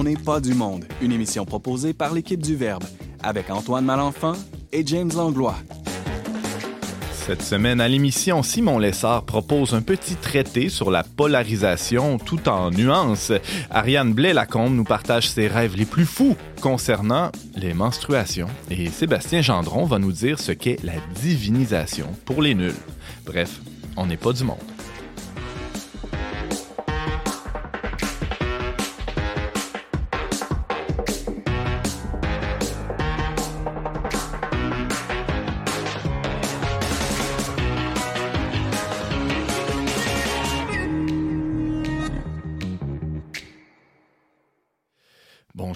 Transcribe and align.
On 0.00 0.04
n'est 0.04 0.16
pas 0.16 0.40
du 0.40 0.54
monde, 0.54 0.86
une 1.02 1.12
émission 1.12 1.44
proposée 1.44 1.92
par 1.92 2.14
l'équipe 2.14 2.40
du 2.40 2.56
Verbe, 2.56 2.84
avec 3.22 3.50
Antoine 3.50 3.84
Malenfant 3.84 4.32
et 4.72 4.82
James 4.86 5.10
Langlois. 5.14 5.56
Cette 7.12 7.42
semaine 7.42 7.82
à 7.82 7.86
l'émission, 7.86 8.42
Simon 8.42 8.78
Lessard 8.78 9.24
propose 9.24 9.74
un 9.74 9.82
petit 9.82 10.14
traité 10.14 10.70
sur 10.70 10.90
la 10.90 11.02
polarisation 11.02 12.16
tout 12.16 12.48
en 12.48 12.70
nuances. 12.70 13.30
Ariane 13.70 14.14
Blais-Lacombe 14.14 14.74
nous 14.74 14.84
partage 14.84 15.28
ses 15.28 15.48
rêves 15.48 15.76
les 15.76 15.84
plus 15.84 16.06
fous 16.06 16.34
concernant 16.62 17.30
les 17.54 17.74
menstruations. 17.74 18.48
Et 18.70 18.88
Sébastien 18.88 19.42
Gendron 19.42 19.84
va 19.84 19.98
nous 19.98 20.12
dire 20.12 20.38
ce 20.40 20.52
qu'est 20.52 20.82
la 20.82 20.94
divinisation 21.20 22.06
pour 22.24 22.40
les 22.40 22.54
nuls. 22.54 22.72
Bref, 23.26 23.60
on 23.98 24.06
n'est 24.06 24.16
pas 24.16 24.32
du 24.32 24.44
monde. 24.44 24.69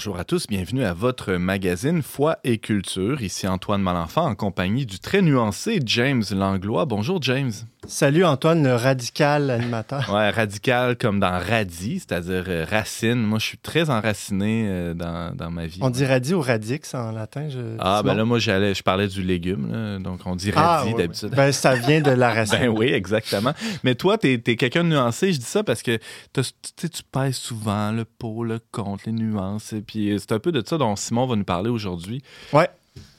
Bonjour 0.04 0.20
à 0.20 0.24
tous, 0.24 0.46
bienvenue 0.46 0.84
à 0.84 0.92
votre 0.92 1.32
magazine 1.32 2.02
Foi 2.02 2.36
et 2.44 2.58
Culture. 2.58 3.22
Ici 3.22 3.48
Antoine 3.48 3.80
Malenfant 3.80 4.26
en 4.26 4.34
compagnie 4.34 4.84
du 4.84 4.98
très 4.98 5.22
nuancé 5.22 5.80
James 5.86 6.22
Langlois. 6.30 6.84
Bonjour 6.84 7.22
James. 7.22 7.52
Salut 7.86 8.24
Antoine, 8.24 8.64
le 8.64 8.74
radical 8.74 9.50
animateur. 9.50 10.10
Ouais, 10.10 10.30
radical 10.30 10.96
comme 10.96 11.20
dans 11.20 11.38
radis, 11.38 12.00
c'est-à-dire 12.00 12.44
euh, 12.48 12.64
racine. 12.68 13.22
Moi, 13.22 13.38
je 13.38 13.44
suis 13.44 13.58
très 13.58 13.90
enraciné 13.90 14.66
euh, 14.68 14.94
dans, 14.94 15.34
dans, 15.36 15.50
ma 15.50 15.66
vie. 15.66 15.80
On 15.82 15.90
dit 15.90 16.04
radis 16.06 16.32
ou 16.32 16.40
radix 16.40 16.94
en 16.94 17.12
latin? 17.12 17.48
Je... 17.50 17.76
Ah, 17.78 18.02
ben 18.02 18.14
là, 18.14 18.24
moi, 18.24 18.38
j'allais, 18.38 18.74
je 18.74 18.82
parlais 18.82 19.06
du 19.06 19.22
légume, 19.22 19.70
là, 19.70 19.98
donc 19.98 20.20
on 20.24 20.34
dit 20.34 20.50
radis 20.50 20.92
ah, 20.94 20.96
d'habitude. 20.96 21.30
Ben, 21.30 21.52
ça 21.52 21.74
vient 21.74 22.00
de 22.00 22.10
la 22.10 22.30
racine. 22.34 22.58
ben 22.58 22.68
oui, 22.68 22.86
exactement. 22.86 23.52
Mais 23.82 23.94
toi, 23.94 24.16
tu 24.16 24.32
es, 24.32 24.56
quelqu'un 24.56 24.84
de 24.84 24.88
nuancé. 24.88 25.32
Je 25.32 25.38
dis 25.38 25.44
ça 25.44 25.62
parce 25.62 25.82
que 25.82 25.98
tu 26.32 27.02
pèses 27.12 27.36
souvent 27.36 27.92
le 27.92 28.04
pour, 28.04 28.44
le 28.44 28.60
contre, 28.72 29.04
les 29.06 29.12
nuances. 29.12 29.74
Et 29.74 29.82
puis 29.82 30.16
c'est 30.18 30.32
un 30.32 30.38
peu 30.38 30.52
de 30.52 30.62
ça 30.66 30.78
dont 30.78 30.96
Simon 30.96 31.26
va 31.26 31.36
nous 31.36 31.44
parler 31.44 31.70
aujourd'hui. 31.70 32.22
Ouais. 32.52 32.68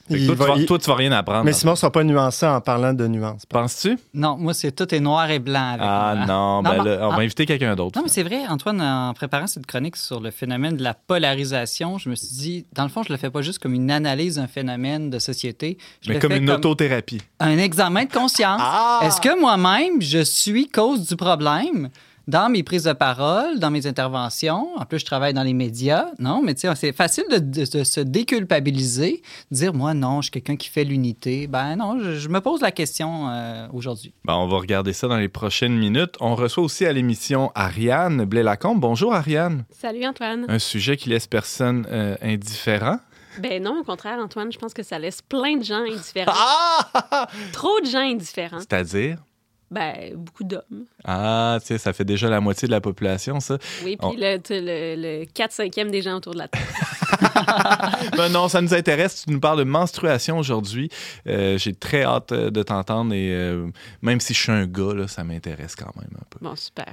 Toi, 0.08 0.16
tu 0.18 0.34
vas, 0.34 0.64
toi, 0.64 0.78
tu 0.78 0.90
vas 0.90 0.94
rien 0.94 1.12
apprendre. 1.12 1.44
Mais 1.44 1.52
Simon 1.52 1.72
ne 1.72 1.76
sera 1.76 1.90
pas 1.90 2.04
nuancé 2.04 2.46
en 2.46 2.60
parlant 2.60 2.92
de 2.94 3.06
nuances. 3.08 3.44
Penses-tu? 3.46 3.98
Non, 4.14 4.36
moi, 4.36 4.54
c'est 4.54 4.72
tout 4.72 4.94
est 4.94 5.00
noir 5.00 5.30
et 5.30 5.38
blanc. 5.38 5.70
Avec 5.72 5.86
ah 5.88 6.24
non, 6.26 6.62
ben 6.62 6.98
on 7.02 7.08
va 7.10 7.22
inviter 7.22 7.46
quelqu'un 7.46 7.74
d'autre. 7.74 7.98
Non, 7.98 8.04
mais 8.04 8.10
c'est 8.10 8.22
vrai, 8.22 8.46
Antoine, 8.48 8.80
en 8.80 9.12
préparant 9.14 9.46
cette 9.46 9.66
chronique 9.66 9.96
sur 9.96 10.20
le 10.20 10.30
phénomène 10.30 10.76
de 10.76 10.82
la 10.82 10.94
polarisation, 10.94 11.98
je 11.98 12.08
me 12.08 12.14
suis 12.14 12.36
dit, 12.36 12.66
dans 12.72 12.84
le 12.84 12.88
fond, 12.88 13.02
je 13.02 13.12
le 13.12 13.18
fais 13.18 13.30
pas 13.30 13.42
juste 13.42 13.58
comme 13.58 13.74
une 13.74 13.90
analyse 13.90 14.36
d'un 14.36 14.46
phénomène 14.46 15.10
de 15.10 15.18
société. 15.18 15.78
mais 16.08 16.18
comme 16.18 16.32
une 16.32 16.50
autothérapie. 16.50 17.22
Un 17.40 17.58
examen 17.58 18.04
de 18.04 18.12
conscience. 18.12 18.60
Ah! 18.62 19.00
Est-ce 19.02 19.20
que 19.20 19.38
moi-même, 19.38 20.00
je 20.00 20.22
suis 20.22 20.68
cause 20.68 21.06
du 21.08 21.16
problème? 21.16 21.90
Dans 22.26 22.50
mes 22.50 22.62
prises 22.62 22.84
de 22.84 22.92
parole, 22.92 23.58
dans 23.58 23.70
mes 23.70 23.86
interventions. 23.86 24.68
En 24.76 24.84
plus, 24.84 24.98
je 24.98 25.04
travaille 25.04 25.34
dans 25.34 25.42
les 25.42 25.54
médias. 25.54 26.06
Non, 26.18 26.42
mais 26.42 26.54
tu 26.54 26.62
sais, 26.62 26.74
c'est 26.74 26.92
facile 26.92 27.24
de, 27.30 27.64
se 27.64 28.00
déculpabiliser, 28.00 29.22
dire 29.50 29.74
moi 29.74 29.94
non, 29.94 30.20
je 30.20 30.26
suis 30.26 30.30
quelqu'un 30.32 30.56
qui 30.56 30.68
fait 30.68 30.84
l'unité. 30.84 31.46
Ben 31.46 31.76
non, 31.76 31.98
je, 32.00 32.28
me 32.28 32.40
pose 32.40 32.60
la 32.60 32.72
question 32.72 33.28
euh, 33.28 33.68
aujourd'hui. 33.72 34.12
Ben, 34.24 34.34
on 34.34 34.48
va 34.48 34.58
regarder 34.58 34.92
ça 34.92 35.08
dans 35.08 35.16
les 35.16 35.28
prochaines 35.28 35.76
minutes. 35.76 36.16
On 36.20 36.34
reçoit 36.34 36.64
aussi 36.64 36.84
à 36.84 36.92
l'émission 36.92 37.52
Ariane 37.54 38.24
Blais-Lacombe. 38.24 38.80
Bonjour 38.80 39.14
Ariane. 39.14 39.64
Salut 39.70 40.04
Antoine. 40.04 40.46
Un 40.48 40.58
sujet 40.58 40.96
qui 40.96 41.08
laisse 41.08 41.26
personne 41.26 41.86
euh, 41.90 42.16
indifférent. 42.22 42.98
Ben 43.38 43.62
non, 43.62 43.80
au 43.80 43.84
contraire, 43.84 44.18
Antoine, 44.18 44.50
je 44.50 44.58
pense 44.58 44.72
que 44.72 44.82
ça 44.82 44.98
laisse 44.98 45.20
plein 45.22 45.58
de 45.58 45.64
gens 45.64 45.84
indifférents. 45.84 46.32
Ah! 46.34 47.28
Trop 47.52 47.80
de 47.80 47.86
gens 47.86 48.00
indifférents. 48.00 48.60
C'est-à-dire? 48.60 49.18
Ben, 49.70 50.14
beaucoup 50.14 50.44
d'hommes. 50.44 50.86
Ah, 51.04 51.58
tu 51.60 51.66
sais, 51.66 51.78
ça 51.78 51.92
fait 51.92 52.04
déjà 52.04 52.28
la 52.28 52.40
moitié 52.40 52.66
de 52.66 52.72
la 52.72 52.80
population, 52.80 53.40
ça. 53.40 53.58
Oui, 53.84 53.96
puis 53.96 54.16
le, 54.16 54.38
le, 54.38 55.24
4-5e 55.24 55.90
des 55.90 56.02
gens 56.02 56.16
autour 56.16 56.34
de 56.34 56.38
la 56.38 56.48
table. 56.48 56.64
ben 58.16 58.28
non, 58.28 58.48
ça 58.48 58.60
nous 58.60 58.74
intéresse. 58.74 59.24
Tu 59.24 59.32
nous 59.32 59.40
parles 59.40 59.58
de 59.58 59.64
menstruation 59.64 60.38
aujourd'hui. 60.38 60.90
Euh, 61.26 61.58
j'ai 61.58 61.74
très 61.74 62.04
hâte 62.04 62.32
euh, 62.32 62.50
de 62.50 62.62
t'entendre 62.62 63.12
et 63.14 63.30
euh, 63.32 63.68
même 64.02 64.20
si 64.20 64.34
je 64.34 64.40
suis 64.40 64.52
un 64.52 64.66
gars, 64.66 64.94
là, 64.94 65.08
ça 65.08 65.24
m'intéresse 65.24 65.74
quand 65.74 65.94
même 65.96 66.10
un 66.14 66.24
peu. 66.30 66.38
Bon, 66.40 66.56
super. 66.56 66.92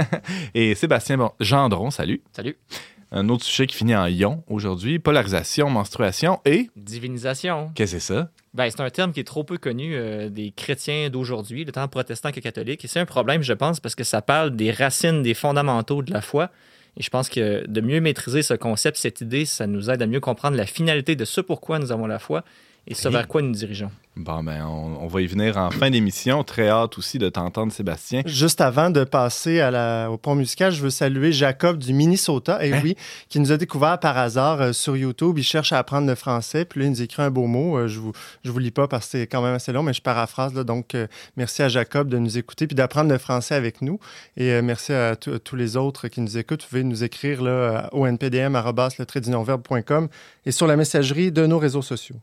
et 0.54 0.74
Sébastien 0.74 1.18
bon, 1.18 1.32
Gendron, 1.40 1.90
salut. 1.90 2.22
Salut. 2.32 2.56
Un 3.14 3.28
autre 3.28 3.44
sujet 3.44 3.66
qui 3.66 3.76
finit 3.76 3.94
en 3.94 4.06
ion 4.06 4.42
aujourd'hui, 4.48 4.98
polarisation, 4.98 5.68
menstruation 5.68 6.40
et... 6.46 6.70
Divinisation. 6.76 7.70
Qu'est-ce 7.74 7.92
que 7.92 7.98
c'est 8.00 8.14
ça? 8.14 8.30
Ben, 8.54 8.70
c'est 8.70 8.80
un 8.80 8.88
terme 8.88 9.12
qui 9.12 9.20
est 9.20 9.24
trop 9.24 9.44
peu 9.44 9.58
connu 9.58 9.94
euh, 9.94 10.30
des 10.30 10.50
chrétiens 10.50 11.10
d'aujourd'hui, 11.10 11.66
le 11.66 11.72
temps 11.72 11.86
protestant 11.88 12.32
que 12.32 12.40
catholique. 12.40 12.86
Et 12.86 12.88
c'est 12.88 13.00
un 13.00 13.04
problème, 13.04 13.42
je 13.42 13.52
pense, 13.52 13.80
parce 13.80 13.94
que 13.94 14.02
ça 14.02 14.22
parle 14.22 14.56
des 14.56 14.70
racines, 14.70 15.22
des 15.22 15.34
fondamentaux 15.34 16.00
de 16.00 16.10
la 16.10 16.22
foi. 16.22 16.50
Et 16.96 17.02
je 17.02 17.10
pense 17.10 17.28
que 17.28 17.66
de 17.66 17.80
mieux 17.82 18.00
maîtriser 18.00 18.42
ce 18.42 18.54
concept, 18.54 18.96
cette 18.96 19.20
idée, 19.20 19.44
ça 19.44 19.66
nous 19.66 19.90
aide 19.90 20.00
à 20.00 20.06
mieux 20.06 20.20
comprendre 20.20 20.56
la 20.56 20.66
finalité 20.66 21.14
de 21.14 21.26
ce 21.26 21.42
pourquoi 21.42 21.78
nous 21.78 21.92
avons 21.92 22.06
la 22.06 22.18
foi 22.18 22.44
et 22.86 22.94
ce 22.94 23.08
vers 23.08 23.28
quoi 23.28 23.42
nous 23.42 23.52
dirigeons? 23.52 23.90
Bon, 24.14 24.42
ben, 24.42 24.66
on, 24.66 25.06
va 25.06 25.22
y 25.22 25.26
venir 25.26 25.56
en 25.56 25.70
fin 25.70 25.88
d'émission. 25.88 26.44
Très 26.44 26.68
hâte 26.68 26.98
aussi 26.98 27.18
de 27.18 27.30
t'entendre, 27.30 27.72
Sébastien. 27.72 28.20
Juste 28.26 28.60
avant 28.60 28.90
de 28.90 29.04
passer 29.04 29.60
à 29.60 29.70
la, 29.70 30.10
au 30.10 30.18
pont 30.18 30.34
musical, 30.34 30.70
je 30.70 30.82
veux 30.82 30.90
saluer 30.90 31.32
Jacob 31.32 31.78
du 31.78 31.94
Minnesota, 31.94 32.62
et 32.62 32.74
hein? 32.74 32.80
oui, 32.84 32.94
qui 33.30 33.40
nous 33.40 33.52
a 33.52 33.56
découvert 33.56 33.98
par 33.98 34.18
hasard 34.18 34.60
euh, 34.60 34.72
sur 34.74 34.98
YouTube. 34.98 35.38
Il 35.38 35.44
cherche 35.44 35.72
à 35.72 35.78
apprendre 35.78 36.06
le 36.06 36.14
français, 36.14 36.66
puis 36.66 36.80
là, 36.80 36.86
il 36.86 36.90
nous 36.90 37.00
écrit 37.00 37.22
un 37.22 37.30
beau 37.30 37.46
mot. 37.46 37.78
Euh, 37.78 37.88
je 37.88 38.00
vous, 38.00 38.12
je 38.44 38.50
vous 38.50 38.58
lis 38.58 38.70
pas 38.70 38.86
parce 38.86 39.06
que 39.06 39.12
c'est 39.12 39.26
quand 39.26 39.40
même 39.40 39.54
assez 39.54 39.72
long, 39.72 39.82
mais 39.82 39.94
je 39.94 40.02
paraphrase. 40.02 40.52
Là, 40.52 40.62
donc, 40.62 40.94
euh, 40.94 41.06
merci 41.38 41.62
à 41.62 41.70
Jacob 41.70 42.08
de 42.08 42.18
nous 42.18 42.36
écouter 42.36 42.66
puis 42.66 42.74
d'apprendre 42.74 43.10
le 43.10 43.16
français 43.16 43.54
avec 43.54 43.80
nous. 43.80 43.98
Et 44.36 44.60
merci 44.60 44.92
à, 44.92 45.16
tous 45.16 45.56
les 45.56 45.78
autres 45.78 46.08
qui 46.08 46.20
nous 46.20 46.36
écoutent. 46.36 46.62
Vous 46.64 46.68
pouvez 46.68 46.84
nous 46.84 47.02
écrire 47.02 47.40
là, 47.40 47.88
au 47.92 48.06
npdm.com 48.06 48.58
et 50.44 50.52
sur 50.52 50.66
la 50.66 50.76
messagerie 50.76 51.32
de 51.32 51.46
nos 51.46 51.58
réseaux 51.58 51.80
sociaux. 51.80 52.16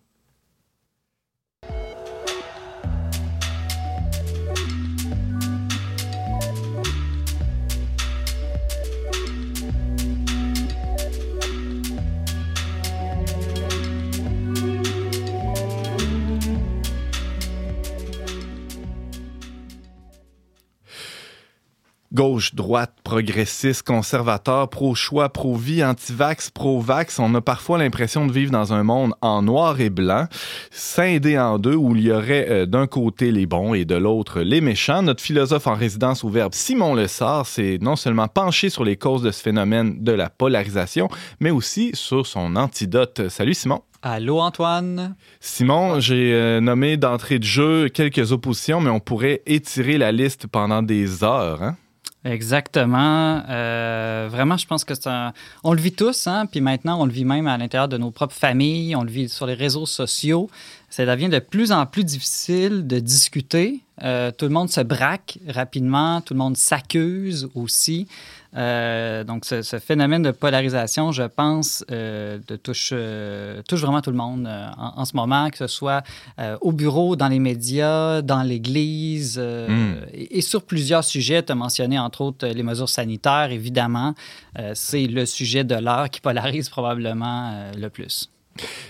Gauche, 22.20 22.54
droite, 22.54 22.96
progressiste, 23.06 23.84
conservateur, 23.84 24.70
pro-choix, 24.70 25.30
pro-vie, 25.30 25.86
anti-vax, 25.86 26.50
pro-vax, 26.50 27.18
on 27.18 27.34
a 27.34 27.40
parfois 27.40 27.78
l'impression 27.78 28.28
de 28.28 28.34
vivre 28.34 28.52
dans 28.52 28.74
un 28.74 28.84
monde 28.84 29.14
en 29.22 29.42
noir 29.42 29.80
et 29.80 29.90
blanc, 29.90 30.28
scindé 30.70 31.40
en 31.40 31.58
deux, 31.60 31.76
où 31.76 31.96
il 31.96 32.02
y 32.02 32.12
aurait 32.12 32.46
euh, 32.50 32.66
d'un 32.66 32.88
côté 32.88 33.32
les 33.32 33.46
bons 33.46 33.74
et 33.74 33.86
de 33.86 33.96
l'autre 33.96 34.42
les 34.42 34.60
méchants. 34.60 35.02
Notre 35.02 35.24
philosophe 35.24 35.66
en 35.68 35.76
résidence 35.76 36.26
au 36.26 36.30
Verbe, 36.30 36.54
Simon 36.54 36.94
Lessard, 36.94 37.46
s'est 37.46 37.78
non 37.82 37.96
seulement 37.96 38.28
penché 38.28 38.70
sur 38.70 38.84
les 38.84 38.98
causes 38.98 39.22
de 39.22 39.32
ce 39.32 39.42
phénomène 39.42 40.04
de 40.04 40.12
la 40.12 40.30
polarisation, 40.30 41.08
mais 41.40 41.52
aussi 41.52 41.92
sur 41.94 42.28
son 42.28 42.58
antidote. 42.58 43.30
Salut 43.30 43.54
Simon. 43.54 43.82
Allô 44.02 44.42
Antoine. 44.42 45.16
Simon, 45.40 46.02
j'ai 46.02 46.34
euh, 46.34 46.60
nommé 46.60 46.98
d'entrée 46.98 47.40
de 47.40 47.46
jeu 47.46 47.88
quelques 47.88 48.34
oppositions, 48.34 48.82
mais 48.82 48.90
on 48.90 49.00
pourrait 49.00 49.42
étirer 49.46 49.98
la 49.98 50.12
liste 50.12 50.48
pendant 50.48 50.82
des 50.82 51.24
heures. 51.24 51.64
Hein? 51.64 51.78
Exactement. 52.26 53.44
Euh, 53.50 54.28
vraiment, 54.30 54.58
je 54.58 54.68
pense 54.68 54.84
que 54.84 54.94
c'est 54.94 55.08
un... 55.08 55.32
On 55.64 55.72
le 55.72 55.80
vit 55.80 55.94
tous, 55.94 56.28
hein? 56.28 56.48
puis 56.48 56.60
maintenant, 56.60 57.02
on 57.02 57.06
le 57.06 57.12
vit 57.12 57.24
même 57.24 57.48
à 57.48 57.58
l'intérieur 57.58 57.88
de 57.88 57.98
nos 57.98 58.12
propres 58.12 58.36
familles, 58.36 58.94
on 58.96 59.04
le 59.04 59.10
vit 59.10 59.30
sur 59.30 59.46
les 59.46 59.54
réseaux 59.54 59.86
sociaux. 59.86 60.50
Ça 60.90 61.06
devient 61.06 61.30
de 61.30 61.40
plus 61.40 61.72
en 61.72 61.86
plus 61.86 62.04
difficile 62.04 62.88
de 62.88 63.00
discuter. 63.00 63.80
Euh, 64.04 64.32
tout 64.32 64.46
le 64.46 64.52
monde 64.52 64.70
se 64.70 64.82
braque 64.82 65.40
rapidement, 65.48 66.20
tout 66.20 66.34
le 66.34 66.40
monde 66.40 66.58
s'accuse 66.58 67.50
aussi. 67.56 68.08
Euh, 68.56 69.24
donc, 69.24 69.46
ce, 69.46 69.80
phénomène 69.80 70.24
de 70.24 70.32
polarisation, 70.32 71.12
je 71.12 71.24
pense, 71.24 71.86
euh, 71.92 72.40
de 72.48 72.56
touche, 72.56 72.90
euh, 72.94 73.62
touche 73.68 73.82
vraiment 73.82 74.02
tout 74.02 74.10
le 74.10 74.18
monde 74.18 74.50
en, 74.78 75.06
ce 75.06 75.16
moment, 75.16 75.50
que 75.50 75.58
ce 75.58 75.68
soit 75.68 76.04
au 76.62 76.72
bureau, 76.72 77.16
dans 77.16 77.28
les 77.28 77.40
médias, 77.40 78.22
dans 78.22 78.44
l'Église, 78.44 79.38
hmm. 79.40 79.96
et, 80.14 80.42
sur 80.42 80.64
plusieurs 80.64 81.04
sujets. 81.04 81.44
Tu 81.44 81.52
as 81.52 81.56
mentionné, 81.56 82.00
entre 82.00 82.22
autres, 82.22 82.48
les 82.48 82.64
mesures 82.64 82.90
sanitaires, 82.90 83.52
évidemment. 83.52 84.14
c'est 84.74 85.08
le 85.08 85.26
sujet 85.26 85.64
de 85.64 85.76
l'heure 85.76 86.10
qui 86.10 86.22
polarise 86.22 86.70
probablement 86.70 87.72
le 87.78 87.90
plus. 87.90 88.30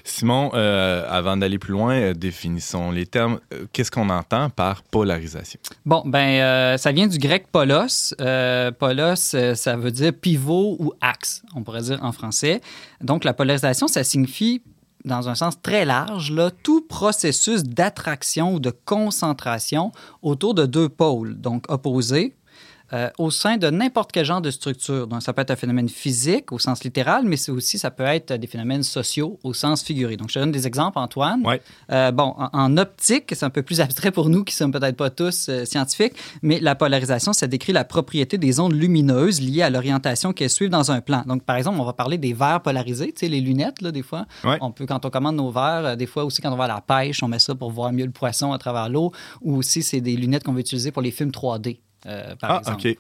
Simon, 0.04 0.52
euh, 0.54 1.06
avant 1.10 1.38
d'aller 1.38 1.60
plus 1.60 1.74
loin, 1.74 1.94
euh, 1.96 2.14
définissons 2.14 2.92
les 2.92 3.06
termes. 3.06 3.40
Euh, 3.54 3.66
Qu'est-ce 3.72 3.92
qu'on 3.92 4.10
entend 4.10 4.50
par 4.50 4.84
polarisation? 4.84 5.60
Bon, 5.86 6.04
ben, 6.06 6.78
ça 6.78 6.92
vient 6.92 7.08
du 7.08 7.18
grec 7.18 7.48
polos. 7.52 8.14
Polos, 8.80 9.36
ça 9.56 9.76
veut 9.76 9.92
dire 9.92 10.14
pivot 10.14 10.78
ou 10.80 10.94
axe, 11.02 11.44
on 11.56 11.64
pourrait 11.64 11.82
dire 11.84 12.00
en 12.04 12.12
français. 12.12 12.62
Donc, 13.02 13.24
la 13.24 13.34
polarisation, 13.34 13.88
ça 13.88 14.04
signifie, 14.04 14.62
dans 15.06 15.30
un 15.30 15.36
sens 15.36 15.62
très 15.62 15.86
large, 15.86 16.32
là, 16.32 16.52
tout 16.52 16.82
processus 16.82 17.64
d'attraction 17.64 18.54
ou 18.54 18.60
de 18.60 18.72
concentration 18.86 19.92
autour 20.22 20.54
de 20.54 20.66
deux 20.66 20.90
pôles, 20.90 21.40
donc 21.40 21.66
opposés, 21.70 22.36
euh, 22.94 23.10
au 23.18 23.32
sein 23.32 23.58
de 23.58 23.70
n'importe 23.70 24.12
quel 24.12 24.26
genre 24.26 24.42
de 24.42 24.52
structure. 24.52 25.08
Donc, 25.08 25.22
ça 25.22 25.34
peut 25.34 25.42
être 25.42 25.52
un 25.52 25.56
phénomène 25.56 25.90
physique 25.90 26.52
au 26.52 26.60
sens 26.60 26.84
littéral, 26.84 27.24
mais 27.26 27.38
c'est 27.38 27.52
aussi, 27.52 27.78
ça 27.78 27.92
peut 27.92 28.04
être 28.04 28.34
des 28.34 28.48
phénomènes 28.48 28.84
sociaux 28.84 29.40
au 29.44 29.54
sens 29.54 29.84
figuré. 29.84 30.18
Donc, 30.18 30.30
je 30.30 30.36
te 30.36 30.40
donne 30.40 30.52
des 30.52 30.68
exemples, 30.68 30.98
Antoine. 30.98 31.46
Ouais. 31.46 31.62
Euh, 31.92 32.12
bon, 32.12 32.34
en, 32.38 32.50
en 32.54 32.78
optique, 32.78 33.26
c'est 33.30 33.46
un 33.46 33.50
peu 33.50 33.64
plus 33.64 33.82
abstrait 33.82 34.12
pour 34.12 34.30
nous 34.30 34.44
qui 34.44 34.56
sommes 34.56 34.72
peut-être 34.72 34.96
pas 34.96 35.10
tous 35.10 35.48
euh, 35.50 35.66
scientifiques, 35.66 36.14
mais 36.42 36.60
la 36.60 36.76
polarisation, 36.76 37.34
ça 37.34 37.48
décrit 37.48 37.74
la 37.74 37.84
propriété 37.84 38.38
des 38.38 38.60
ondes 38.60 38.74
lumineuses 38.74 39.42
liées 39.42 39.62
à 39.62 39.70
l'orientation 39.70 40.34
qu'elles 40.34 40.50
suivent 40.50 40.70
dans 40.70 40.92
un 40.92 41.02
plan. 41.02 41.24
Donc, 41.26 41.44
par 41.44 41.56
exemple, 41.56 41.80
on 41.80 41.86
va 41.86 41.94
parler 41.94 42.18
des 42.18 42.34
verres 42.34 42.62
polarisés, 42.62 43.12
tu 43.14 43.26
sais, 43.26 43.28
les 43.28 43.42
lunettes, 43.42 43.82
là, 43.82 43.92
des 43.92 44.04
fois. 44.04 44.26
Ouais. 44.44 44.58
On 44.62 44.72
peut, 44.72 44.86
quand 44.86 45.06
on 45.06 45.10
commande 45.10 45.36
nos 45.36 45.52
verres, 45.52 45.96
des 45.96 46.08
fois 46.08 46.26
aussi 46.26 46.42
quand 46.42 46.52
on 46.52 46.58
va 46.58 46.66
à 46.66 46.68
la 46.68 46.82
pêche, 46.82 47.22
on 47.24 47.28
met 47.28 47.40
ça 47.40 47.56
pour 47.56 47.72
voir 47.72 47.92
mieux 47.92 48.06
le 48.06 48.12
poisson 48.12 48.52
à 48.52 48.58
travers 48.58 48.90
l'eau, 48.90 49.12
ou 49.42 49.58
aussi 49.58 49.84
c'est 49.84 50.02
des 50.02 50.16
lunettes 50.16 50.44
qu'on 50.44 50.54
va 50.54 50.60
utiliser 50.60 50.92
pour 50.92 51.02
les 51.02 51.12
films 51.12 51.32
3D. 51.32 51.80
Euh, 52.06 52.36
par 52.36 52.52
Ah, 52.52 52.58
exemple. 52.60 52.88
OK. 52.90 52.98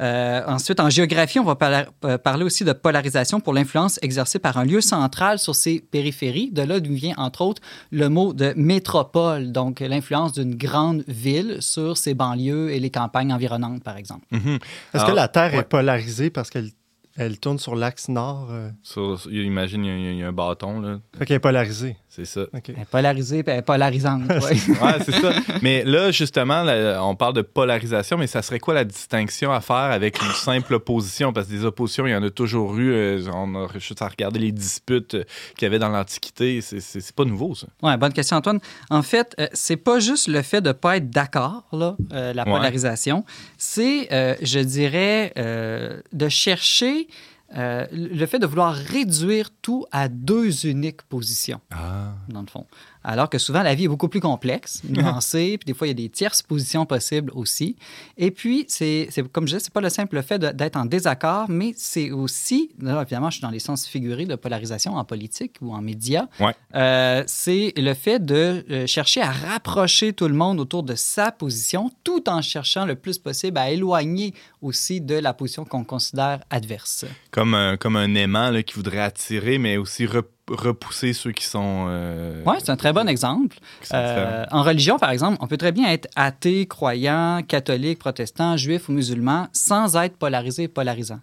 Euh, 0.00 0.42
ensuite, 0.46 0.78
en 0.80 0.88
géographie, 0.90 1.38
on 1.40 1.44
va 1.44 1.56
euh, 2.04 2.18
parler 2.18 2.44
aussi 2.44 2.64
de 2.64 2.72
polarisation 2.72 3.40
pour 3.40 3.52
l'influence 3.52 3.98
exercée 4.02 4.38
par 4.38 4.56
un 4.58 4.64
lieu 4.64 4.80
central 4.80 5.38
sur 5.38 5.54
ses 5.54 5.80
périphéries. 5.80 6.50
De 6.52 6.62
là 6.62 6.78
d'où 6.80 6.92
vient, 6.94 7.14
entre 7.16 7.40
autres, 7.42 7.62
le 7.90 8.08
mot 8.08 8.32
de 8.32 8.52
métropole, 8.56 9.52
donc 9.52 9.80
l'influence 9.80 10.32
d'une 10.32 10.54
grande 10.54 11.02
ville 11.08 11.56
sur 11.60 11.96
ses 11.96 12.14
banlieues 12.14 12.70
et 12.70 12.78
les 12.80 12.90
campagnes 12.90 13.32
environnantes, 13.32 13.82
par 13.82 13.96
exemple. 13.96 14.24
Mhm. 14.30 14.58
Est-ce 14.94 15.04
que 15.04 15.12
la 15.12 15.28
Terre 15.28 15.52
ouais. 15.52 15.58
est 15.60 15.68
polarisée 15.68 16.30
parce 16.30 16.50
qu'elle 16.50 16.70
elle 17.18 17.38
tourne 17.40 17.58
sur 17.58 17.74
l'axe 17.74 18.08
nord? 18.10 18.48
euh, 18.50 18.68
Sur- 18.82 19.18
sur- 19.18 19.32
imagine, 19.32 19.84
y, 19.86 19.90
a- 19.90 19.96
il 20.12 20.18
y 20.18 20.22
a 20.22 20.28
un 20.28 20.32
bâton, 20.32 20.80
là. 20.80 20.98
Fait 21.16 21.24
qu'elle 21.24 21.36
est 21.38 21.40
polarisée. 21.40 21.96
C'est 22.16 22.24
ça. 22.24 22.40
OK. 22.42 22.70
Elle 22.70 22.78
est 22.80 22.84
polarisée, 22.90 23.42
puis 23.42 23.52
elle 23.52 23.58
est 23.58 23.62
polarisante. 23.62 24.22
ouais. 24.28 24.36
Ouais, 24.82 24.94
c'est 25.04 25.12
ça. 25.12 25.32
Mais 25.62 25.84
là, 25.84 26.10
justement, 26.10 26.62
là, 26.62 27.04
on 27.04 27.14
parle 27.14 27.34
de 27.34 27.42
polarisation, 27.42 28.16
mais 28.16 28.26
ça 28.26 28.40
serait 28.40 28.58
quoi 28.58 28.72
la 28.72 28.84
distinction 28.84 29.52
à 29.52 29.60
faire 29.60 29.76
avec 29.76 30.22
une 30.22 30.32
simple 30.32 30.74
opposition? 30.74 31.32
Parce 31.34 31.46
que 31.46 31.52
des 31.52 31.64
oppositions, 31.66 32.06
il 32.06 32.12
y 32.12 32.16
en 32.16 32.22
a 32.22 32.30
toujours 32.30 32.76
eu. 32.78 32.90
euh, 32.92 33.20
On 33.34 33.54
a 33.54 33.68
juste 33.78 34.00
à 34.00 34.08
regarder 34.08 34.38
les 34.38 34.52
disputes 34.52 35.14
euh, 35.14 35.24
qu'il 35.56 35.64
y 35.64 35.66
avait 35.66 35.78
dans 35.78 35.90
l'Antiquité. 35.90 36.60
C'est- 36.62 36.80
C'est 36.80 37.00
c'est 37.00 37.14
pas 37.14 37.24
nouveau, 37.24 37.54
ça. 37.54 37.66
Ouais, 37.82 37.96
bonne 37.98 38.12
question, 38.14 38.38
Antoine. 38.38 38.60
En 38.88 39.02
fait, 39.02 39.34
euh, 39.38 39.46
c'est 39.52 39.76
pas 39.76 39.98
juste 40.00 40.28
le 40.28 40.40
fait 40.42 40.62
de 40.62 40.72
pas 40.72 40.96
être 40.96 41.10
d'accord, 41.10 41.64
là, 41.72 41.96
euh, 42.12 42.32
la 42.32 42.44
Ouais. 42.44 42.50
polarisation. 42.52 43.24
C'est, 43.58 44.08
euh, 44.12 44.34
je 44.40 44.60
dirais, 44.60 45.32
euh, 45.36 46.00
de 46.12 46.28
chercher 46.28 47.08
euh, 47.54 47.86
le 47.92 48.26
fait 48.26 48.38
de 48.38 48.46
vouloir 48.46 48.74
réduire 48.74 49.50
tout 49.62 49.86
à 49.92 50.08
deux 50.08 50.66
uniques 50.66 51.02
positions, 51.02 51.60
Ah. 51.70 52.14
dans 52.28 52.40
le 52.40 52.46
fond. 52.48 52.66
Alors 53.08 53.30
que 53.30 53.38
souvent, 53.38 53.62
la 53.62 53.74
vie 53.76 53.84
est 53.84 53.88
beaucoup 53.88 54.08
plus 54.08 54.18
complexe, 54.20 54.82
nuancée, 54.88 55.58
puis 55.58 55.64
des 55.66 55.74
fois, 55.74 55.86
il 55.86 55.90
y 55.90 55.92
a 55.92 55.94
des 55.94 56.08
tierces 56.08 56.42
positions 56.42 56.84
possibles 56.86 57.30
aussi. 57.34 57.76
Et 58.18 58.30
puis, 58.32 58.64
c'est 58.68 59.08
comme 59.32 59.46
je 59.46 59.52
disais, 59.54 59.64
c'est 59.64 59.72
pas 59.72 59.80
le 59.80 59.88
simple 59.90 60.20
fait 60.22 60.38
d'être 60.40 60.76
en 60.76 60.84
désaccord, 60.86 61.46
mais 61.48 61.72
c'est 61.76 62.10
aussi, 62.10 62.70
là, 62.80 63.00
évidemment, 63.02 63.30
je 63.30 63.36
suis 63.36 63.42
dans 63.42 63.50
les 63.50 63.60
sens 63.60 63.86
figurés 63.86 64.26
de 64.26 64.34
polarisation 64.34 64.94
en 64.96 65.04
politique 65.04 65.54
ou 65.62 65.72
en 65.72 65.80
médias, 65.80 66.26
Ouais. 66.40 66.52
euh, 66.74 67.22
c'est 67.28 67.72
le 67.76 67.94
fait 67.94 68.18
de 68.24 68.64
euh, 68.70 68.86
chercher 68.88 69.20
à 69.22 69.30
rapprocher 69.30 70.12
tout 70.12 70.26
le 70.26 70.34
monde 70.34 70.58
autour 70.58 70.82
de 70.82 70.94
sa 70.96 71.30
position, 71.30 71.90
tout 72.02 72.28
en 72.28 72.42
cherchant 72.42 72.84
le 72.86 72.96
plus 72.96 73.18
possible 73.18 73.58
à 73.58 73.70
éloigner 73.70 74.34
aussi 74.62 75.00
de 75.00 75.14
la 75.14 75.32
position 75.32 75.64
qu'on 75.64 75.84
considère 75.84 76.40
adverse. 76.50 77.04
Comme 77.30 77.54
un, 77.54 77.76
comme 77.76 77.94
un 77.96 78.14
aimant 78.16 78.50
là, 78.50 78.62
qui 78.64 78.74
voudrait 78.74 78.98
attirer, 79.00 79.58
mais 79.58 79.76
aussi 79.76 80.06
rep- 80.06 80.26
repousser 80.48 81.12
ceux 81.12 81.32
qui 81.32 81.44
sont. 81.44 81.86
euh, 81.88 82.42
Oui, 82.46 82.54
c'est 82.58 82.70
un 82.70 82.76
très 82.76 82.92
bon 82.92 83.08
exemple. 83.08 83.56
Euh, 83.92 84.44
en 84.50 84.62
religion, 84.62 84.98
par 84.98 85.10
exemple, 85.10 85.38
on 85.40 85.46
peut 85.46 85.56
très 85.56 85.72
bien 85.72 85.88
être 85.88 86.08
athée, 86.16 86.66
croyant, 86.66 87.42
catholique, 87.46 87.98
protestant, 87.98 88.56
juif 88.56 88.88
ou 88.88 88.92
musulman 88.92 89.48
sans 89.52 89.96
être 89.96 90.16
polarisé 90.16 90.64
et 90.64 90.68
polarisant. 90.68 91.20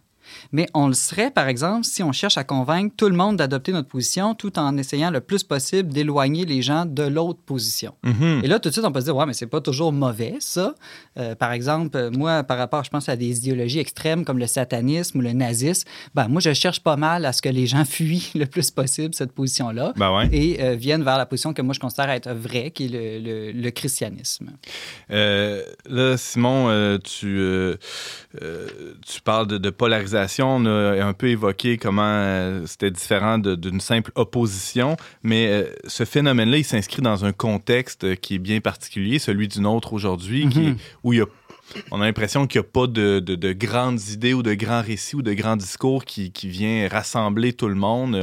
Mais 0.52 0.68
on 0.74 0.88
le 0.88 0.94
serait, 0.94 1.32
par 1.32 1.48
exemple, 1.48 1.86
si 1.86 2.04
on 2.04 2.12
cherche 2.12 2.38
à 2.38 2.44
convaincre 2.44 2.94
tout 2.98 3.08
le 3.10 3.16
monde 3.16 3.38
d'adopter 3.38 3.72
notre 3.72 3.88
position 3.88 4.36
tout 4.36 4.58
en 4.60 4.78
essayant 4.78 5.12
le 5.12 5.22
plus 5.22 5.44
possible 5.44 5.92
d'éloigner 5.94 6.46
les 6.46 6.62
gens 6.62 6.86
de 6.86 7.04
l'autre 7.04 7.40
position. 7.46 7.94
Mhm. 8.04 8.42
Et 8.44 8.48
là, 8.48 8.60
tout 8.60 8.70
de 8.70 8.74
suite, 8.74 8.86
on 8.86 8.92
peut 8.92 9.00
se 9.00 9.06
dire, 9.06 9.16
ouais, 9.16 9.26
mais 9.26 9.34
c'est 9.34 9.48
pas 9.48 9.62
toujours 9.62 9.92
mauvais, 9.94 10.36
ça. 10.40 10.76
Euh, 11.18 11.36
par 11.36 11.52
exemple, 11.52 12.10
moi, 12.12 12.44
par 12.44 12.58
rapport, 12.58 12.84
je 12.84 12.90
pense 12.90 13.10
à 13.10 13.16
des 13.16 13.38
idéologies 13.40 13.80
extrêmes 13.80 14.26
comme 14.26 14.40
le 14.40 14.48
satanisme 14.48 15.20
ou 15.20 15.22
le 15.22 15.34
nazisme, 15.34 15.88
ben, 16.16 16.28
moi, 16.28 16.42
je 16.42 16.54
cherche 16.54 16.80
pas 16.82 16.96
mal 16.96 17.26
à 17.26 17.34
ce 17.34 17.42
que 17.42 17.50
les 17.50 17.68
gens 17.68 17.86
fuient 17.96 18.32
le 18.36 18.46
plus 18.46 18.72
possible 18.72 19.14
cette 19.14 19.32
position-là 19.34 19.94
Ben 19.98 20.16
ouais. 20.16 20.30
et 20.32 20.62
euh, 20.64 20.76
viennent 20.76 21.04
vers 21.04 21.18
la 21.18 21.26
position 21.26 21.54
que 21.54 21.62
moi, 21.62 21.74
je 21.74 21.80
considère 21.80 22.10
être 22.10 22.32
vraie, 22.32 22.72
qui 22.72 22.86
est 22.86 22.88
le, 22.90 23.20
le- 23.20 23.52
le 23.52 23.72
christianisme. 23.72 24.52
Euh, 25.12 25.64
là, 25.90 26.18
Simon, 26.18 26.98
tu, 27.04 27.40
tu 29.06 29.22
parles 29.22 29.48
de, 29.48 29.58
de 29.58 29.70
polarisation. 29.70 30.13
On 30.42 30.66
a 30.66 31.04
un 31.04 31.14
peu 31.14 31.28
évoqué 31.28 31.78
comment 31.78 32.02
euh, 32.06 32.64
c'était 32.66 32.92
différent 32.92 33.38
d'une 33.38 33.80
simple 33.80 34.12
opposition, 34.16 34.98
mais 35.24 35.48
euh, 35.48 35.64
ce 35.88 36.06
phénomène-là, 36.06 36.58
il 36.58 36.64
s'inscrit 36.64 37.02
dans 37.02 37.26
un 37.26 37.32
contexte 37.32 38.16
qui 38.18 38.36
est 38.36 38.40
bien 38.40 38.60
particulier, 38.62 39.20
celui 39.20 39.48
du 39.48 39.60
nôtre 39.62 39.94
aujourd'hui, 39.94 40.46
est- 40.46 40.76
où 41.04 41.14
il 41.14 41.20
y 41.20 41.22
a 41.22 41.26
on 41.92 42.02
a 42.02 42.06
l'impression 42.06 42.46
qu'il 42.48 42.62
n'y 42.62 42.66
a 42.68 42.70
pas 42.70 42.88
de, 42.88 43.20
de- 43.20 43.36
de 43.36 43.54
grandes 43.54 44.00
idées 44.10 44.34
ou 44.34 44.44
de 44.44 44.54
grands 44.54 44.82
récits 44.82 45.16
ou 45.16 45.22
de 45.22 45.34
grands 45.34 45.56
discours 45.56 46.06
qui, 46.06 46.32
qui 46.32 46.48
vient 46.48 46.88
rassembler 46.90 47.54
tout 47.54 47.68
le 47.68 47.76
monde. 47.76 48.16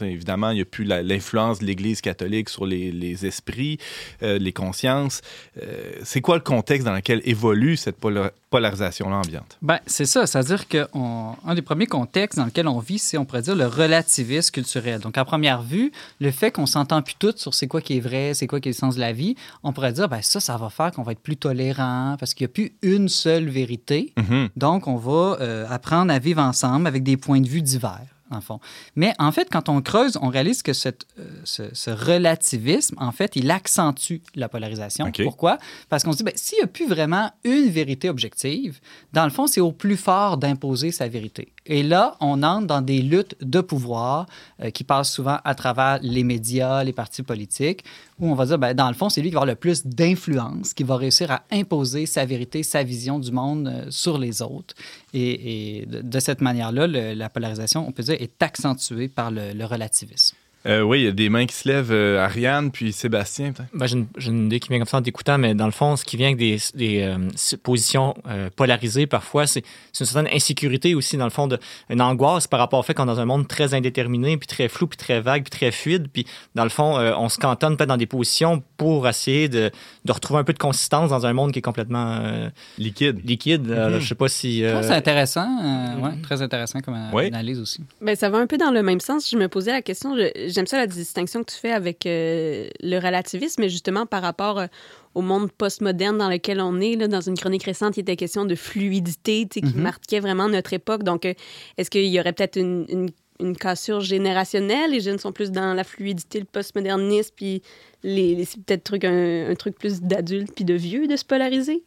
Évidemment, 0.00 0.50
il 0.50 0.56
n'y 0.56 0.60
a 0.62 0.64
plus 0.64 0.84
l'influence 0.84 1.58
de 1.60 1.64
l'Église 1.66 2.00
catholique 2.00 2.48
sur 2.48 2.66
les, 2.66 3.26
esprits, 3.26 3.78
euh, 4.22 4.38
les 4.38 4.52
consciences. 4.52 5.20
Euh, 5.62 5.92
c'est 6.02 6.20
quoi 6.20 6.36
le 6.36 6.42
contexte 6.42 6.86
dans 6.86 6.94
lequel 6.94 7.20
évolue 7.24 7.76
cette 7.76 7.98
pola- 7.98 8.32
polarisation-là 8.50 9.16
ambiante? 9.16 9.58
Ben, 9.62 9.78
c'est 9.86 10.06
ça. 10.06 10.26
C'est-à-dire 10.26 10.66
qu'un 10.68 11.54
des 11.54 11.62
premiers 11.62 11.86
contextes 11.86 12.38
dans 12.38 12.44
lequel 12.46 12.68
on 12.68 12.78
vit, 12.78 12.98
c'est, 12.98 13.18
on 13.18 13.24
pourrait 13.24 13.42
dire, 13.42 13.56
le 13.56 13.66
relativisme 13.66 14.50
culturel. 14.50 15.00
Donc, 15.00 15.18
à 15.18 15.24
première 15.24 15.62
vue, 15.62 15.92
le 16.20 16.30
fait 16.30 16.50
qu'on 16.50 16.66
s'entend 16.66 17.02
plus 17.02 17.14
toutes 17.18 17.38
sur 17.38 17.54
c'est 17.54 17.66
quoi 17.66 17.80
qui 17.80 17.96
est 17.96 18.00
vrai, 18.00 18.34
c'est 18.34 18.46
quoi 18.46 18.60
qui 18.60 18.68
est 18.68 18.72
le 18.72 18.76
sens 18.76 18.96
de 18.96 19.00
la 19.00 19.12
vie, 19.12 19.36
on 19.62 19.72
pourrait 19.72 19.92
dire, 19.92 20.08
ben 20.08 20.22
ça, 20.22 20.40
ça 20.40 20.56
va 20.56 20.70
faire 20.70 20.90
qu'on 20.92 21.02
va 21.02 21.12
être 21.12 21.20
plus 21.20 21.36
tolérant 21.36 22.16
parce 22.18 22.34
qu'il 22.34 22.44
n'y 22.46 22.50
a 22.50 22.52
plus 22.52 22.72
une 22.86 23.08
seule 23.08 23.48
vérité. 23.48 24.12
Mhm. 24.16 24.48
Donc, 24.56 24.86
on 24.86 24.96
va 24.96 25.38
euh, 25.40 25.66
apprendre 25.68 26.12
à 26.12 26.18
vivre 26.18 26.40
ensemble 26.40 26.86
avec 26.86 27.02
des 27.02 27.16
points 27.16 27.40
de 27.40 27.48
vue 27.48 27.60
divers, 27.60 28.06
en 28.30 28.40
fond. 28.40 28.60
Mais 28.94 29.12
en 29.18 29.32
fait, 29.32 29.48
quand 29.50 29.68
on 29.68 29.82
creuse, 29.82 30.16
on 30.22 30.28
réalise 30.28 30.62
que 30.62 30.72
cette, 30.72 31.04
euh, 31.18 31.24
ce, 31.42 31.64
ce 31.74 31.90
relativisme, 31.90 32.94
en 32.98 33.10
fait, 33.10 33.34
il 33.34 33.50
accentue 33.50 34.18
la 34.36 34.48
polarisation. 34.48 35.10
Pourquoi? 35.24 35.58
Parce 35.88 36.04
qu'on 36.04 36.12
se 36.12 36.18
dit, 36.18 36.24
ben, 36.24 36.34
s'il 36.36 36.58
n'y 36.58 36.64
a 36.64 36.68
plus 36.68 36.86
vraiment 36.86 37.32
une 37.42 37.68
vérité 37.68 38.08
objective, 38.08 38.78
dans 39.12 39.24
le 39.24 39.30
fond, 39.30 39.48
c'est 39.48 39.60
au 39.60 39.72
plus 39.72 39.96
fort 39.96 40.38
d'imposer 40.38 40.92
sa 40.92 41.08
vérité. 41.08 41.52
Et 41.66 41.82
là, 41.82 42.16
on 42.20 42.42
entre 42.42 42.66
dans 42.66 42.80
des 42.80 43.02
luttes 43.02 43.36
de 43.40 43.60
pouvoir 43.60 44.26
euh, 44.62 44.70
qui 44.70 44.84
passent 44.84 45.12
souvent 45.12 45.38
à 45.44 45.54
travers 45.54 45.98
les 46.02 46.24
médias, 46.24 46.84
les 46.84 46.92
partis 46.92 47.22
politiques, 47.22 47.84
où 48.18 48.28
on 48.30 48.34
va 48.34 48.46
dire, 48.46 48.58
ben, 48.58 48.74
dans 48.74 48.88
le 48.88 48.94
fond, 48.94 49.08
c'est 49.08 49.20
lui 49.20 49.28
qui 49.28 49.34
va 49.34 49.40
avoir 49.40 49.54
le 49.54 49.56
plus 49.56 49.86
d'influence, 49.86 50.72
qui 50.74 50.84
va 50.84 50.96
réussir 50.96 51.30
à 51.30 51.42
imposer 51.50 52.06
sa 52.06 52.24
vérité, 52.24 52.62
sa 52.62 52.82
vision 52.82 53.18
du 53.18 53.32
monde 53.32 53.68
euh, 53.68 53.86
sur 53.90 54.18
les 54.18 54.42
autres. 54.42 54.74
Et, 55.12 55.86
de, 55.86 56.20
cette 56.20 56.40
manière-là, 56.40 56.86
la 56.86 57.28
polarisation, 57.28 57.86
on 57.86 57.92
peut 57.92 58.02
dire, 58.02 58.16
est 58.20 58.42
accentuée 58.42 59.08
par 59.08 59.30
le 59.30 59.64
relativisme. 59.64 60.36
Euh, 60.66 60.82
oui, 60.82 61.00
il 61.00 61.04
y 61.04 61.08
a 61.08 61.12
des 61.12 61.28
mains 61.28 61.46
qui 61.46 61.54
se 61.54 61.68
lèvent. 61.68 61.92
euh, 61.92 62.24
Ariane, 62.24 62.70
puis 62.70 62.92
Sébastien. 62.92 63.52
Ben, 63.72 63.86
j'ai, 63.86 63.96
une, 63.96 64.06
une 64.26 64.46
idée 64.46 64.60
qui 64.60 64.68
vient 64.68 64.78
comme 64.78 64.86
ça 64.88 64.96
en 64.98 65.02
t'écoutant, 65.02 65.38
mais 65.38 65.54
dans 65.54 65.66
le 65.66 65.72
fond, 65.72 65.96
ce 65.96 66.04
qui 66.04 66.16
vient 66.16 66.26
avec 66.28 66.38
des, 66.38 66.58
des 66.74 67.02
euh, 67.02 67.28
positions 67.62 68.14
euh, 68.28 68.50
polarisées 68.54 69.06
parfois, 69.06 69.46
c'est, 69.46 69.60
une 70.00 70.06
certaine 70.06 70.28
insécurité 70.34 70.94
aussi, 70.94 71.16
dans 71.16 71.24
le 71.24 71.30
fond, 71.30 71.46
de, 71.46 71.58
une 71.90 72.00
angoisse 72.02 72.46
par 72.46 72.58
rapport 72.60 72.80
au 72.80 72.82
fait 72.82 72.94
qu'on 72.94 73.04
est 73.04 73.06
dans 73.06 73.20
un 73.20 73.24
monde 73.24 73.46
très 73.48 73.74
indéterminé, 73.74 74.36
puis 74.36 74.46
très 74.46 74.68
flou, 74.68 74.86
puis 74.86 74.96
très 74.96 75.20
vague, 75.20 75.42
puis 75.44 75.50
très 75.50 75.70
fluide. 75.70 76.08
Puis 76.12 76.26
dans 76.54 76.64
le 76.64 76.70
fond, 76.70 76.98
euh, 76.98 77.12
on 77.16 77.28
se 77.28 77.38
cantonne 77.38 77.76
peut-être 77.76 77.88
dans 77.88 77.96
des 77.96 78.06
positions 78.06 78.62
pour 78.76 79.06
essayer 79.08 79.48
de, 79.48 79.70
de 80.04 80.12
retrouver 80.12 80.40
un 80.40 80.44
peu 80.44 80.52
de 80.52 80.58
consistance 80.58 81.10
dans 81.10 81.26
un 81.26 81.32
monde 81.32 81.52
qui 81.52 81.60
est 81.60 81.62
complètement 81.62 82.18
euh, 82.22 82.48
Liquide. 82.78 83.20
liquide. 83.24 83.70
Euh, 83.70 83.86
Mhm. 83.96 84.00
Je 84.00 84.08
sais 84.08 84.14
pas 84.14 84.28
si. 84.28 84.60
Je 84.60 84.64
euh, 84.64 84.70
trouve 84.70 84.80
que 84.82 84.86
C'est 84.88 84.94
intéressant, 84.94 85.46
euh, 85.64 86.00
ouais, 86.00 86.20
très 86.22 86.42
intéressant 86.42 86.80
comme 86.80 86.96
Oui. 87.12 87.26
analyse 87.26 87.60
aussi. 87.60 87.84
Ben, 88.00 88.16
ça 88.16 88.28
va 88.30 88.38
un 88.38 88.46
peu 88.46 88.58
dans 88.58 88.70
le 88.72 88.82
même 88.82 89.00
sens. 89.00 89.30
Je 89.30 89.36
me 89.36 89.48
posais 89.48 89.70
la 89.70 89.80
question, 89.82 90.16
je- 90.16 90.48
j'aime 90.56 90.66
ça 90.66 90.76
la 90.78 90.86
distinction 90.88 91.44
que 91.44 91.52
tu 91.52 91.58
fais 91.58 91.70
avec 91.70 92.04
euh, 92.06 92.68
le 92.82 92.98
relativisme, 92.98 93.60
mais 93.62 93.68
justement 93.68 94.06
par 94.06 94.22
rapport 94.22 94.58
euh, 94.58 94.66
au 95.14 95.22
monde 95.22 95.52
postmoderne 95.52 96.18
dans 96.18 96.28
lequel 96.28 96.60
on 96.60 96.80
est. 96.80 96.96
Là, 96.96 97.06
dans 97.08 97.20
une 97.20 97.36
chronique 97.36 97.62
récente, 97.64 97.96
il 97.96 98.00
était 98.00 98.16
question 98.16 98.44
de 98.44 98.54
fluidité 98.54 99.46
qui 99.46 99.62
Mhm. 99.62 99.82
marquait 99.82 100.20
vraiment 100.20 100.48
notre 100.48 100.72
époque. 100.72 101.04
Donc, 101.04 101.24
euh, 101.24 101.34
est-ce 101.78 101.90
qu'il 101.90 102.06
y 102.06 102.18
aurait 102.18 102.32
peut-être 102.32 102.56
une, 102.58 102.86
une 102.88 103.10
une 103.40 103.56
cassure 103.56 104.00
générationnelle. 104.00 104.90
Les 104.90 105.00
jeunes 105.00 105.18
sont 105.18 105.32
plus 105.32 105.50
dans 105.50 105.74
la 105.74 105.84
fluidité, 105.84 106.40
le 106.40 106.46
postmodernisme, 106.46 107.32
puis 107.34 107.62
les, 108.02 108.44
c'est 108.44 108.62
peut-être 108.62 108.94
un, 109.04 109.54
truc 109.56 109.76
plus 109.78 110.00
d'adulte 110.00 110.52
puis 110.54 110.64
de 110.64 110.74
vieux 110.74 111.08
de 111.08 111.16
se 111.16 111.24
polariser? 111.24 111.82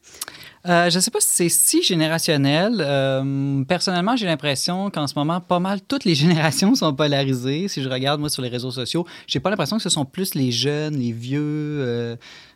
Euh, 0.68 0.90
je 0.90 0.98
ne 0.98 1.02
sais 1.02 1.12
pas 1.12 1.22
si 1.22 1.30
c'est 1.30 1.50
si 1.50 1.84
générationnel. 1.84 2.78
Euh, 2.82 3.64
personnellement, 3.64 4.18
j'ai 4.18 4.26
l'impression 4.26 4.90
qu'en 4.90 5.08
ce 5.08 5.16
moment, 5.16 5.40
pas 5.40 5.60
mal 5.60 5.80
toutes 5.82 6.04
les 6.04 6.16
générations 6.24 6.76
sont 6.76 6.94
polarisées. 6.94 7.68
Si 7.70 7.82
je 7.82 7.90
regarde, 7.90 8.20
moi, 8.20 8.30
sur 8.30 8.42
les 8.42 8.50
réseaux 8.50 8.72
sociaux, 8.72 9.06
j'ai 9.28 9.40
pas 9.40 9.50
l'impression 9.50 9.78
que 9.78 9.84
ce 9.84 9.90
sont 9.90 10.06
plus 10.06 10.36
les 10.36 10.52
jeunes, 10.52 10.98
les 10.98 11.14
vieux, 11.14 11.42
euh, 11.42 12.16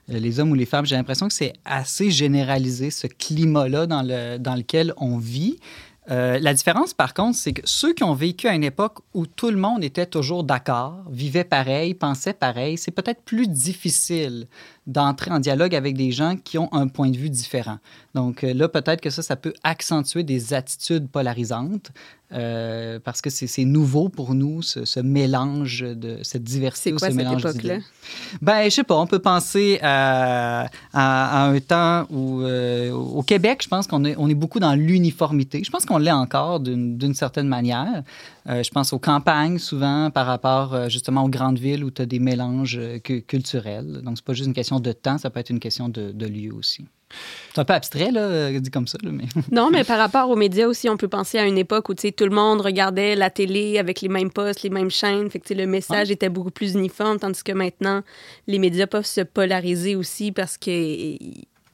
les 0.09 0.39
hommes 0.39 0.51
ou 0.51 0.55
les 0.55 0.65
femmes. 0.65 0.85
J'ai 0.85 0.95
l'impression 0.95 1.27
que 1.27 1.33
c'est 1.33 1.53
assez 1.63 2.11
généralisé, 2.11 2.91
ce 2.91 3.07
climat-là 3.07 3.87
dans, 3.87 4.01
le, 4.01 4.37
dans 4.37 4.55
lequel 4.55 4.93
on 4.97 5.17
vit. 5.17 5.57
Euh, 6.11 6.37
la 6.39 6.53
différence, 6.53 6.93
par 6.93 7.13
contre, 7.13 7.37
c'est 7.37 7.53
que 7.53 7.61
ceux 7.63 7.93
qui 7.93 8.03
ont 8.03 8.13
vécu 8.13 8.47
à 8.47 8.53
une 8.53 8.63
époque 8.63 8.99
où 9.13 9.25
tout 9.25 9.49
le 9.49 9.57
monde 9.57 9.83
était 9.83 10.05
toujours 10.05 10.43
d'accord, 10.43 11.03
vivait 11.09 11.45
pareil, 11.45 11.93
pensait 11.93 12.33
pareil, 12.33 12.77
c'est 12.77 12.91
peut-être 12.91 13.21
plus 13.23 13.47
difficile 13.47 14.47
d'entrer 14.85 15.31
en 15.31 15.39
dialogue 15.39 15.75
avec 15.75 15.95
des 15.95 16.11
gens 16.11 16.35
qui 16.35 16.57
ont 16.57 16.71
un 16.73 16.87
point 16.87 17.09
de 17.09 17.17
vue 17.17 17.29
différent. 17.29 17.77
Donc 18.15 18.43
euh, 18.43 18.53
là, 18.53 18.67
peut-être 18.67 18.99
que 18.99 19.09
ça, 19.09 19.21
ça 19.21 19.35
peut 19.35 19.53
accentuer 19.63 20.23
des 20.23 20.53
attitudes 20.53 21.09
polarisantes 21.09 21.91
euh, 22.33 22.99
parce 23.03 23.21
que 23.21 23.29
c'est 23.29 23.63
nouveau 23.63 24.09
pour 24.09 24.33
nous, 24.33 24.61
ce, 24.61 24.99
mélange 24.99 25.81
de 25.81 26.17
cette 26.23 26.43
diversité. 26.43 26.89
C'est 26.89 26.95
quoi 26.97 27.11
ce 27.11 27.15
cette 27.15 27.39
époque-là? 27.39 27.77
Ben, 28.41 28.65
je 28.65 28.69
sais 28.69 28.83
pas, 28.83 28.95
on 28.95 29.07
peut 29.07 29.19
penser 29.19 29.79
à, 29.81 30.67
un 30.93 31.59
temps 31.59 32.05
où, 32.09 32.41
euh, 32.41 32.91
au 32.91 33.21
Québec, 33.21 33.61
je 33.63 33.69
pense 33.69 33.87
qu'on 33.87 34.03
est, 34.03 34.15
on 34.17 34.29
est 34.29 34.35
beaucoup 34.35 34.59
dans 34.59 34.73
l'uniformité. 34.73 35.61
Je 35.63 35.69
pense 35.69 35.85
qu'on 35.85 35.99
l'est 35.99 36.11
encore 36.11 36.59
d'une 36.59 37.13
certaine 37.13 37.47
manière. 37.47 38.03
Je 38.45 38.69
pense 38.69 38.93
aux 38.93 38.99
campagnes, 38.99 39.57
souvent, 39.57 40.11
par 40.11 40.25
rapport 40.25 40.89
justement 40.89 41.23
aux 41.23 41.29
grandes 41.29 41.59
villes 41.59 41.83
où 41.83 41.91
tu 41.91 42.01
as 42.01 42.05
des 42.05 42.19
mélanges 42.19 42.79
culturels. 43.27 44.01
Donc, 44.03 44.17
c'est 44.17 44.25
pas 44.25 44.33
juste 44.33 44.47
une 44.47 44.53
question 44.53 44.79
de 44.79 44.91
temps, 44.91 45.17
ça 45.17 45.29
peut 45.29 45.39
être 45.39 45.49
une 45.49 45.59
question 45.59 45.89
de, 45.89 46.25
lieu 46.25 46.53
aussi. 46.53 46.85
C'est 47.53 47.61
un 47.61 47.65
peu 47.65 47.73
abstrait, 47.73 48.11
là, 48.11 48.51
dit 48.59 48.71
comme 48.71 48.87
ça. 48.87 48.97
mais... 49.03 49.25
non, 49.51 49.69
mais 49.71 49.83
par 49.83 49.99
rapport 49.99 50.29
aux 50.29 50.35
médias 50.35 50.67
aussi, 50.67 50.89
on 50.89 50.97
peut 50.97 51.07
penser 51.07 51.37
à 51.37 51.45
une 51.45 51.57
époque 51.57 51.89
où 51.89 51.93
tout 51.93 52.25
le 52.25 52.35
monde 52.35 52.61
regardait 52.61 53.15
la 53.15 53.29
télé 53.29 53.77
avec 53.77 54.01
les 54.01 54.09
mêmes 54.09 54.31
postes, 54.31 54.63
les 54.63 54.69
mêmes 54.69 54.89
chaînes. 54.89 55.29
Fait 55.29 55.39
que 55.39 55.53
le 55.53 55.67
message 55.67 56.11
était 56.11 56.29
beaucoup 56.29 56.51
plus 56.51 56.73
uniforme, 56.73 57.19
tandis 57.19 57.43
que 57.43 57.51
maintenant, 57.51 58.01
les 58.47 58.59
médias 58.59 58.87
peuvent 58.87 59.05
se 59.05 59.21
polariser 59.21 59.95
aussi 59.95 60.31
parce 60.31 60.57
que 60.57 61.17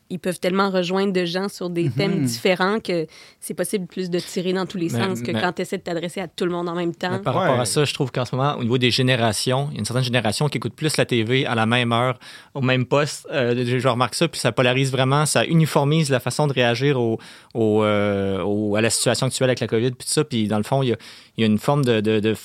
ils 0.10 0.20
peuvent 0.20 0.40
tellement 0.40 0.70
rejoindre 0.70 1.14
de 1.14 1.26
gens 1.26 1.50
sur 1.50 1.70
des 1.70 1.90
thèmes 1.90 2.20
mhm. 2.20 2.26
différents 2.26 2.80
que 2.80 3.06
c'est 3.40 3.54
possible 3.54 3.86
plus 3.86 4.10
de 4.10 4.20
tirer 4.20 4.54
dans 4.54 4.66
tous 4.66 4.78
les 4.78 4.90
sens 4.90 5.22
que 5.22 5.32
quand 5.32 5.54
tu 5.54 5.62
essaies 5.62 5.78
de 5.78 5.84
t'adresser 5.84 6.22
à 6.22 6.28
tout 6.28 6.46
le 6.46 6.52
monde 6.52 6.68
en 6.68 6.76
même 6.76 6.96
temps. 6.96 7.20
par 7.20 7.36
rapport 7.36 7.60
à 7.60 7.66
ça, 7.66 7.86
je 7.86 7.94
trouve 7.94 8.12
qu'en 8.12 8.26
ce 8.26 8.36
moment, 8.36 8.56
au 8.58 8.64
niveau 8.64 8.78
des 8.78 8.92
générations, 8.92 9.68
il 9.72 9.76
y 9.76 9.78
a 9.78 9.80
une 9.80 9.86
certaine 9.86 10.04
génération 10.04 10.50
qui 10.50 10.58
écoute 10.58 10.74
plus 10.74 10.98
la 10.98 11.06
TV 11.06 11.46
à 11.46 11.56
la 11.56 11.66
même 11.66 11.92
heure, 11.92 12.18
au 12.54 12.62
même 12.62 12.86
poste. 12.86 13.28
Euh, 13.32 13.80
je 13.80 13.88
remarque 13.88 14.16
ça, 14.16 14.28
puis 14.28 14.40
ça 14.40 14.52
polarise 14.52 14.92
vraiment, 14.92 15.26
ça 15.26 15.46
uniformise 15.46 16.10
la 16.10 16.20
façon 16.20 16.48
de 16.48 16.54
réagir 16.54 17.00
au, 17.00 17.20
euh, 17.56 18.74
à 18.74 18.82
la 18.82 18.90
situation 18.90 19.28
actuelle 19.28 19.50
avec 19.50 19.60
la 19.60 19.68
COVID, 19.68 19.92
puis 19.92 20.08
tout 20.08 20.14
ça. 20.14 20.24
Puis 20.24 20.48
dans 20.48 20.58
le 20.58 20.64
fond, 20.64 20.82
il 20.84 20.90
y 20.90 20.94
a, 20.94 20.98
il 21.40 21.44
y 21.44 21.46
a 21.46 21.48
une 21.48 21.58
forme 21.58 21.86
de, 21.86 22.02
de, 22.02 22.36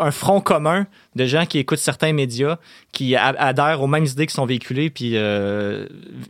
un 0.00 0.10
front 0.10 0.40
commun 0.40 0.88
de 1.14 1.24
gens 1.24 1.46
qui 1.46 1.58
écoutent 1.58 1.78
certains 1.78 2.12
médias, 2.12 2.58
qui 2.90 3.14
adhèrent 3.14 3.80
aux 3.80 3.86
mêmes 3.86 4.06
idées 4.06 4.26
qui 4.26 4.34
sont 4.34 4.44
véhiculées, 4.44 4.90
puis 4.90 5.12
euh, 5.16 5.86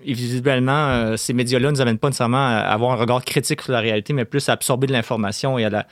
euh, 0.06 1.16
ces 1.16 1.32
médias-là 1.32 1.68
ne 1.68 1.72
nous 1.72 1.80
amènent 1.80 1.98
pas 1.98 2.08
nécessairement 2.08 2.46
à 2.46 2.58
avoir 2.58 2.92
un 2.92 2.96
regard 2.96 3.24
critique 3.24 3.62
sur 3.62 3.72
la 3.72 3.80
réalité, 3.80 4.12
mais 4.12 4.26
plus 4.26 4.50
à 4.50 4.52
absorber 4.52 4.86
de 4.86 4.92
l'information 4.92 5.58
et 5.58 5.64
à 5.64 5.70
la 5.70 5.86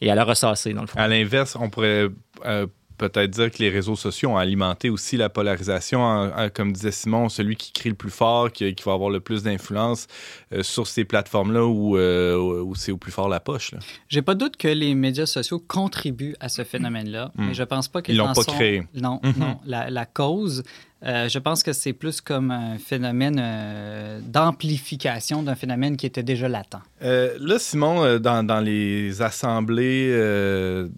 et 0.00 0.10
à 0.10 0.16
la 0.16 0.24
ressasser, 0.24 0.72
dans 0.72 0.80
le 0.80 0.86
fond. 0.88 0.98
À 0.98 1.06
l'inverse, 1.06 1.56
on 1.60 1.68
pourrait 1.68 2.08
euh, 2.46 2.66
peut-être 3.00 3.30
dire 3.30 3.50
que 3.50 3.58
les 3.58 3.70
réseaux 3.70 3.96
sociaux 3.96 4.30
ont 4.30 4.36
alimenté 4.36 4.90
aussi 4.90 5.16
la 5.16 5.30
polarisation. 5.30 6.30
comme 6.54 6.72
disait 6.72 6.90
Simon, 6.90 7.30
celui 7.30 7.56
qui 7.56 7.72
crie 7.72 7.88
le 7.88 7.94
plus 7.94 8.10
fort, 8.10 8.52
qui, 8.52 8.74
va 8.84 8.92
avoir 8.92 9.08
le 9.08 9.20
plus 9.20 9.42
d'influence 9.42 10.06
euh, 10.52 10.62
sur 10.62 10.86
ces 10.86 11.04
plateformes-là 11.04 11.64
où, 11.64 11.96
euh, 11.96 12.36
où 12.36 12.74
c'est 12.74 12.92
au 12.92 12.98
plus 12.98 13.12
fort 13.12 13.28
la 13.28 13.40
poche. 13.40 13.74
J'ai 14.08 14.20
pas 14.20 14.34
de 14.34 14.40
doute 14.40 14.56
que 14.56 14.68
les 14.68 14.94
médias 14.94 15.26
sociaux 15.26 15.58
contribuent 15.58 16.36
à 16.40 16.48
ce 16.48 16.62
phénomène-là, 16.62 17.32
hmm. 17.34 17.46
mais 17.46 17.54
je 17.54 17.62
pense 17.62 17.88
pas 17.88 18.02
qu'ils 18.02 18.18
l'ont 18.18 18.32
pas 18.32 18.44
créé. 18.44 18.82
Non, 18.94 19.20
mhm. 19.22 19.34
non. 19.38 19.58
La, 19.64 19.88
la 19.88 20.04
cause, 20.04 20.62
euh, 21.02 21.28
je 21.28 21.38
pense 21.38 21.62
que 21.62 21.72
c'est 21.72 21.94
plus 21.94 22.20
comme 22.20 22.50
un 22.50 22.76
phénomène 22.78 23.40
euh, 23.40 24.20
d'amplification 24.22 25.42
d'un 25.42 25.54
phénomène 25.54 25.96
qui 25.96 26.04
était 26.04 26.22
déjà 26.22 26.48
latent. 26.48 26.76
Euh, 27.02 27.36
là, 27.40 27.58
Simon, 27.58 28.18
dans, 28.18 28.44
dans 28.44 28.60
les 28.60 29.22
assemblées 29.22 30.08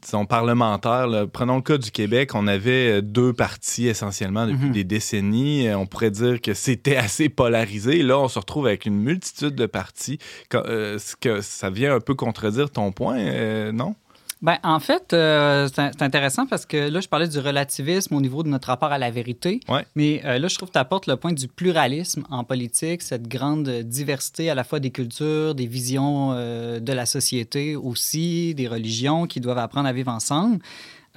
disons, 0.03 0.27
parlementaires, 0.27 1.09
prenons 1.33 1.57
le 1.57 1.63
cas 1.63 1.79
du 1.79 1.91
Québec, 1.91 2.35
on 2.35 2.49
avait 2.49 3.01
deux 3.01 3.33
partis 3.33 3.87
essentiellement 3.87 4.47
depuis 4.47 4.67
mhm. 4.67 4.73
des 4.73 4.85
décennies. 4.85 5.73
On 5.73 5.87
pourrait 5.87 6.11
dire 6.11 6.41
que 6.41 6.55
c'était 6.55 6.97
assez 6.97 7.29
polarisé. 7.29 8.03
Là, 8.03 8.19
on 8.19 8.29
se 8.29 8.39
retrouve 8.39 8.67
avec 8.67 8.87
une 8.87 8.97
multitude 8.97 9.55
de 9.55 9.67
partis. 9.67 10.19
Que 10.49 11.41
ça 11.41 11.71
vient 11.71 11.95
un 11.95 12.01
peu 12.01 12.15
contredire 12.15 12.71
ton 12.71 12.91
point, 12.91 13.71
non? 13.73 13.95
Ben, 14.43 14.59
en 14.65 14.81
fait, 14.81 15.13
euh, 15.13 15.69
c'est 15.73 16.03
intéressant 16.03 16.47
parce 16.47 16.67
que 16.67 16.77
là, 16.77 17.01
je 17.01 17.09
parlais 17.09 17.29
du 17.29 17.39
relativisme 17.39 18.17
au 18.17 18.21
niveau 18.21 18.43
de 18.43 18.49
notre 18.49 18.69
rapport 18.69 18.91
à 18.91 18.99
la 18.99 19.11
vérité. 19.13 19.61
Mais 19.95 20.21
euh, 20.25 20.41
là, 20.41 20.49
je 20.49 20.57
trouve 20.57 20.69
que 20.69 20.73
tu 20.73 20.81
apportes 20.81 21.07
le 21.07 21.17
point 21.17 21.33
du 21.33 21.47
pluralisme 21.47 22.25
en 22.29 22.43
politique, 22.43 23.03
cette 23.03 23.29
grande 23.29 23.69
diversité 23.69 24.51
à 24.51 24.57
la 24.57 24.65
fois 24.65 24.81
des 24.81 24.91
cultures, 24.91 25.55
des 25.55 25.67
visions 25.67 26.33
euh, 26.33 26.81
de 26.81 26.93
la 26.93 27.07
société 27.07 27.77
aussi, 27.77 28.53
des 28.57 28.67
religions 28.67 29.27
qui 29.27 29.39
doivent 29.39 29.59
apprendre 29.59 29.89
à 29.89 29.93
vivre 29.93 30.11
ensemble. 30.11 30.59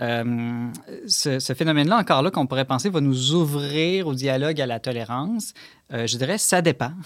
Euh, 0.02 0.68
ce, 1.08 1.54
phénomène-là, 1.54 1.98
encore 1.98 2.22
là, 2.22 2.32
qu'on 2.32 2.48
pourrait 2.48 2.66
penser, 2.66 2.90
va 2.90 3.02
nous 3.02 3.34
ouvrir 3.34 4.08
au 4.08 4.14
dialogue, 4.14 4.60
à 4.60 4.66
la 4.66 4.80
tolérance. 4.80 5.54
Euh, 5.94 6.08
je 6.08 6.18
dirais, 6.18 6.38
ça 6.38 6.62
dépend. 6.62 6.92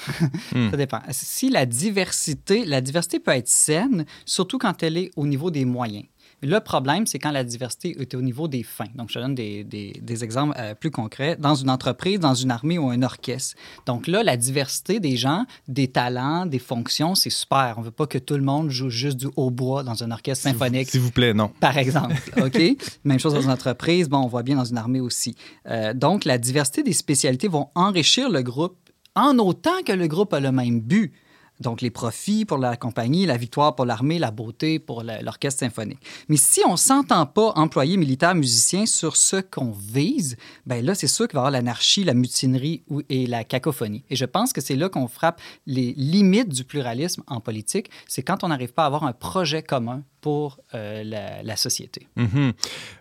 Hmm. 0.51 0.71
ça 0.71 0.77
dépend. 0.77 0.99
Si 1.11 1.49
la 1.49 1.65
diversité, 1.65 2.65
la 2.65 2.81
diversité 2.81 3.19
peut 3.19 3.31
être 3.31 3.47
saine, 3.47 4.05
surtout 4.25 4.57
quand 4.57 4.81
elle 4.81 4.97
est 4.97 5.11
au 5.15 5.27
niveau 5.27 5.51
des 5.51 5.63
moyens. 5.63 6.05
Le 6.41 6.59
problème, 6.59 7.05
c'est 7.05 7.19
quand 7.19 7.31
la 7.31 7.43
diversité 7.43 7.95
est 7.99 8.13
au 8.13 8.21
niveau 8.21 8.47
des 8.47 8.63
fins. 8.63 8.85
Donc, 8.95 9.09
je 9.09 9.15
te 9.15 9.19
donne 9.19 9.35
des, 9.35 9.63
des, 9.63 10.23
exemples 10.23 10.55
euh, 10.57 10.73
plus 10.73 10.91
concrets. 10.91 11.35
Dans 11.37 11.55
une 11.55 11.69
entreprise, 11.69 12.19
dans 12.19 12.33
une 12.33 12.51
armée 12.51 12.77
ou 12.77 12.89
un 12.89 13.01
orchestre. 13.03 13.55
Donc 13.85 14.07
là, 14.07 14.23
la 14.23 14.37
diversité 14.37 14.99
des 14.99 15.17
gens, 15.17 15.45
des 15.67 15.87
talents, 15.87 16.45
des 16.45 16.59
fonctions, 16.59 17.15
c'est 17.15 17.29
super. 17.29 17.75
On 17.77 17.81
ne 17.81 17.85
veut 17.85 17.91
pas 17.91 18.07
que 18.07 18.17
tout 18.17 18.35
le 18.35 18.41
monde 18.41 18.69
joue 18.69 18.89
juste 18.89 19.17
du 19.17 19.27
hautbois 19.35 19.83
dans 19.83 20.03
un 20.03 20.11
orchestre 20.11 20.43
symphonique. 20.43 20.89
S'il 20.89 21.01
vous 21.01 21.11
plaît, 21.11 21.33
non. 21.33 21.51
Par 21.59 21.77
exemple. 21.77 22.15
OK? 22.41 22.59
Même 23.03 23.19
chose 23.19 23.33
dans 23.33 23.41
une 23.41 23.51
entreprise. 23.51 24.09
Bon, 24.09 24.19
on 24.19 24.27
voit 24.27 24.43
bien 24.43 24.55
dans 24.55 24.65
une 24.65 24.77
armée 24.77 25.01
aussi. 25.01 25.35
Euh, 25.67 25.93
donc, 25.93 26.25
la 26.25 26.37
diversité 26.37 26.83
des 26.83 26.93
spécialités 26.93 27.47
vont 27.47 27.69
enrichir 27.75 28.29
le 28.29 28.41
groupe 28.41 28.77
en 29.15 29.37
autant 29.39 29.83
que 29.85 29.91
le 29.91 30.07
groupe 30.07 30.33
a 30.33 30.39
le 30.39 30.51
même 30.51 30.79
but. 30.79 31.13
Donc, 31.59 31.81
les 31.81 31.89
profits 31.89 32.45
pour 32.45 32.57
la 32.57 32.77
compagnie, 32.77 33.25
la 33.25 33.37
victoire 33.37 33.75
pour 33.75 33.85
l'armée, 33.85 34.19
la 34.19 34.31
beauté 34.31 34.79
pour 34.79 35.03
l'orchestre 35.03 35.59
symphonique. 35.59 35.99
Mais 36.29 36.37
si 36.37 36.61
on 36.65 36.73
ne 36.73 36.77
s'entend 36.77 37.25
pas, 37.25 37.51
employés, 37.55 37.97
militaires, 37.97 38.35
musiciens, 38.35 38.85
sur 38.85 39.17
ce 39.17 39.37
qu'on 39.37 39.71
vise, 39.71 40.37
ben 40.65 40.85
là, 40.85 40.95
c'est 40.95 41.07
sûr 41.07 41.27
qu'il 41.27 41.35
va 41.35 41.39
y 41.39 41.41
avoir 41.41 41.51
l'anarchie, 41.51 42.03
la 42.03 42.13
mutinerie 42.13 42.83
et 43.09 43.27
la 43.27 43.43
cacophonie. 43.43 44.03
Et 44.09 44.15
je 44.15 44.25
pense 44.25 44.53
que 44.53 44.61
c'est 44.61 44.75
là 44.75 44.89
qu'on 44.89 45.07
frappe 45.07 45.41
les 45.65 45.93
limites 45.97 46.49
du 46.49 46.63
pluralisme 46.63 47.23
en 47.27 47.41
politique. 47.41 47.89
C'est 48.07 48.23
quand 48.23 48.43
on 48.43 48.49
n'arrive 48.49 48.73
pas 48.73 48.83
à 48.83 48.85
avoir 48.85 49.03
un 49.03 49.13
projet 49.13 49.61
commun 49.61 50.03
pour 50.21 50.59
euh, 50.73 51.03
la, 51.03 51.55
société. 51.55 52.07
Mm-hmm. 52.17 52.53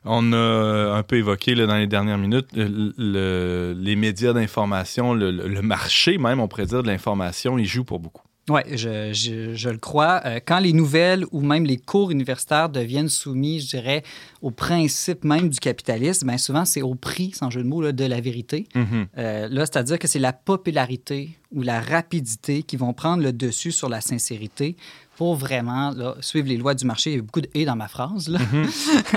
On 0.04 0.32
a 0.32 0.94
un 0.96 1.02
peu 1.02 1.16
évoqué 1.16 1.54
là, 1.54 1.66
dans 1.66 1.76
les 1.76 1.86
dernières 1.86 2.18
minutes 2.18 2.48
les 2.54 3.96
médias 3.96 4.32
d'information, 4.32 5.14
le, 5.14 5.30
le, 5.30 5.62
marché 5.62 6.18
même, 6.18 6.40
on 6.40 6.48
pourrait 6.48 6.66
dire, 6.66 6.82
de 6.82 6.88
l'information, 6.88 7.58
il 7.58 7.66
joue 7.66 7.84
pour 7.84 7.98
beaucoup. 7.98 8.27
Oui, 8.48 8.60
je, 8.70 9.12
je, 9.12 9.68
le 9.68 9.78
crois. 9.78 10.22
Euh, 10.24 10.40
quand 10.44 10.58
les 10.58 10.72
nouvelles 10.72 11.24
ou 11.32 11.40
même 11.40 11.64
les 11.64 11.76
cours 11.76 12.10
universitaires 12.10 12.68
deviennent 12.68 13.08
soumis, 13.08 13.60
je 13.60 13.68
dirais, 13.68 14.02
au 14.42 14.50
principe 14.50 15.24
même 15.24 15.48
du 15.48 15.58
capitalisme, 15.58 16.26
bien 16.26 16.38
souvent, 16.38 16.64
c'est 16.64 16.82
au 16.82 16.94
prix, 16.94 17.32
sans 17.34 17.50
jeu 17.50 17.62
de 17.62 17.68
mots, 17.68 17.92
de 17.92 18.04
la 18.04 18.20
vérité. 18.20 18.66
Mm-hmm. 18.74 19.06
Euh, 19.18 19.48
là, 19.48 19.66
c'est-à-dire 19.66 19.98
que 19.98 20.08
c'est 20.08 20.18
la 20.18 20.32
popularité 20.32 21.30
ou 21.52 21.62
la 21.62 21.80
rapidité 21.80 22.62
qui 22.62 22.76
vont 22.76 22.92
prendre 22.92 23.22
le 23.22 23.32
dessus 23.32 23.72
sur 23.72 23.88
la 23.88 24.00
sincérité 24.00 24.76
pour 25.18 25.34
vraiment 25.34 25.92
suivre 26.20 26.46
les 26.46 26.56
lois 26.56 26.74
du 26.74 26.84
marché. 26.84 27.10
Il 27.10 27.16
y 27.16 27.18
a 27.18 27.22
beaucoup 27.22 27.40
de 27.40 27.48
«et» 27.54 27.64
dans 27.66 27.74
ma 27.74 27.88
phrase. 27.88 28.28
Mhm. 28.28 28.68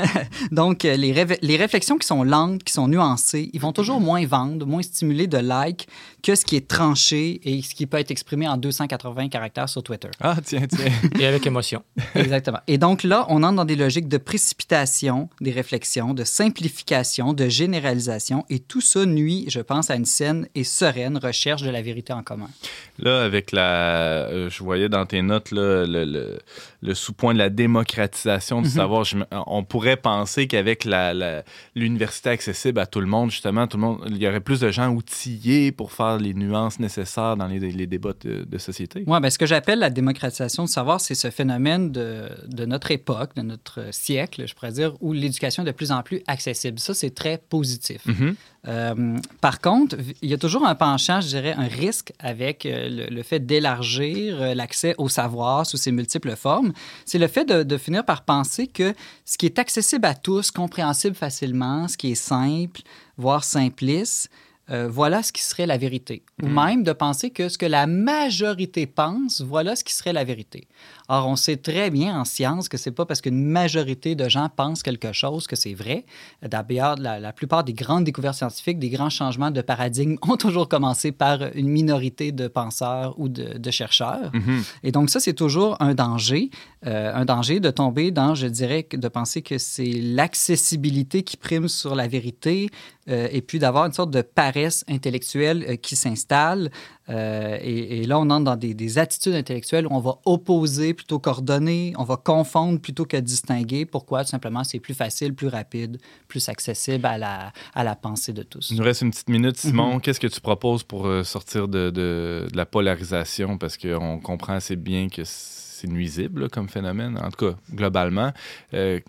Donc, 0.52 0.84
euh, 0.84 0.96
les, 0.96 1.14
les, 1.44 1.58
réflexions 1.58 2.00
qui 2.00 2.08
sont 2.08 2.24
lentes, 2.24 2.64
qui 2.64 2.74
sont 2.74 2.88
nuancées, 2.88 3.52
ils 3.54 3.62
vont 3.62 3.72
toujours 3.72 4.02
moins 4.02 4.26
vendre, 4.26 4.66
moins 4.66 4.82
stimuler 4.82 5.28
de 5.28 5.38
likes 5.38 5.88
que 6.24 6.34
ce 6.34 6.44
qui 6.44 6.56
est 6.56 6.68
tranché 6.68 7.40
et 7.44 7.62
ce 7.62 7.76
qui 7.76 7.86
peut 7.86 7.98
être 7.98 8.10
exprimé 8.10 8.48
en 8.48 8.58
280 8.58 9.30
caractères 9.30 9.70
sur 9.70 9.84
Twitter. 9.84 10.10
Ah, 10.20 10.38
tiens, 10.44 10.66
tiens. 10.68 10.92
et 11.20 11.26
avec 11.28 11.46
émotion. 11.46 11.84
Exactement. 12.16 12.62
Et 12.66 12.80
donc 12.80 13.04
là, 13.04 13.28
on 13.30 13.44
entre 13.44 13.58
dans 13.58 13.66
des 13.66 13.76
logiques 13.76 14.08
de 14.08 14.18
précipitation 14.18 15.30
des 15.40 15.52
réflexions, 15.52 16.16
de 16.16 16.24
simplification, 16.24 17.34
de 17.34 17.48
généralisation, 17.48 18.44
et 18.50 18.58
tout 18.58 18.82
ça 18.82 19.06
nuit, 19.06 19.46
je 19.50 19.60
pense, 19.60 19.92
à 19.92 19.96
une 19.96 20.06
saine 20.06 20.48
et 20.56 20.64
sereine 20.64 21.18
recherche 21.18 21.62
de 21.62 21.70
la 21.70 21.84
vérité 21.84 22.12
en 22.12 22.24
commun. 22.24 22.50
Là, 22.98 23.24
avec 23.24 23.52
la... 23.52 24.30
Euh, 24.32 24.50
je 24.50 24.64
voyais 24.64 24.90
dans 24.90 25.06
tes 25.06 25.22
notes, 25.22 25.52
là, 25.52 25.86
le, 25.92 26.06
le, 26.06 26.40
le 26.82 26.94
sous-point 26.94 27.34
de 27.34 27.40
la 27.40 27.50
démocratisation 27.50 28.62
du 28.62 28.68
Mhm. 28.70 28.74
savoir. 28.74 29.04
Je 29.04 29.18
on 29.48 29.64
pourrait 29.64 29.98
penser 29.98 30.48
qu'avec 30.48 30.86
la- 30.86 31.14
la- 31.14 31.44
l'université 31.76 32.30
accessible 32.30 32.80
à 32.80 32.86
tout 32.86 33.02
le 33.02 33.08
monde, 33.08 33.30
justement, 33.32 33.68
tout 33.68 33.78
le 33.78 33.82
monde, 33.84 34.00
il 34.10 34.18
y 34.18 34.28
aurait 34.28 34.40
plus 34.40 34.60
de 34.60 34.72
gens 34.72 34.90
outillés 34.90 35.72
pour 35.72 35.92
faire 35.92 36.18
les 36.18 36.34
nuances 36.34 36.80
nécessaires 36.80 37.36
dans 37.38 37.48
les, 37.48 37.60
les 37.60 37.88
débats 37.88 38.14
de, 38.22 38.44
de 38.44 38.58
société. 38.58 39.04
Oui, 39.08 39.20
ben, 39.22 39.30
ce 39.30 39.38
que 39.38 39.46
j'appelle 39.46 39.80
la 39.80 39.90
démocratisation 39.90 40.64
du 40.66 40.72
savoir, 40.72 41.02
c'est 41.02 41.16
ce 41.16 41.30
phénomène 41.30 41.92
de, 41.92 42.30
de 42.48 42.66
notre 42.66 42.92
époque, 42.92 43.36
de 43.36 43.42
notre 43.42 43.80
siècle, 43.92 44.44
je 44.48 44.54
pourrais 44.54 44.72
dire, 44.72 44.94
où 45.02 45.14
l'éducation 45.14 45.64
est 45.64 45.66
de 45.68 45.72
plus 45.72 45.92
en 45.92 46.02
plus 46.04 46.22
accessible. 46.28 46.80
Ça, 46.80 46.94
c'est 46.94 47.14
très 47.14 47.38
positif. 47.38 48.06
Mhm. 48.06 48.36
Euh, 48.68 49.18
par 49.42 49.60
contre, 49.60 49.96
il 50.22 50.30
y 50.30 50.34
a 50.34 50.38
toujours 50.38 50.66
un 50.68 50.76
penchant, 50.76 51.20
je 51.20 51.28
dirais, 51.28 51.54
un 51.58 51.68
risque 51.68 52.14
avec 52.20 52.66
euh, 52.68 52.90
le, 52.90 53.16
le 53.16 53.24
fait 53.24 53.40
d'élargir 53.40 54.40
euh, 54.40 54.54
l'accès 54.54 54.94
au 55.00 55.10
savoir 55.10 55.66
sous 55.66 55.78
ses 55.82 55.92
multiples 55.92 56.36
formes. 56.36 56.72
C'est 57.06 57.20
le 57.20 57.28
fait 57.28 57.46
de, 57.46 57.64
de 57.64 57.78
finir 57.78 58.06
par 58.06 58.24
penser 58.24 58.68
que 58.68 58.94
ce 59.26 59.38
qui 59.38 59.46
est 59.46 59.60
accessible 59.60 60.06
à 60.06 60.16
tous, 60.16 60.52
compréhensible 60.52 61.16
facilement, 61.16 61.88
ce 61.88 61.98
qui 61.98 62.12
est 62.12 62.16
simple, 62.16 62.82
voire 63.18 63.44
simpliste, 63.44 64.30
euh, 64.72 64.88
voilà 64.90 65.22
ce 65.22 65.34
qui 65.34 65.42
serait 65.42 65.66
la 65.66 65.78
vérité. 65.78 66.24
Ou 66.42 66.48
même 66.48 66.84
de 66.84 66.94
penser 66.94 67.30
que 67.30 67.50
ce 67.50 67.58
que 67.58 67.66
la 67.66 67.88
majorité 67.88 68.86
pense, 68.86 69.42
voilà 69.42 69.76
ce 69.76 69.84
qui 69.84 69.94
serait 69.94 70.14
la 70.14 70.24
vérité. 70.24 70.68
Or, 71.14 71.28
on 71.28 71.36
sait 71.36 71.58
très 71.58 71.90
bien 71.90 72.18
en 72.18 72.24
science 72.24 72.70
que 72.70 72.78
c'est 72.78 72.92
pas 72.92 73.06
parce 73.06 73.20
qu'une 73.20 73.44
majorité 73.44 74.16
de 74.16 74.30
gens 74.30 74.48
pensent 74.48 74.82
quelque 74.82 75.12
chose 75.12 75.46
que 75.46 75.58
c'est 75.58 75.74
vrai. 75.74 76.06
D'ailleurs, 76.42 76.96
la, 76.96 77.20
la 77.20 77.34
plupart 77.34 77.66
des 77.66 77.74
grandes 77.74 78.06
découvertes 78.06 78.38
scientifiques, 78.38 78.80
des 78.80 78.88
grands 78.88 79.10
changements 79.10 79.52
de 79.52 79.62
paradigme 79.62 80.16
ont 80.30 80.38
toujours 80.38 80.70
commencé 80.70 81.12
par 81.12 81.42
une 81.54 81.68
minorité 81.68 82.32
de 82.32 82.48
penseurs 82.48 83.20
ou 83.20 83.28
de, 83.28 83.58
de 83.58 83.72
chercheurs. 83.72 84.32
Mhm. 84.34 84.64
Et 84.84 84.94
donc, 84.94 85.10
ça, 85.10 85.20
c'est 85.20 85.34
toujours 85.34 85.76
un 85.82 85.96
danger. 85.96 86.50
Euh, 86.88 87.14
un 87.14 87.26
danger 87.26 87.60
de 87.60 87.72
tomber 87.72 88.12
dans, 88.12 88.34
je 88.34 88.48
dirais, 88.48 88.88
de 88.90 89.08
penser 89.10 89.42
que 89.42 89.58
c'est 89.58 89.92
l'accessibilité 89.92 91.24
qui 91.24 91.36
prime 91.36 91.68
sur 91.68 91.94
la 91.94 92.08
vérité 92.08 92.70
euh, 93.10 93.28
et 93.32 93.42
puis 93.42 93.60
d'avoir 93.60 93.86
une 93.86 93.94
sorte 93.94 94.12
de 94.12 94.22
paresse 94.22 94.86
intellectuelle 94.88 95.66
euh, 95.68 95.76
qui 95.76 95.96
s'installe. 95.96 96.72
Euh, 97.12 97.58
et, 97.62 98.00
et 98.02 98.04
là, 98.06 98.18
on 98.20 98.30
entre 98.30 98.46
dans 98.46 98.56
des, 98.56 98.74
des 98.74 98.98
attitudes 98.98 99.34
intellectuelles 99.36 99.86
où 99.86 99.90
on 99.92 100.00
va 100.00 100.16
opposer 100.26 100.94
plutôt 100.94 101.20
qu'ordonner, 101.20 101.94
on 101.98 102.04
va 102.06 102.16
confondre 102.18 102.80
plutôt 102.80 103.06
que 103.06 103.18
distinguer. 103.18 103.86
Pourquoi? 103.86 104.24
Tout 104.24 104.30
simplement, 104.30 104.64
c'est 104.64 104.80
plus 104.80 104.94
facile, 104.94 105.36
plus 105.36 105.48
rapide, 105.48 105.98
plus 106.28 106.48
accessible 106.48 107.06
à 107.06 107.18
la, 107.18 107.52
à 107.76 107.84
la 107.84 107.96
pensée 107.96 108.32
de 108.34 108.44
tous. 108.44 108.70
Il 108.72 108.78
nous 108.78 108.84
reste 108.84 109.02
une 109.02 109.12
petite 109.12 109.30
minute, 109.30 109.58
Simon. 109.58 109.96
Mhm. 109.96 110.02
Qu'est-ce 110.02 110.20
que 110.20 110.28
tu 110.28 110.42
proposes 110.42 110.84
pour 110.84 111.06
euh, 111.06 111.24
sortir 111.24 111.68
de, 111.68 111.90
de- 111.90 112.48
de 112.52 112.58
la 112.58 112.66
polarisation? 112.66 113.58
Parce 113.58 113.78
qu'on 113.78 114.20
comprend 114.20 114.54
assez 114.54 114.76
bien 114.76 115.10
que 115.10 115.24
c'est 115.26 115.88
nuisible 115.88 116.44
là, 116.44 116.48
comme 116.50 116.70
phénomène, 116.70 117.18
en 117.18 117.30
tout 117.32 117.48
cas, 117.52 117.56
globalement. 117.74 118.32
Euh, 118.74 119.00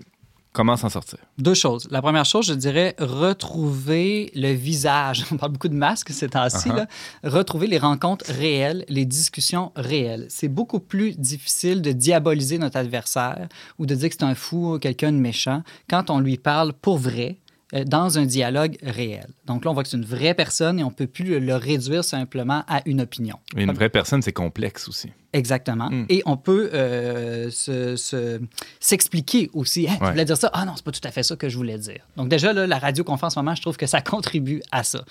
comment 0.52 0.76
s'en 0.76 0.88
sortir? 0.88 1.18
Deux 1.38 1.54
choses. 1.54 1.88
La 1.90 2.02
première 2.02 2.24
chose, 2.24 2.46
je 2.46 2.54
dirais 2.54 2.94
retrouver 2.98 4.30
le 4.34 4.52
visage. 4.52 5.24
On 5.32 5.36
parle 5.36 5.52
beaucoup 5.52 5.68
de 5.68 5.74
masques 5.74 6.10
ces 6.10 6.28
temps-ci. 6.28 6.68
Uh-huh. 6.68 6.86
Retrouver 7.24 7.66
les 7.66 7.78
rencontres 7.78 8.26
réelles, 8.28 8.84
les 8.88 9.04
discussions 9.04 9.72
réelles. 9.76 10.26
C'est 10.28 10.48
beaucoup 10.48 10.80
plus 10.80 11.18
difficile 11.18 11.82
de 11.82 11.92
diaboliser 11.92 12.58
notre 12.58 12.76
adversaire 12.76 13.48
ou 13.78 13.86
de 13.86 13.94
dire 13.94 14.08
que 14.08 14.16
c'est 14.18 14.24
un 14.24 14.34
fou, 14.34 14.78
quelqu'un 14.80 15.12
de 15.12 15.18
méchant, 15.18 15.62
quand 15.88 16.10
on 16.10 16.20
lui 16.20 16.36
parle 16.36 16.72
pour 16.72 16.98
vrai 16.98 17.38
euh, 17.74 17.84
dans 17.84 18.18
un 18.18 18.26
dialogue 18.26 18.76
réel. 18.82 19.28
Donc 19.46 19.64
là, 19.64 19.70
on 19.70 19.74
voit 19.74 19.82
que 19.82 19.88
c'est 19.88 19.96
une 19.96 20.04
vraie 20.04 20.34
personne 20.34 20.78
et 20.78 20.84
on 20.84 20.90
ne 20.90 20.94
peut 20.94 21.06
plus 21.06 21.24
le, 21.24 21.38
le 21.38 21.56
réduire 21.56 22.04
simplement 22.04 22.64
à 22.68 22.82
une 22.86 23.00
opinion. 23.00 23.38
Une 23.56 23.72
vraie 23.72 23.88
personne, 23.88 24.22
c'est 24.22 24.32
complexe 24.32 24.88
aussi. 24.88 25.10
Exactement. 25.32 25.88
Mm. 25.90 26.06
Et 26.08 26.22
on 26.26 26.36
peut 26.36 26.70
euh, 26.74 27.50
se- 27.50 27.96
se- 27.96 28.40
s'expliquer 28.80 29.48
aussi. 29.52 29.88
Hein, 29.88 29.94
tu 29.98 30.04
Ouais. 30.04 30.10
voulais 30.10 30.24
dire 30.24 30.36
ça? 30.36 30.50
Ah 30.52 30.64
non, 30.64 30.72
c'est 30.76 30.84
pas 30.84 30.90
tout 30.92 31.00
à 31.04 31.10
fait 31.10 31.22
ça 31.22 31.36
que 31.36 31.48
je 31.48 31.56
voulais 31.56 31.78
dire. 31.78 32.00
Donc 32.16 32.28
déjà, 32.28 32.52
là, 32.52 32.66
la 32.66 32.78
radio 32.78 33.02
qu'on 33.04 33.16
fait 33.16 33.26
en 33.26 33.30
ce 33.30 33.38
moment, 33.38 33.54
je 33.54 33.62
trouve 33.62 33.76
que 33.76 33.86
ça 33.86 34.00
contribue 34.02 34.62
à 34.70 34.82
ça. 34.82 35.04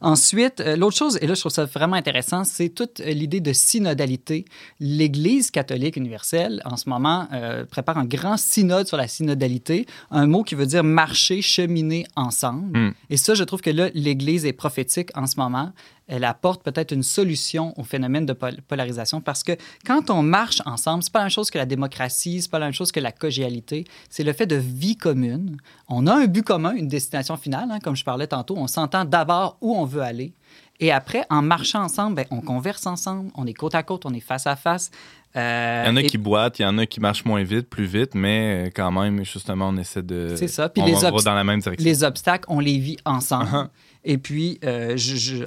Ensuite, 0.00 0.60
euh, 0.60 0.76
l'autre 0.76 0.96
chose, 0.96 1.18
et 1.20 1.26
là, 1.26 1.34
je 1.34 1.40
trouve 1.40 1.52
ça 1.52 1.64
vraiment 1.64 1.96
intéressant, 1.96 2.44
c'est 2.44 2.68
toute 2.70 3.00
euh, 3.00 3.10
l'idée 3.12 3.40
de 3.40 3.52
synodalité. 3.52 4.44
L'Église 4.80 5.50
catholique 5.50 5.96
universelle, 5.96 6.62
en 6.64 6.76
ce 6.76 6.88
moment, 6.88 7.28
euh, 7.32 7.64
prépare 7.64 7.98
un 7.98 8.04
grand 8.04 8.36
synode 8.36 8.86
sur 8.86 8.96
la 8.96 9.08
synodalité, 9.08 9.86
un 10.10 10.26
mot 10.26 10.42
qui 10.42 10.54
veut 10.54 10.66
dire 10.66 10.84
marcher, 10.84 11.42
cheminer 11.42 12.06
ensemble. 12.16 12.78
Mm. 12.78 12.94
Et 13.10 13.16
ça, 13.16 13.34
je 13.34 13.44
trouve 13.44 13.60
que 13.60 13.70
là, 13.70 13.88
l'Église 13.94 14.44
est 14.46 14.52
prophétique 14.52 15.10
en 15.14 15.26
ce 15.26 15.36
moment 15.38 15.72
elle 16.08 16.24
apporte 16.24 16.62
peut-être 16.62 16.92
une 16.92 17.02
solution 17.02 17.74
au 17.78 17.82
phénomène 17.82 18.26
de 18.26 18.32
pol- 18.32 18.60
polarisation 18.68 19.20
parce 19.20 19.42
que 19.42 19.52
quand 19.84 20.08
on 20.10 20.22
marche 20.22 20.62
ensemble, 20.64 21.02
c'est 21.02 21.12
pas 21.12 21.18
la 21.20 21.24
même 21.24 21.30
chose 21.30 21.50
que 21.50 21.58
la 21.58 21.66
démocratie, 21.66 22.40
c'est 22.42 22.50
pas 22.50 22.58
la 22.60 22.66
même 22.66 22.72
chose 22.74 22.92
que 22.92 23.00
la 23.00 23.12
collégialité, 23.12 23.84
c'est 24.08 24.22
le 24.24 24.32
fait 24.32 24.46
de 24.46 24.56
vie 24.56 24.96
commune. 24.96 25.56
On 25.88 26.06
a 26.06 26.14
un 26.14 26.26
but 26.26 26.42
commun, 26.44 26.74
une 26.74 26.88
destination 26.88 27.36
finale, 27.36 27.68
hein, 27.70 27.78
comme 27.82 27.96
je 27.96 28.04
parlais 28.04 28.26
tantôt, 28.28 28.54
on 28.56 28.66
s'entend 28.68 29.04
d'abord 29.04 29.58
où 29.60 29.74
on 29.76 29.84
veut 29.84 30.02
aller. 30.02 30.32
Et 30.78 30.92
après, 30.92 31.24
en 31.30 31.40
marchant 31.42 31.82
ensemble, 31.82 32.16
ben, 32.16 32.26
on 32.30 32.40
converse 32.42 32.86
ensemble, 32.86 33.30
on 33.34 33.46
est 33.46 33.54
côte 33.54 33.74
à 33.74 33.82
côte, 33.82 34.04
on 34.04 34.12
est 34.12 34.20
face 34.20 34.46
à 34.46 34.56
face. 34.56 34.90
Euh, 35.34 35.82
Il 35.84 35.88
y 35.88 35.92
en 35.92 35.96
a 35.96 36.02
et- 36.02 36.06
qui 36.06 36.18
boitent, 36.18 36.58
il 36.58 36.62
y 36.62 36.66
en 36.66 36.78
a 36.78 36.86
qui 36.86 37.00
marchent 37.00 37.24
moins 37.24 37.42
vite, 37.42 37.68
plus 37.68 37.84
vite, 37.86 38.14
mais 38.14 38.66
euh, 38.66 38.70
quand 38.74 38.90
même, 38.92 39.24
justement, 39.24 39.68
on 39.70 39.76
essaie 39.78 40.02
de. 40.02 40.34
C'est 40.36 40.48
ça. 40.48 40.68
Puis 40.68 40.82
on 40.82 40.86
les 40.86 40.92
va 40.94 41.10
dans 41.10 41.34
la 41.34 41.44
même 41.44 41.60
direction. 41.60 41.84
Les 41.84 42.04
obstacles, 42.04 42.44
on 42.48 42.60
les 42.60 42.78
vit 42.78 42.96
ensemble. 43.04 43.70
Et 44.08 44.18
puis, 44.18 44.60
euh, 44.64 44.96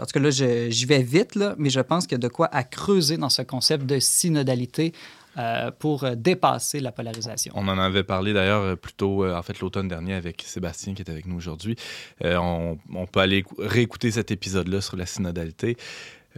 en 0.01 0.05
tout 0.05 0.11
cas, 0.13 0.19
là, 0.19 0.29
j'y 0.29 0.85
vais 0.85 1.01
vite, 1.01 1.35
là, 1.35 1.55
mais 1.57 1.69
je 1.69 1.79
pense 1.79 2.05
qu'il 2.05 2.17
y 2.17 2.21
a 2.23 2.27
de 2.27 2.27
quoi 2.27 2.47
à 2.51 2.63
creuser 2.63 3.15
dans 3.17 3.29
ce 3.29 3.41
concept 3.41 3.85
de 3.85 3.99
synodalité 3.99 4.91
euh, 5.37 5.71
pour 5.71 6.03
euh, 6.03 6.15
dépasser 6.15 6.81
la 6.81 6.91
polarisation. 6.91 7.53
On 7.55 7.69
en 7.69 7.79
avait 7.79 8.03
parlé 8.03 8.33
d'ailleurs 8.33 8.77
plus 8.77 8.91
tôt, 8.91 9.25
en 9.25 9.41
fait, 9.43 9.61
l'automne 9.61 9.87
dernier 9.87 10.13
avec 10.13 10.43
Sébastien 10.45 10.93
qui 10.93 11.01
est 11.03 11.09
avec 11.09 11.25
nous 11.25 11.37
aujourd'hui. 11.37 11.77
On, 12.21 12.77
on 12.93 13.05
peut 13.07 13.21
aller 13.21 13.43
écou- 13.43 13.55
réécouter 13.59 14.11
cet 14.11 14.29
épisode-là 14.31 14.81
sur 14.81 14.97
la 14.97 15.05
synodalité. 15.05 15.77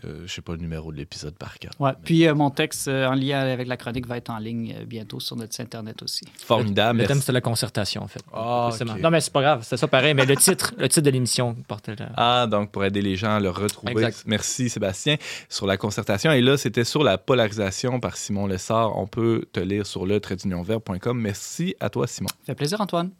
Euh, 0.05 0.23
je 0.25 0.33
sais 0.33 0.41
pas 0.41 0.53
le 0.53 0.59
numéro 0.59 0.91
de 0.91 0.97
l'épisode 0.97 1.35
par 1.35 1.59
cœur. 1.59 1.71
Ouais. 1.79 1.91
Puis, 2.03 2.25
euh, 2.25 2.33
mon 2.33 2.49
texte 2.49 2.87
euh, 2.87 3.07
en 3.07 3.13
lien 3.13 3.39
avec 3.39 3.67
la 3.67 3.77
chronique 3.77 4.07
va 4.07 4.17
être 4.17 4.29
en 4.29 4.37
ligne 4.37 4.75
euh, 4.79 4.85
bientôt 4.85 5.19
sur 5.19 5.35
notre 5.35 5.53
site 5.53 5.61
Internet 5.61 6.01
aussi. 6.01 6.25
Formidable. 6.39 6.99
Le 6.99 7.07
thème, 7.07 7.19
c'était 7.19 7.33
la 7.33 7.41
concertation, 7.41 8.01
en 8.01 8.07
fait. 8.07 8.21
Ah, 8.33 8.67
Précisément. 8.69 8.93
ok. 8.93 9.01
Non, 9.01 9.09
mais 9.09 9.21
c'est 9.21 9.33
pas 9.33 9.41
grave, 9.41 9.63
c'est 9.63 9.77
ça 9.77 9.87
pareil, 9.87 10.13
mais 10.13 10.25
le 10.25 10.35
titre, 10.37 10.73
le 10.77 10.87
titre 10.87 11.05
de 11.05 11.09
l'émission 11.09 11.55
portait 11.67 11.95
le... 11.95 12.05
Ah, 12.15 12.47
donc 12.49 12.71
pour 12.71 12.85
aider 12.85 13.01
les 13.01 13.15
gens 13.15 13.35
à 13.35 13.39
le 13.39 13.49
retrouver. 13.49 13.91
Exact. 13.91 14.23
Merci 14.25 14.69
Sébastien 14.69 15.17
sur 15.49 15.67
la 15.67 15.77
concertation. 15.77 16.31
Et 16.31 16.41
là, 16.41 16.57
c'était 16.57 16.85
sur 16.85 17.03
la 17.03 17.17
polarisation 17.17 17.99
par 17.99 18.17
Simon 18.17 18.47
Lessard. 18.47 18.97
On 18.97 19.07
peut 19.07 19.45
te 19.51 19.59
lire 19.59 19.85
sur 19.85 20.05
le 20.05 20.19
traitdunionvert.com. 20.19 21.19
Merci 21.19 21.75
à 21.79 21.89
toi, 21.89 22.07
Simon. 22.07 22.29
Ça 22.29 22.47
fait 22.47 22.55
plaisir, 22.55 22.79
Antoine. 22.81 23.11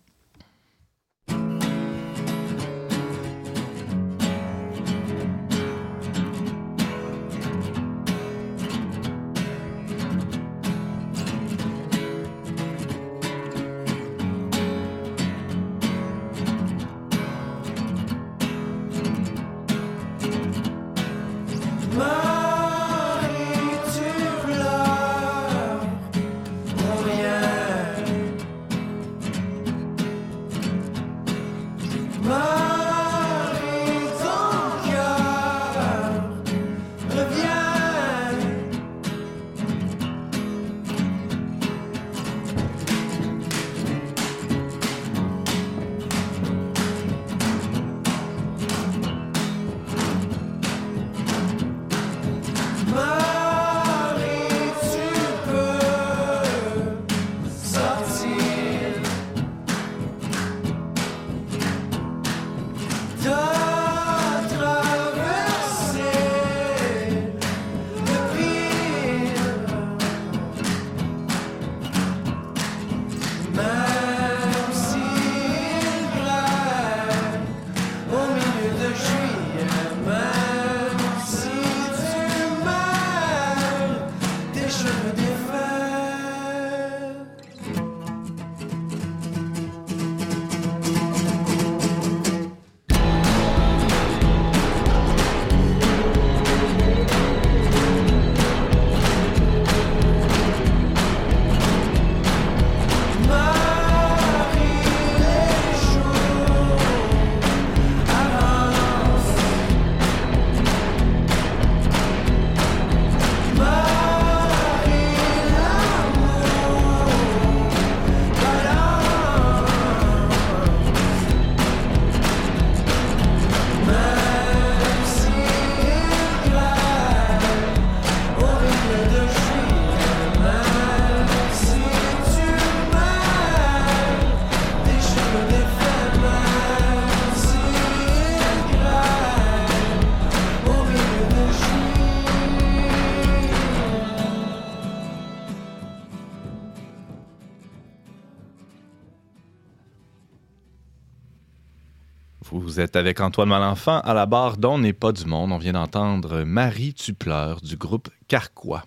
Avec 152.96 153.20
Antoine 153.20 153.50
Malenfant 153.50 154.00
à 154.00 154.14
la 154.14 154.26
barre 154.26 154.58
d'On 154.58 154.80
n'est 154.80 154.94
pas 154.94 155.12
du 155.12 155.26
monde. 155.26 155.52
On 155.52 155.58
vient 155.58 155.74
d'entendre 155.74 156.44
Marie 156.44 156.94
Tupleur 156.94 157.62
du 157.62 157.76
groupe 157.76 158.10
Carquois. 158.28 158.84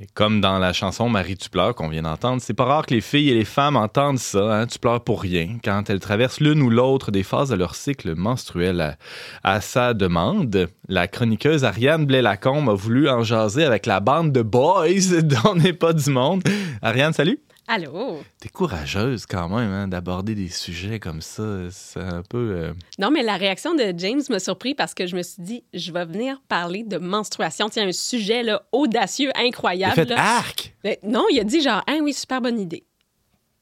Et 0.00 0.06
comme 0.14 0.40
dans 0.40 0.58
la 0.58 0.72
chanson 0.72 1.08
Marie 1.08 1.36
tu 1.36 1.48
pleures 1.48 1.76
qu'on 1.76 1.88
vient 1.88 2.02
d'entendre, 2.02 2.42
c'est 2.42 2.54
pas 2.54 2.64
rare 2.64 2.86
que 2.86 2.94
les 2.94 3.00
filles 3.00 3.30
et 3.30 3.34
les 3.34 3.44
femmes 3.44 3.76
entendent 3.76 4.18
ça, 4.18 4.60
hein, 4.60 4.66
tu 4.66 4.80
pleures 4.80 5.04
pour 5.04 5.22
rien, 5.22 5.58
quand 5.62 5.88
elles 5.88 6.00
traversent 6.00 6.40
l'une 6.40 6.60
ou 6.60 6.70
l'autre 6.70 7.12
des 7.12 7.22
phases 7.22 7.50
de 7.50 7.54
leur 7.54 7.76
cycle 7.76 8.16
menstruel. 8.16 8.96
À, 9.44 9.60
sa 9.60 9.94
demande, 9.94 10.68
la 10.88 11.06
chroniqueuse 11.06 11.64
Ariane 11.64 12.06
Blais-Lacombe 12.06 12.68
a 12.68 12.74
voulu 12.74 13.08
en 13.08 13.22
jaser 13.22 13.64
avec 13.64 13.86
la 13.86 14.00
bande 14.00 14.32
de 14.32 14.42
boys 14.42 15.22
dont 15.22 15.54
n'est 15.54 15.72
pas 15.72 15.92
du 15.92 16.10
monde. 16.10 16.42
Ariane, 16.82 17.12
salut! 17.12 17.38
Allô? 17.74 18.18
T'es 18.38 18.50
courageuse 18.50 19.24
quand 19.24 19.48
même 19.48 19.70
hein, 19.70 19.88
d'aborder 19.88 20.34
des 20.34 20.48
sujets 20.48 21.00
comme 21.00 21.22
ça. 21.22 21.42
C'est 21.70 22.00
un 22.00 22.22
peu. 22.22 22.54
euh, 22.54 22.72
Non, 22.98 23.10
mais 23.10 23.22
la 23.22 23.36
réaction 23.38 23.74
de 23.74 23.94
James 23.96 24.20
m'a 24.28 24.38
surpris 24.40 24.74
parce 24.74 24.92
que 24.92 25.06
je 25.06 25.16
me 25.16 25.22
suis 25.22 25.42
dit, 25.42 25.64
je 25.72 25.90
vais 25.90 26.04
venir 26.04 26.42
parler 26.48 26.82
de 26.84 26.98
menstruation. 26.98 27.70
Tiens, 27.70 27.88
un 27.88 27.92
sujet 27.92 28.42
là, 28.42 28.62
audacieux, 28.72 29.30
incroyable. 29.36 29.94
fait 29.94 30.04
là. 30.04 30.36
arc! 30.36 30.74
Mais 30.84 30.98
non, 31.02 31.24
il 31.30 31.40
a 31.40 31.44
dit 31.44 31.62
genre, 31.62 31.82
ah 31.86 31.96
oui, 32.02 32.12
super 32.12 32.42
bonne 32.42 32.60
idée. 32.60 32.84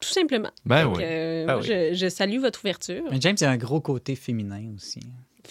Tout 0.00 0.08
simplement. 0.08 0.50
Ben 0.64 0.84
Donc, 0.84 0.96
oui. 0.96 1.02
euh, 1.06 1.46
Ben 1.46 1.52
moi, 1.54 1.62
je, 1.62 1.94
je 1.94 2.08
salue 2.08 2.38
votre 2.40 2.60
ouverture. 2.64 3.04
Mais 3.12 3.20
James, 3.20 3.36
il 3.40 3.44
y 3.44 3.46
a 3.46 3.50
un 3.50 3.58
gros 3.58 3.80
côté 3.80 4.16
féminin 4.16 4.72
aussi. 4.74 4.98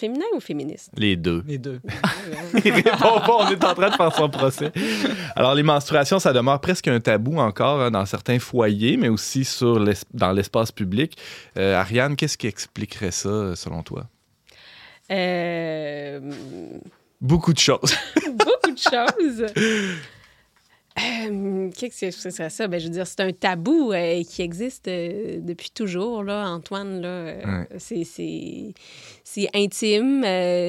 Féminin 0.00 0.24
ou 0.34 0.40
féministe? 0.40 0.90
Les 0.96 1.14
deux. 1.16 1.44
Les 1.46 1.58
deux. 1.58 1.80
Il 2.64 2.72
répond 2.72 3.20
pas, 3.20 3.36
on 3.40 3.48
est 3.50 3.62
en 3.64 3.74
train 3.74 3.90
de 3.90 3.94
faire 3.94 4.14
son 4.16 4.30
procès. 4.30 4.72
Alors, 5.36 5.54
les 5.54 5.62
menstruations, 5.62 6.18
ça 6.18 6.32
demeure 6.32 6.58
presque 6.60 6.88
un 6.88 7.00
tabou 7.00 7.38
encore 7.38 7.82
hein, 7.82 7.90
dans 7.90 8.06
certains 8.06 8.38
foyers, 8.38 8.96
mais 8.96 9.08
aussi 9.08 9.44
sur 9.44 9.78
l'es- 9.78 10.04
dans 10.14 10.32
l'espace 10.32 10.72
public. 10.72 11.18
Euh, 11.58 11.74
Ariane, 11.78 12.16
qu'est-ce 12.16 12.38
qui 12.38 12.46
expliquerait 12.46 13.10
ça, 13.10 13.54
selon 13.56 13.82
toi? 13.82 14.06
Euh, 15.10 16.18
Beaucoup 17.20 17.52
de 17.52 17.58
choses. 17.58 17.94
beaucoup 18.32 18.72
de 18.72 18.78
choses. 18.78 19.46
Euh, 21.00 21.70
Qu'est-ce 21.76 22.00
que 22.00 22.10
ce 22.10 22.30
serait 22.30 22.50
ça? 22.50 22.66
Ben, 22.68 22.78
je 22.80 22.84
veux 22.86 22.90
dire, 22.92 23.06
c'est 23.06 23.20
un 23.20 23.32
tabou 23.32 23.92
euh, 23.92 24.22
qui 24.24 24.42
existe 24.42 24.88
euh, 24.88 25.38
depuis 25.40 25.70
toujours, 25.70 26.22
là, 26.24 26.48
Antoine. 26.48 27.00
Là, 27.00 27.34
Ouais. 27.70 27.78
c'est, 27.78 29.48
intime, 29.54 30.22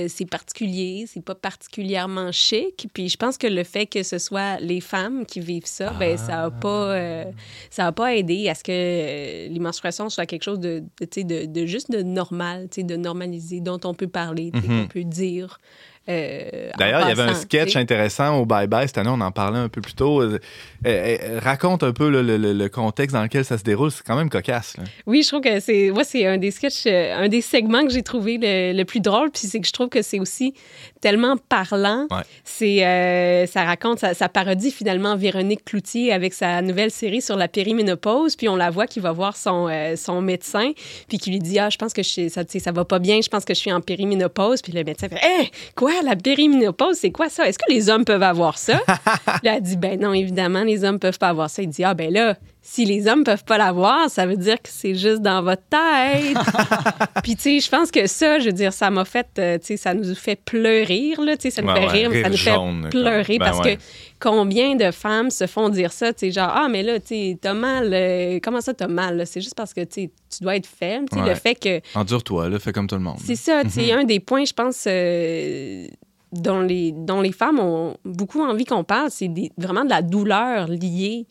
c'est 0.08 0.30
particulier, 0.30 1.06
c'est 1.08 1.24
pas 1.24 1.36
particulièrement 1.36 2.32
chic. 2.32 2.88
Puis 2.94 3.10
je 3.10 3.18
pense 3.18 3.38
que 3.38 3.48
le 3.48 3.64
fait 3.64 3.86
que 3.88 4.04
ce 4.04 4.18
soit 4.20 4.60
les 4.60 4.82
femmes 4.82 5.26
qui 5.26 5.40
vivent 5.40 5.66
ça, 5.66 5.92
ben, 6.00 6.18
ça 6.18 6.44
a 6.46 6.52
pas, 6.52 6.94
euh, 6.96 7.26
ça 7.70 7.88
a 7.88 7.92
pas 7.92 8.16
aidé 8.16 8.48
à 8.50 8.56
ce 8.56 8.64
que 8.64 9.50
les 9.52 9.60
menstruations 9.60 10.10
soient 10.10 10.26
quelque 10.28 10.44
chose 10.44 10.60
de, 10.60 10.84
de, 11.00 11.66
juste 11.66 11.92
de 11.92 12.02
normal, 12.04 12.68
de 12.76 12.96
normalisé, 12.96 13.60
dont 13.62 13.80
on 13.84 13.94
peut 13.94 14.08
parler, 14.08 14.52
Mhm. 14.54 14.62
qu'on 14.62 14.88
peut 14.88 15.04
dire. 15.04 15.60
Euh, 16.10 16.72
D'ailleurs, 16.78 17.02
il 17.04 17.10
y 17.10 17.12
avait 17.12 17.30
un 17.32 17.36
sketch 17.36 17.76
intéressant 17.76 18.40
au 18.40 18.46
Bye 18.46 18.68
Bye 18.68 18.88
cette 18.88 18.98
année, 18.98 19.12
on 19.14 19.22
en 19.22 19.32
parlait 19.32 19.60
un 19.60 19.70
peu 19.70 19.82
plus 19.82 19.94
tôt. 19.94 20.22
Euh, 20.22 20.40
euh, 20.86 21.40
raconte 21.44 21.84
un 21.84 21.94
peu 21.94 22.10
le, 22.10 22.22
le- 22.24 22.38
le- 22.38 22.54
le 22.54 22.70
contexte 22.70 23.16
dans 23.16 23.22
lequel 23.22 23.46
ça 23.46 23.58
se 23.58 23.64
déroule, 23.64 23.92
c'est 23.92 24.04
quand 24.06 24.16
même 24.16 24.30
cocasse. 24.30 24.78
là. 24.78 24.84
Oui, 25.06 25.22
je 25.22 25.28
trouve 25.28 25.42
que 25.42 25.60
c'est 25.60 25.92
moi 25.92 26.04
c'est 26.04 26.26
un 26.26 26.38
des 26.38 26.50
sketchs, 26.52 26.88
un 26.88 27.28
des 27.28 27.42
segments 27.42 27.86
que 27.86 27.92
j'ai 27.94 28.02
trouvé 28.02 28.40
le, 28.42 28.74
le 28.76 28.84
plus 28.84 29.00
drôle, 29.00 29.30
puis 29.30 29.44
c'est 29.48 29.60
que 29.60 29.68
je 29.68 29.72
trouve 29.74 29.90
que 29.90 30.02
c'est 30.02 30.20
aussi 30.20 30.54
tellement 31.02 31.38
parlant. 31.38 32.08
Ouais. 32.10 32.24
C'est 32.44 33.46
ça 33.52 33.64
raconte, 33.64 34.00
ça, 34.00 34.14
ça 34.16 34.28
parodie 34.28 34.72
finalement 34.72 35.16
Véronique 35.16 35.64
Cloutier 35.66 36.12
avec 36.12 36.34
sa 36.34 36.62
nouvelle 36.64 36.92
série 36.92 37.22
sur 37.22 37.36
la 37.36 37.48
périménopause, 37.48 38.36
puis 38.36 38.50
on 38.50 38.56
la 38.56 38.72
voit 38.72 38.88
qui 38.88 39.00
va 39.00 39.12
voir 39.12 39.38
son, 39.38 39.70
son 39.96 40.22
médecin, 40.22 40.72
puis 41.08 41.20
qui 41.20 41.30
lui 41.30 41.40
dit 41.40 41.60
ah 41.60 41.70
je 41.70 41.78
pense 41.78 41.94
que 41.94 42.02
je, 42.04 42.28
ça 42.30 42.42
ça 42.48 42.72
va 42.72 42.86
pas 42.86 43.00
bien, 43.00 43.20
je 43.22 43.30
pense 43.30 43.46
que 43.46 43.54
je 43.54 43.60
suis 43.60 43.72
en 43.72 43.82
périménopause, 43.82 44.62
puis 44.64 44.72
le 44.74 44.84
médecin 44.84 45.08
fait 45.08 45.20
Hein, 45.24 45.46
quoi? 45.76 45.91
La 46.04 46.16
périménopause 46.16 46.98
c'est 46.98 47.12
quoi 47.12 47.30
ça? 47.30 47.48
Est-ce 47.48 47.58
que 47.58 47.72
les 47.72 47.90
hommes 47.90 48.06
peuvent 48.06 48.24
avoir 48.24 48.58
ça? 48.58 48.82
Là, 49.44 49.56
elle 49.56 49.62
dit 49.62 49.78
ben 49.78 50.00
non 50.00 50.14
évidemment 50.14 50.64
les 50.64 50.84
hommes 50.84 51.00
peuvent 51.00 51.20
pas 51.20 51.30
avoir 51.30 51.50
ça. 51.50 51.62
Il 51.62 51.70
dit 51.70 51.84
ah 51.84 51.94
ben 51.94 52.12
là 52.12 52.36
si 52.64 52.86
les 52.86 53.08
hommes 53.08 53.24
peuvent 53.24 53.44
pas 53.44 53.58
l'avoir, 53.58 54.08
ça 54.10 54.28
veut 54.28 54.38
dire 54.38 54.56
que 54.62 54.70
c'est 54.70 54.94
juste 54.94 55.22
dans 55.22 55.42
votre 55.42 55.64
tête. 55.70 56.38
Puis 57.24 57.36
tu 57.36 57.42
sais, 57.42 57.60
je 57.60 57.70
pense 57.70 57.90
que 57.90 58.06
ça, 58.06 58.38
je 58.40 58.46
veux 58.46 58.52
dire, 58.54 58.72
ça 58.72 58.92
m'a 58.92 59.04
fait, 59.04 59.28
euh, 59.40 59.58
tu 59.58 59.66
sais, 59.66 59.78
ça 59.78 59.94
nous 59.96 60.14
fait 60.14 60.36
pleurer 60.36 61.14
là, 61.18 61.36
tu 61.38 61.44
sais, 61.44 61.50
ça 61.52 61.62
nous 61.64 61.70
Ouais, 61.70 61.82
fait 61.82 61.86
ouais, 61.88 61.92
rire, 61.92 62.10
mais 62.12 62.22
ça 62.24 62.30
nous 62.30 62.38
jaune, 62.38 62.84
fait 62.84 62.90
pleurer 62.90 63.38
ben 63.40 63.46
parce 63.46 63.60
ouais. 63.66 63.78
que 63.78 63.82
combien 64.20 64.76
de 64.76 64.92
femmes 64.92 65.32
se 65.32 65.48
font 65.48 65.70
dire 65.70 65.92
ça, 65.92 66.14
tu 66.14 66.20
sais, 66.20 66.32
genre 66.32 66.52
ah 66.54 66.68
mais 66.70 66.84
là, 66.84 67.00
tu 67.00 67.08
sais, 67.08 67.38
t'as 67.42 67.54
mal, 67.56 67.90
euh, 67.94 68.40
comment 68.44 68.62
ça 68.62 68.74
t'as 68.76 68.88
mal? 68.88 69.24
C'est 69.26 69.42
juste 69.42 69.56
parce 69.56 69.74
que 69.74 69.82
tu 69.82 70.10
tu 70.30 70.44
dois 70.44 70.56
être 70.56 70.68
faible, 70.68 71.08
tu 71.12 71.18
sais, 71.20 71.26
le 71.28 71.36
fait 71.36 71.56
que 71.56 71.82
Endure-toi, 71.98 72.48
là, 72.48 72.60
fais 72.60 72.72
comme 72.72 72.88
tout 72.88 72.96
le 72.96 73.02
monde. 73.02 73.18
c'est 73.26 73.36
ça, 73.36 73.64
tu 73.64 73.72
sais, 73.72 73.92
un 73.92 74.04
des 74.04 74.20
points, 74.20 74.46
je 74.46 74.54
pense, 74.54 74.84
euh, 74.88 75.88
dont, 76.32 76.62
les, 76.62 76.92
dont 76.92 77.22
les 77.22 77.32
femmes 77.32 77.60
ont 77.60 77.98
beaucoup 78.06 78.42
envie 78.42 78.66
qu'on 78.66 78.84
parle, 78.84 79.12
c'est 79.12 79.30
vraiment 79.58 79.84
de 79.84 79.90
la 79.90 80.02
douleur 80.02 80.68
liée 80.68 81.26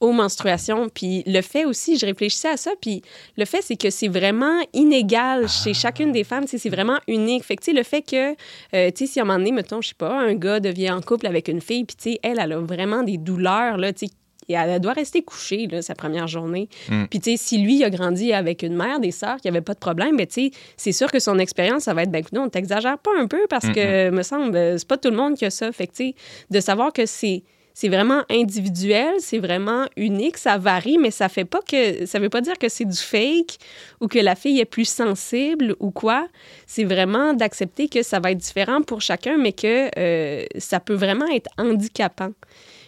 aux 0.00 0.12
menstruations. 0.12 0.88
Puis 0.88 1.22
le 1.26 1.40
fait 1.40 1.64
aussi, 1.64 1.98
je 1.98 2.06
réfléchissais 2.06 2.48
à 2.48 2.56
ça, 2.56 2.72
puis 2.80 3.02
le 3.36 3.44
fait, 3.44 3.62
c'est 3.62 3.76
que 3.76 3.90
c'est 3.90 4.08
vraiment 4.08 4.60
inégal 4.72 5.48
chez 5.48 5.74
chacune 5.74 6.12
des 6.12 6.24
femmes, 6.24 6.44
c'est 6.46 6.68
vraiment 6.68 6.98
unique. 7.08 7.44
Fait 7.44 7.56
que, 7.56 7.70
le 7.70 7.82
fait 7.82 8.02
que, 8.02 8.32
euh, 8.74 8.90
tu 8.90 9.06
sais, 9.06 9.12
si 9.12 9.20
à 9.20 9.22
un 9.22 9.26
moment 9.26 9.38
donné, 9.38 9.52
mettons, 9.52 9.80
je 9.80 9.88
sais 9.88 9.94
pas, 9.94 10.20
un 10.20 10.34
gars 10.34 10.60
devient 10.60 10.90
en 10.90 11.00
couple 11.00 11.26
avec 11.26 11.48
une 11.48 11.60
fille, 11.60 11.84
puis, 11.84 11.96
tu 11.96 12.12
sais, 12.12 12.20
elle, 12.22 12.38
elle 12.38 12.52
a 12.52 12.60
vraiment 12.60 13.02
des 13.02 13.18
douleurs, 13.18 13.76
là, 13.76 13.92
tu 13.92 14.06
sais, 14.06 14.12
elle 14.48 14.80
doit 14.80 14.92
rester 14.92 15.22
couchée, 15.22 15.66
là, 15.66 15.82
sa 15.82 15.94
première 15.94 16.26
journée. 16.26 16.68
Mm. 16.88 17.04
Puis, 17.06 17.20
tu 17.20 17.30
sais, 17.30 17.36
si 17.36 17.58
lui, 17.58 17.84
a 17.84 17.90
grandi 17.90 18.32
avec 18.32 18.62
une 18.62 18.76
mère, 18.76 19.00
des 19.00 19.10
sœurs, 19.10 19.40
qui 19.40 19.48
avait 19.48 19.60
pas 19.60 19.74
de 19.74 19.78
problème, 19.78 20.16
mais 20.16 20.26
tu 20.26 20.48
sais, 20.48 20.50
c'est 20.76 20.92
sûr 20.92 21.10
que 21.10 21.18
son 21.18 21.38
expérience, 21.38 21.84
ça 21.84 21.94
va 21.94 22.02
être, 22.02 22.10
ben, 22.10 22.24
non, 22.32 22.48
t'exagères 22.48 22.98
pas 22.98 23.12
un 23.18 23.26
peu 23.26 23.46
parce 23.48 23.68
que, 23.68 24.10
me 24.10 24.22
semble, 24.22 24.56
euh, 24.56 24.78
c'est 24.78 24.88
pas 24.88 24.98
tout 24.98 25.10
le 25.10 25.16
monde 25.16 25.34
qui 25.34 25.44
a 25.44 25.50
ça. 25.50 25.72
Fait 25.72 25.86
que, 25.86 25.92
tu 25.92 26.08
sais, 26.08 26.14
de 26.50 26.60
savoir 26.60 26.92
que 26.92 27.06
c'est. 27.06 27.42
C'est 27.76 27.88
vraiment 27.88 28.22
individuel, 28.30 29.14
c'est 29.18 29.40
vraiment 29.40 29.86
unique, 29.96 30.36
ça 30.36 30.58
varie, 30.58 30.96
mais 30.96 31.10
ça 31.10 31.28
fait 31.28 31.44
pas 31.44 31.58
que 31.60 32.06
ça 32.06 32.20
veut 32.20 32.28
pas 32.28 32.40
dire 32.40 32.56
que 32.56 32.68
c'est 32.68 32.84
du 32.84 32.96
fake 32.96 33.56
ou 34.00 34.06
que 34.06 34.20
la 34.20 34.36
fille 34.36 34.60
est 34.60 34.64
plus 34.64 34.88
sensible 34.88 35.74
ou 35.80 35.90
quoi. 35.90 36.28
C'est 36.68 36.84
vraiment 36.84 37.32
d'accepter 37.32 37.88
que 37.88 38.04
ça 38.04 38.20
va 38.20 38.30
être 38.30 38.38
différent 38.38 38.80
pour 38.82 39.00
chacun, 39.00 39.38
mais 39.38 39.52
que 39.52 39.90
euh, 39.98 40.44
ça 40.56 40.78
peut 40.78 40.94
vraiment 40.94 41.26
être 41.26 41.50
handicapant. 41.58 42.30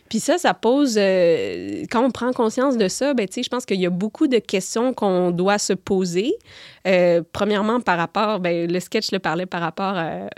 Puis 0.09 0.21
ça, 0.21 0.39
ça 0.39 0.55
pose, 0.55 0.97
euh, 0.99 1.85
quand 1.91 2.05
on 2.05 2.11
prend 2.11 2.33
conscience 2.33 2.77
de 2.77 2.89
ça, 2.89 3.15
ben, 3.15 3.27
je 3.35 3.49
pense 3.49 3.65
qu'il 3.67 3.81
y 3.81 3.87
a 3.87 3.91
beaucoup 3.91 4.29
de 4.29 4.39
questions 4.39 4.93
qu'on 4.95 5.31
doit 5.31 5.59
se 5.59 5.73
poser. 5.73 6.35
Euh, 6.87 7.23
premièrement, 7.33 7.81
par 7.81 7.99
rapport, 7.99 8.41
ben, 8.41 8.71
le 8.71 8.81
sketch 8.81 9.11
le 9.13 9.19
parlait 9.19 9.47
par 9.47 9.61
rapport 9.61 9.97
à- 9.97 10.29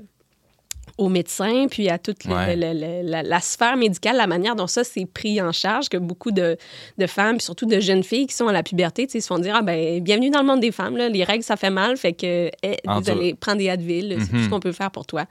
aux 0.99 1.09
médecins, 1.09 1.67
puis 1.71 1.89
à 1.89 1.99
toute 1.99 2.25
le- 2.25 2.35
Ouais. 2.35 2.57
le- 2.57 2.73
le- 2.75 3.09
la, 3.09 3.23
la 3.23 3.41
sphère 3.41 3.77
médicale, 3.77 4.17
la 4.17 4.27
manière 4.27 4.57
dont 4.57 4.67
ça 4.67 4.85
s'est 4.85 5.07
pris 5.07 5.41
en 5.41 5.53
charge, 5.53 5.89
que 5.89 5.97
beaucoup 5.97 6.33
de, 6.33 6.57
de 6.99 7.07
femmes, 7.07 7.37
puis 7.37 7.45
surtout 7.45 7.67
de 7.67 7.79
jeunes 7.81 8.03
filles 8.03 8.27
qui 8.27 8.35
sont 8.35 8.49
à 8.49 8.53
la 8.53 8.63
puberté, 8.63 9.09
se 9.09 9.19
font 9.27 9.39
dire, 9.39 9.55
ah 9.57 9.63
ben, 9.63 10.01
bienvenue 10.03 10.31
dans 10.31 10.41
le 10.41 10.47
monde 10.47 10.61
des 10.61 10.73
femmes, 10.73 10.97
là, 10.97 11.09
les 11.09 11.25
règles, 11.25 11.45
ça 11.45 11.57
fait 11.57 11.71
mal, 11.71 11.97
fait 11.97 12.13
que, 12.13 12.51
eh, 12.63 12.77
désolé, 12.99 13.35
prends 13.35 13.55
des 13.55 13.69
Advil, 13.71 14.17
c'est 14.21 14.27
tout 14.29 14.37
Mhm. 14.37 14.45
ce 14.45 14.49
qu'on 14.51 14.61
peut 14.61 14.73
faire 14.73 14.91
pour 14.91 15.07
toi. 15.07 15.25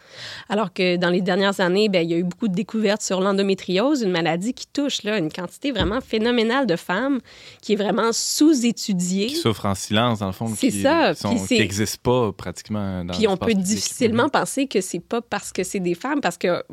Alors 0.50 0.74
que 0.74 0.96
dans 0.96 1.10
les 1.10 1.22
dernières 1.22 1.60
années, 1.60 1.90
ben, 1.90 2.02
il 2.02 2.10
y 2.12 2.14
a 2.14 2.18
eu 2.18 2.24
beaucoup 2.24 2.48
de 2.48 2.54
découvertes 2.56 3.02
sur 3.02 3.20
l'endométriose, 3.22 4.02
une 4.02 4.12
maladie 4.12 4.54
qui 4.54 4.68
touche 4.68 5.04
là, 5.04 5.18
une 5.18 5.32
quantité 5.32 5.72
vraiment 5.72 6.00
phénoménale 6.02 6.66
de 6.66 6.76
femmes, 6.78 7.20
qui 7.62 7.74
est 7.74 7.76
vraiment 7.76 8.12
sous-étudiée. 8.14 9.28
Qui 9.28 9.36
souffrent 9.36 9.66
en 9.66 9.76
silence, 9.76 10.20
dans 10.20 10.28
le 10.28 10.32
fond. 10.32 10.48
C'est 10.56 10.70
qui, 10.70 10.82
ça, 10.82 11.14
qui 11.14 11.58
n'existent 11.58 12.00
pas 12.04 12.32
pratiquement 12.32 13.04
dans 13.04 13.14
Puis 13.14 13.28
on 13.28 13.38
peut 13.38 13.48
public. 13.48 13.64
difficilement 13.66 14.30
penser 14.30 14.68
que 14.68 14.82
c'est 14.82 15.00
pas 15.00 15.22
parce 15.22 15.52
que 15.58 15.64
c'est 15.64 15.80
des 15.80 15.96
femmes, 15.96 16.22
parce 16.22 16.38
que 16.38 16.64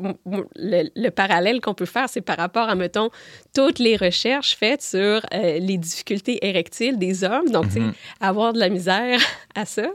le, 0.55 0.89
le 0.95 1.09
parallèle 1.09 1.59
qu'on 1.61 1.73
peut 1.73 1.85
faire, 1.85 2.07
c'est 2.07 2.21
par 2.21 2.37
rapport 2.37 2.69
à, 2.69 2.75
mettons, 2.75 3.09
toutes 3.53 3.79
les 3.79 3.95
recherches 3.97 4.55
faites 4.57 4.81
sur 4.83 4.97
euh, 5.33 5.59
les 5.59 5.77
difficultés 5.77 6.45
érectiles 6.47 6.97
des 6.97 7.23
hommes. 7.23 7.49
Donc, 7.49 7.65
tu 7.67 7.71
sais, 7.73 7.79
Mhm. 7.79 7.93
avoir 8.21 8.53
de 8.53 8.59
la 8.59 8.69
misère 8.69 9.19
à 9.55 9.65
ça, 9.65 9.87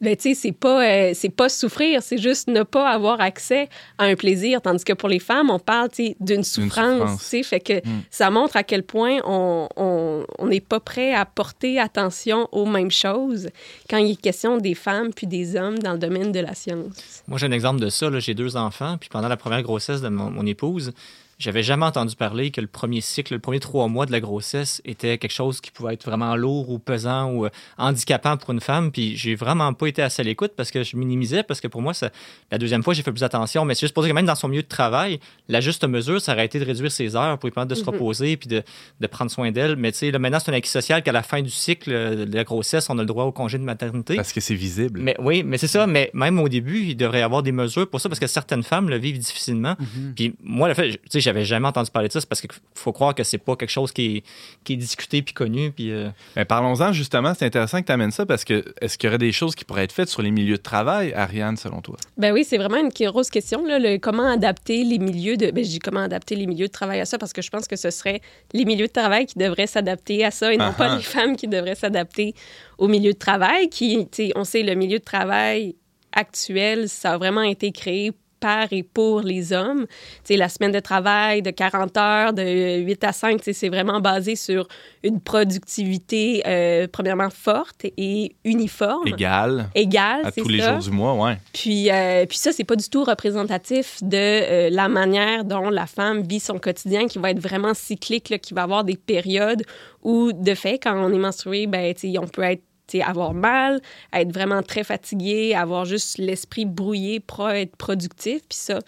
ben, 0.00 0.16
tu 0.16 0.22
sais, 0.30 0.34
c'est 0.34 0.52
pas, 0.52 0.86
euh, 0.86 1.12
c'est 1.14 1.28
pas 1.34 1.48
souffrir, 1.48 2.02
c'est 2.02 2.18
juste 2.18 2.48
ne 2.48 2.62
pas 2.62 2.88
avoir 2.90 3.20
accès 3.20 3.68
à 3.98 4.04
un 4.04 4.14
plaisir. 4.14 4.62
Tandis 4.62 4.84
que 4.84 4.92
pour 4.92 5.08
les 5.08 5.18
femmes, 5.18 5.50
on 5.50 5.58
parle, 5.58 5.88
tu 5.90 6.06
sais, 6.06 6.16
d'une 6.20 6.44
souffrance, 6.44 6.98
souffrance. 7.00 7.20
tu 7.22 7.26
sais, 7.26 7.42
fait 7.42 7.60
que 7.60 7.74
Mm. 7.86 8.02
ça 8.10 8.30
montre 8.30 8.56
à 8.56 8.62
quel 8.62 8.82
point 8.82 9.18
on 9.24 9.68
on- 9.76 10.24
on 10.38 10.46
n'est 10.46 10.60
pas 10.60 10.80
prêt 10.80 11.12
à 11.14 11.24
porter 11.24 11.78
attention 11.80 12.48
aux 12.52 12.66
mêmes 12.66 12.90
choses 12.90 13.48
quand 13.90 13.96
il 13.98 14.12
est 14.12 14.20
question 14.20 14.58
des 14.58 14.74
femmes 14.74 15.12
puis 15.14 15.26
des 15.26 15.56
hommes 15.56 15.78
dans 15.78 15.92
le 15.92 15.98
domaine 15.98 16.30
de 16.32 16.40
la 16.40 16.54
science. 16.54 17.22
Moi, 17.26 17.38
j'ai 17.38 17.46
un 17.46 17.52
exemple 17.52 17.80
de 17.80 17.88
ça. 17.88 18.08
là. 18.10 18.18
J'ai 18.20 18.34
deux 18.36 18.56
enfants. 18.56 18.96
Puis 18.98 19.08
pendant 19.08 19.28
la 19.28 19.36
première 19.36 19.62
grossesse 19.62 20.00
de 20.00 20.08
mon, 20.08 20.46
épouse, 20.46 20.92
j'avais 21.38 21.62
jamais 21.62 21.84
entendu 21.84 22.16
parler 22.16 22.50
que 22.50 22.60
le 22.60 22.66
premier 22.66 23.00
cycle, 23.00 23.34
le 23.34 23.38
premier 23.38 23.60
trois 23.60 23.88
mois 23.88 24.06
de 24.06 24.12
la 24.12 24.20
grossesse 24.20 24.80
était 24.84 25.18
quelque 25.18 25.32
chose 25.32 25.60
qui 25.60 25.70
pouvait 25.70 25.94
être 25.94 26.04
vraiment 26.04 26.34
lourd 26.34 26.70
ou 26.70 26.78
pesant 26.78 27.30
ou 27.30 27.44
euh, 27.44 27.50
handicapant 27.76 28.36
pour 28.36 28.50
une 28.52 28.60
femme. 28.60 28.90
Puis 28.90 29.16
j'ai 29.16 29.34
vraiment 29.34 29.72
pas 29.74 29.86
été 29.86 30.00
assez 30.02 30.22
à 30.22 30.24
l'écoute 30.24 30.52
parce 30.56 30.70
que 30.70 30.82
je 30.82 30.96
minimisais, 30.96 31.42
parce 31.42 31.60
que 31.60 31.68
pour 31.68 31.82
moi, 31.82 31.92
ça, 31.94 32.10
la 32.50 32.58
deuxième 32.58 32.82
fois, 32.82 32.94
j'ai 32.94 33.02
fait 33.02 33.12
plus 33.12 33.22
attention. 33.22 33.64
Mais 33.64 33.74
c'est 33.74 33.82
juste 33.82 33.94
pour 33.94 34.02
dire 34.02 34.10
que 34.10 34.14
même 34.14 34.24
dans 34.26 34.34
son 34.34 34.48
milieu 34.48 34.62
de 34.62 34.66
travail, 34.68 35.20
la 35.48 35.60
juste 35.60 35.84
mesure, 35.84 36.20
ça 36.20 36.32
aurait 36.32 36.46
été 36.46 36.58
de 36.58 36.64
réduire 36.64 36.90
ses 36.90 37.16
heures 37.16 37.38
pour 37.38 37.48
lui 37.48 37.52
permettre 37.54 37.70
de 37.74 37.78
se 37.78 37.82
Mhm. 37.82 37.88
reposer 37.90 38.36
puis 38.38 38.48
de, 38.48 38.62
de 39.00 39.06
prendre 39.06 39.30
soin 39.30 39.50
d'elle. 39.52 39.76
Mais 39.76 39.92
tu 39.92 39.98
sais, 39.98 40.10
là, 40.10 40.18
maintenant, 40.18 40.38
c'est 40.42 40.50
un 40.50 40.54
acquis 40.54 40.70
social 40.70 41.02
qu'à 41.02 41.12
la 41.12 41.22
fin 41.22 41.42
du 41.42 41.50
cycle 41.50 41.90
euh, 41.92 42.24
de 42.24 42.34
la 42.34 42.44
grossesse, 42.44 42.88
on 42.88 42.96
a 42.98 43.02
le 43.02 43.06
droit 43.06 43.24
au 43.24 43.32
congé 43.32 43.58
de 43.58 43.62
maternité. 43.64 44.16
Parce 44.16 44.32
que 44.32 44.40
c'est 44.40 44.54
visible. 44.54 45.00
Mais 45.02 45.16
oui, 45.18 45.42
mais 45.42 45.58
c'est 45.58 45.66
ça. 45.68 45.86
Mais 45.86 46.10
même 46.14 46.38
au 46.38 46.48
début, 46.48 46.80
il 46.80 46.96
devrait 46.96 47.20
y 47.20 47.22
avoir 47.22 47.42
des 47.42 47.52
mesures 47.52 47.88
pour 47.90 48.00
ça 48.00 48.08
parce 48.08 48.20
que 48.20 48.26
certaines 48.26 48.62
femmes 48.62 48.88
le 48.88 48.96
vivent 48.96 49.18
difficilement. 49.18 49.76
Puis 50.16 50.34
moi, 50.42 50.68
le 50.68 50.74
fait, 50.74 50.92
tu 50.92 50.98
sais, 51.10 51.20
j'avais 51.26 51.44
jamais 51.44 51.66
entendu 51.66 51.90
parler 51.90 52.08
de 52.08 52.12
ça, 52.12 52.20
c'est 52.20 52.28
parce 52.28 52.40
qu'il 52.40 52.50
faut 52.74 52.92
croire 52.92 53.14
que 53.14 53.24
c'est 53.24 53.38
pas 53.38 53.56
quelque 53.56 53.70
chose 53.70 53.92
qui 53.92 54.16
est, 54.16 54.24
qui 54.64 54.74
est 54.74 54.76
discuté 54.76 55.22
puis 55.22 55.34
connu. 55.34 55.72
Puis 55.72 55.90
euh, 55.90 56.08
Ben, 56.36 56.44
Parlons-en 56.44 56.92
justement, 56.92 57.34
c'est 57.34 57.44
intéressant 57.44 57.80
que 57.80 57.86
tu 57.86 57.92
amènes 57.92 58.12
ça 58.12 58.24
parce 58.24 58.44
que 58.44 58.64
est-ce 58.80 58.96
qu'il 58.96 59.08
y 59.08 59.10
aurait 59.10 59.18
des 59.18 59.32
choses 59.32 59.54
qui 59.54 59.64
pourraient 59.64 59.84
être 59.84 59.92
faites 59.92 60.08
sur 60.08 60.22
les 60.22 60.30
milieux 60.30 60.56
de 60.56 60.62
travail, 60.62 61.12
Ariane, 61.14 61.56
selon 61.56 61.80
toi? 61.80 61.96
Ben 62.16 62.32
oui, 62.32 62.44
c'est 62.44 62.58
vraiment 62.58 62.78
une 62.78 62.90
grosse 62.90 63.30
question. 63.30 63.64
Là, 63.66 63.78
le, 63.78 63.98
comment 63.98 64.30
adapter 64.30 64.84
les 64.84 64.98
milieux 64.98 65.36
de. 65.36 65.50
Ben, 65.50 65.64
je 65.64 65.70
dis 65.70 65.78
comment 65.80 66.00
adapter 66.00 66.36
les 66.36 66.46
milieux 66.46 66.68
de 66.68 66.72
travail 66.72 67.00
à 67.00 67.04
ça 67.04 67.18
parce 67.18 67.32
que 67.32 67.42
je 67.42 67.50
pense 67.50 67.66
que 67.66 67.76
ce 67.76 67.90
serait 67.90 68.20
les 68.52 68.64
milieux 68.64 68.86
de 68.86 68.92
travail 68.92 69.26
qui 69.26 69.38
devraient 69.38 69.66
s'adapter 69.66 70.24
à 70.24 70.30
ça 70.30 70.52
et 70.52 70.56
non 70.56 70.66
Ah 70.68 70.74
pas 70.76 70.92
ah. 70.92 70.96
les 70.96 71.02
femmes 71.02 71.36
qui 71.36 71.48
devraient 71.48 71.74
s'adapter 71.74 72.34
au 72.78 72.86
milieu 72.86 73.12
de 73.12 73.18
travail. 73.18 73.68
Qui, 73.68 74.06
on 74.36 74.44
sait, 74.44 74.62
le 74.62 74.74
milieu 74.74 74.98
de 74.98 75.04
travail 75.04 75.74
actuel, 76.12 76.88
ça 76.88 77.14
a 77.14 77.18
vraiment 77.18 77.42
été 77.42 77.72
créé 77.72 78.12
par 78.46 78.72
et 78.72 78.84
pour 78.84 79.22
les 79.22 79.52
hommes. 79.52 79.86
Tu 79.88 80.34
sais, 80.34 80.36
la 80.36 80.48
semaine 80.48 80.70
de 80.70 80.78
travail 80.78 81.42
de 81.42 81.50
40 81.50 81.96
heures, 81.96 82.32
de 82.32 82.78
8 82.78 83.02
à 83.04 83.12
5, 83.12 83.38
tu 83.38 83.44
sais, 83.44 83.52
c'est 83.52 83.68
vraiment 83.68 84.00
basé 84.00 84.36
sur 84.36 84.68
une 85.02 85.20
productivité, 85.20 86.42
euh, 86.46 86.86
premièrement, 86.90 87.30
forte 87.30 87.86
et 87.96 88.36
uniforme. 88.44 89.08
Égal 89.08 89.68
Égale, 89.74 90.26
à 90.26 90.30
tous 90.30 90.48
les 90.48 90.60
ça. 90.60 90.74
jours 90.74 90.82
du 90.82 90.90
mois, 90.90 91.14
ouais. 91.14 91.38
Puis, 91.52 91.90
euh, 91.90 92.24
puis 92.26 92.38
ça, 92.38 92.52
c'est 92.52 92.64
pas 92.64 92.76
du 92.76 92.88
tout 92.88 93.02
représentatif 93.02 93.98
de 94.02 94.16
euh, 94.16 94.70
la 94.70 94.88
manière 94.88 95.44
dont 95.44 95.68
la 95.68 95.86
femme 95.86 96.22
vit 96.22 96.40
son 96.40 96.58
quotidien, 96.58 97.08
qui 97.08 97.18
va 97.18 97.30
être 97.32 97.40
vraiment 97.40 97.74
cyclique, 97.74 98.28
là, 98.30 98.38
qui 98.38 98.54
va 98.54 98.62
avoir 98.62 98.84
des 98.84 98.96
périodes 98.96 99.64
où, 100.04 100.32
de 100.32 100.54
fait, 100.54 100.78
quand 100.78 100.94
on 100.96 101.12
est 101.12 101.18
menstrué, 101.18 101.66
ben, 101.66 101.92
on 102.20 102.28
peut 102.28 102.42
être 102.42 102.62
avoir 103.04 103.34
mal, 103.34 103.80
être 104.12 104.32
vraiment 104.32 104.62
très 104.62 104.84
fatigué, 104.84 105.54
avoir 105.54 105.84
juste 105.84 106.18
l'esprit 106.18 106.64
brouillé 106.64 107.20
pour 107.20 107.48
être 107.50 107.76
productif. 107.76 108.40
Puis 108.48 108.58
ça, 108.58 108.78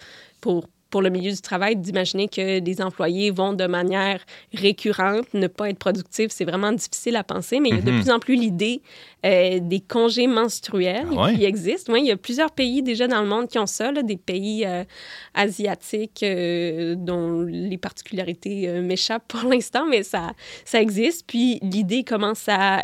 pour, 0.41 0.67
pour 0.89 1.01
le 1.03 1.09
milieu 1.11 1.31
du 1.31 1.41
travail, 1.41 1.75
d'imaginer 1.75 2.27
que 2.27 2.57
des 2.59 2.81
employés 2.81 3.29
vont 3.29 3.53
de 3.53 3.67
manière 3.67 4.21
récurrente 4.55 5.27
ne 5.35 5.45
pas 5.45 5.69
être 5.69 5.77
productifs, 5.77 6.31
c'est 6.31 6.45
vraiment 6.45 6.71
difficile 6.71 7.15
à 7.15 7.23
penser, 7.23 7.59
mais 7.59 7.69
il 7.69 7.75
y 7.75 7.77
a 7.79 7.81
de 7.81 7.91
Mhm. 7.91 8.01
plus 8.01 8.11
en 8.11 8.19
plus 8.19 8.35
l'idée 8.35 8.81
euh, 9.25 9.59
des 9.61 9.81
congés 9.81 10.27
menstruels 10.27 11.05
Ah 11.11 11.23
ouais? 11.25 11.35
qui 11.35 11.43
existent. 11.43 11.91
Oui, 11.93 11.99
il 12.03 12.07
y 12.07 12.11
a 12.11 12.15
plusieurs 12.17 12.51
pays 12.51 12.81
déjà 12.81 13.05
dans 13.07 13.21
le 13.21 13.27
monde 13.27 13.49
qui 13.49 13.59
ont 13.59 13.65
ça, 13.67 13.91
là, 13.91 14.01
des 14.01 14.15
pays 14.17 14.65
euh, 14.65 14.83
asiatiques 15.33 16.23
euh, 16.23 16.95
dont 16.97 17.41
les 17.41 17.77
particularités 17.77 18.67
m'échappent 18.81 19.27
pour 19.27 19.43
l'instant, 19.49 19.85
mais 19.87 20.03
ça, 20.03 20.31
ça 20.65 20.81
existe. 20.81 21.25
Puis 21.27 21.59
l'idée 21.61 22.03
commence 22.03 22.45
à, 22.47 22.81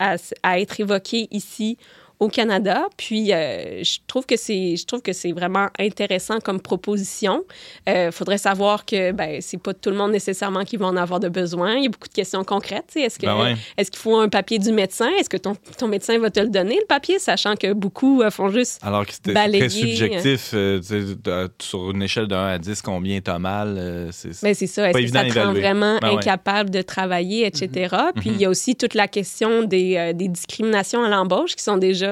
à, 0.00 0.16
à 0.42 0.58
être 0.58 0.80
évoquée 0.80 1.28
ici 1.30 1.78
au 2.20 2.28
Canada. 2.28 2.86
Puis 2.96 3.32
euh, 3.32 3.82
je 3.82 3.98
trouve 4.06 4.26
que 4.26 4.36
c'est 4.36 4.76
je 4.76 4.84
trouve 4.86 5.02
que 5.02 5.12
c'est 5.12 5.32
vraiment 5.32 5.68
intéressant 5.78 6.38
comme 6.38 6.60
proposition. 6.60 7.44
Il 7.86 8.10
faudrait 8.12 8.38
savoir 8.38 8.84
que 8.84 9.12
ben 9.12 9.40
c'est 9.40 9.60
pas 9.60 9.74
tout 9.74 9.90
le 9.90 9.96
monde 9.96 10.12
nécessairement 10.12 10.64
qui 10.64 10.76
va 10.76 10.86
en 10.86 10.96
avoir 10.96 11.18
de 11.18 11.28
besoin. 11.28 11.74
Il 11.76 11.84
y 11.84 11.86
a 11.86 11.90
beaucoup 11.90 12.08
de 12.08 12.12
questions 12.14 12.44
concrètes. 12.44 12.92
Est-ce 12.94 13.18
que 13.18 13.26
Ben 13.26 13.36
ouais. 13.40 13.56
est-ce 13.76 13.90
qu'il 13.90 14.00
faut 14.00 14.16
un 14.18 14.28
papier 14.28 14.58
du 14.58 14.70
médecin? 14.72 15.08
Est-ce 15.18 15.28
que 15.30 15.36
ton, 15.38 15.54
ton 15.78 15.88
médecin 15.88 16.18
va 16.18 16.30
te 16.30 16.40
le 16.40 16.48
donner 16.48 16.76
le 16.80 16.86
papier, 16.86 17.18
sachant 17.18 17.56
que 17.56 17.72
beaucoup 17.72 18.22
euh, 18.22 18.30
font 18.30 18.50
juste 18.50 18.80
Alors 18.82 19.06
que 19.06 19.12
c'était 19.14 19.32
Balayer, 19.32 19.58
très 19.60 19.68
subjectif. 19.70 20.50
euh, 20.54 20.78
de- 20.80 21.50
sur 21.60 21.90
une 21.90 22.02
échelle 22.02 22.28
de 22.28 22.34
1 22.34 22.46
à 22.48 22.58
10, 22.58 22.82
combien 22.82 23.20
t'as 23.20 23.38
mal? 23.38 23.76
euh, 23.78 24.08
c'est- 24.12 24.32
c'est 24.54 24.66
ça. 24.66 24.90
Est-ce 24.90 24.98
que 24.98 25.06
ça 25.08 25.24
te 25.24 25.38
rend 25.38 25.52
vraiment 25.52 25.98
Ben 26.00 26.10
ouais. 26.10 26.16
incapable 26.18 26.70
de 26.70 26.82
travailler, 26.82 27.46
etc. 27.46 27.96
Puis 28.16 28.30
Mhm. 28.30 28.36
il 28.36 28.42
y 28.42 28.44
a 28.44 28.50
aussi 28.50 28.76
toute 28.76 28.94
la 28.94 29.08
question 29.08 29.62
des, 29.64 29.96
euh, 29.96 30.12
des 30.12 30.28
discriminations 30.28 31.02
à 31.02 31.08
l'embauche 31.08 31.54
qui 31.56 31.62
sont 31.64 31.78
déjà 31.78 32.09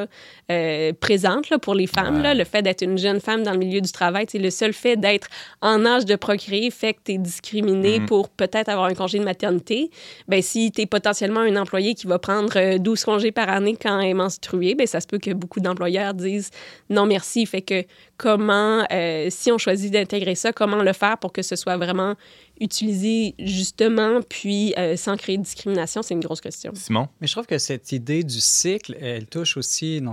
euh, 0.50 0.92
présentes 1.00 1.50
là, 1.50 1.58
pour 1.58 1.74
les 1.74 1.86
femmes. 1.86 2.16
Ouais. 2.16 2.22
Là. 2.22 2.34
Le 2.34 2.44
fait 2.44 2.62
d'être 2.62 2.82
une 2.82 2.98
jeune 2.98 3.20
femme 3.20 3.42
dans 3.42 3.52
le 3.52 3.58
milieu 3.58 3.80
du 3.80 3.92
travail, 3.92 4.26
c'est 4.28 4.38
le 4.38 4.50
seul 4.50 4.72
fait 4.72 4.96
d'être 4.96 5.28
en 5.60 5.84
âge 5.84 6.04
de 6.04 6.16
procréer 6.16 6.70
fait 6.70 6.94
que 6.94 6.98
tu 7.04 7.12
es 7.12 7.18
discriminé 7.18 8.00
Mhm. 8.00 8.06
pour 8.06 8.28
peut-être 8.28 8.68
avoir 8.68 8.86
un 8.86 8.94
congé 8.94 9.18
de 9.18 9.24
maternité. 9.24 9.90
Ben, 10.28 10.42
si 10.42 10.70
tu 10.72 10.82
es 10.82 10.86
potentiellement 10.86 11.40
un 11.40 11.56
employé 11.56 11.94
qui 11.94 12.06
va 12.06 12.18
prendre 12.18 12.52
euh, 12.56 12.78
12 12.78 13.04
congés 13.04 13.32
par 13.32 13.48
année 13.48 13.76
quand 13.80 13.98
elle 14.00 14.10
est 14.10 14.14
menstruée, 14.14 14.74
ben, 14.74 14.86
ça 14.86 15.00
se 15.00 15.06
peut 15.06 15.18
que 15.18 15.32
beaucoup 15.32 15.60
d'employeurs 15.60 16.14
disent 16.14 16.50
non 16.90 17.06
merci. 17.06 17.46
Fait 17.46 17.62
que 17.62 17.84
comment, 18.16 18.84
euh, 18.92 19.26
si 19.30 19.52
on 19.52 19.58
choisit 19.58 19.92
d'intégrer 19.92 20.34
ça, 20.34 20.52
comment 20.52 20.82
le 20.82 20.92
faire 20.92 21.18
pour 21.18 21.32
que 21.32 21.42
ce 21.42 21.56
soit 21.56 21.76
vraiment 21.76 22.14
utilisé 22.60 23.34
justement, 23.38 24.20
puis 24.28 24.74
euh, 24.78 24.96
sans 24.96 25.16
créer 25.16 25.38
de 25.38 25.42
discrimination, 25.42 26.02
c'est 26.02 26.14
une 26.14 26.20
grosse 26.20 26.40
question. 26.40 26.72
Simon? 26.74 27.08
Mais 27.20 27.26
je 27.26 27.32
trouve 27.32 27.46
que 27.46 27.58
cette 27.58 27.92
idée 27.92 28.24
du 28.24 28.40
cycle, 28.40 28.96
elle 29.00 29.26
touche 29.26 29.56
aussi 29.56 30.00
non, 30.00 30.12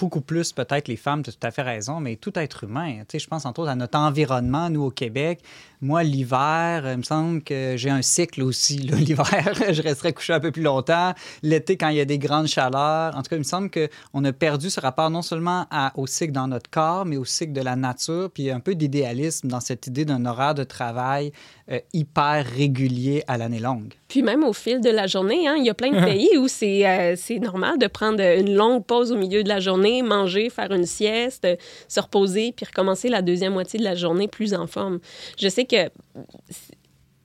beaucoup 0.00 0.20
plus 0.20 0.52
peut-être 0.52 0.88
les 0.88 0.96
femmes, 0.96 1.22
tu 1.22 1.30
as 1.30 1.32
tout 1.32 1.46
à 1.46 1.50
fait 1.50 1.62
raison, 1.62 2.00
mais 2.00 2.16
tout 2.16 2.36
être 2.38 2.64
humain. 2.64 3.00
Tu 3.00 3.04
sais, 3.12 3.18
je 3.18 3.28
pense 3.28 3.44
entre 3.46 3.60
autres 3.60 3.70
à 3.70 3.74
notre 3.74 3.98
environnement, 3.98 4.70
nous 4.70 4.82
au 4.84 4.90
Québec. 4.90 5.40
Moi, 5.82 6.02
l'hiver, 6.02 6.82
il 6.90 6.98
me 6.98 7.02
semble 7.02 7.42
que 7.42 7.74
j'ai 7.76 7.88
un 7.90 8.02
cycle 8.02 8.42
aussi. 8.42 8.76
L'hiver, 8.78 9.52
je 9.70 9.80
resterai 9.82 10.12
couché 10.12 10.32
un 10.34 10.40
peu 10.40 10.50
plus 10.52 10.62
longtemps. 10.62 11.14
L'été, 11.42 11.76
quand 11.78 11.88
il 11.88 11.96
y 11.96 12.00
a 12.00 12.04
des 12.04 12.18
grandes 12.18 12.48
chaleurs. 12.48 13.16
En 13.16 13.22
tout 13.22 13.30
cas, 13.30 13.36
il 13.36 13.40
me 13.40 13.44
semble 13.44 13.70
qu'on 13.70 14.24
a 14.24 14.32
perdu 14.32 14.68
ce 14.68 14.78
rapport 14.80 15.08
non 15.10 15.22
seulement 15.22 15.66
à- 15.70 15.92
au 15.96 16.06
cycle 16.06 16.32
dans 16.32 16.48
notre 16.48 16.68
corps, 16.70 17.06
mais 17.06 17.16
au 17.16 17.24
cycle 17.24 17.52
de 17.52 17.62
la 17.62 17.76
nature, 17.76 18.30
puis 18.32 18.50
un 18.50 18.60
peu 18.60 18.74
d'idéalisme 18.74 19.48
dans 19.48 19.60
cette 19.60 19.86
idée 19.86 20.04
d'un 20.04 20.26
horaire 20.26 20.54
de 20.54 20.64
travail 20.64 21.32
euh, 21.70 21.78
hyper 21.94 22.44
régulier 22.46 23.22
à 23.26 23.38
l'année 23.38 23.60
longue. 23.60 23.94
Puis 24.08 24.22
même 24.22 24.42
au 24.44 24.52
fil 24.52 24.80
de 24.80 24.90
la 24.90 25.06
journée, 25.06 25.46
hein, 25.48 25.54
il 25.56 25.64
y 25.64 25.70
a 25.70 25.74
plein 25.74 25.90
de 25.92 26.04
pays 26.04 26.36
où 26.36 26.46
c'est 26.48 26.86
euh, 26.86 27.14
c'est 27.16 27.38
normal 27.38 27.78
de 27.78 27.86
prendre 27.86 28.20
une 28.20 28.54
longue 28.54 28.84
pause 28.84 29.12
au 29.12 29.16
milieu 29.16 29.42
de 29.44 29.48
la 29.48 29.60
journée, 29.60 29.89
manger, 30.02 30.50
faire 30.50 30.72
une 30.72 30.86
sieste, 30.86 31.44
euh, 31.44 31.56
se 31.88 32.00
reposer, 32.00 32.52
puis 32.52 32.66
recommencer 32.66 33.08
la 33.08 33.22
deuxième 33.22 33.52
moitié 33.52 33.78
de 33.78 33.84
la 33.84 33.94
journée 33.94 34.28
plus 34.28 34.54
en 34.54 34.66
forme. 34.66 35.00
Je 35.38 35.48
sais 35.48 35.64
que 35.64 35.90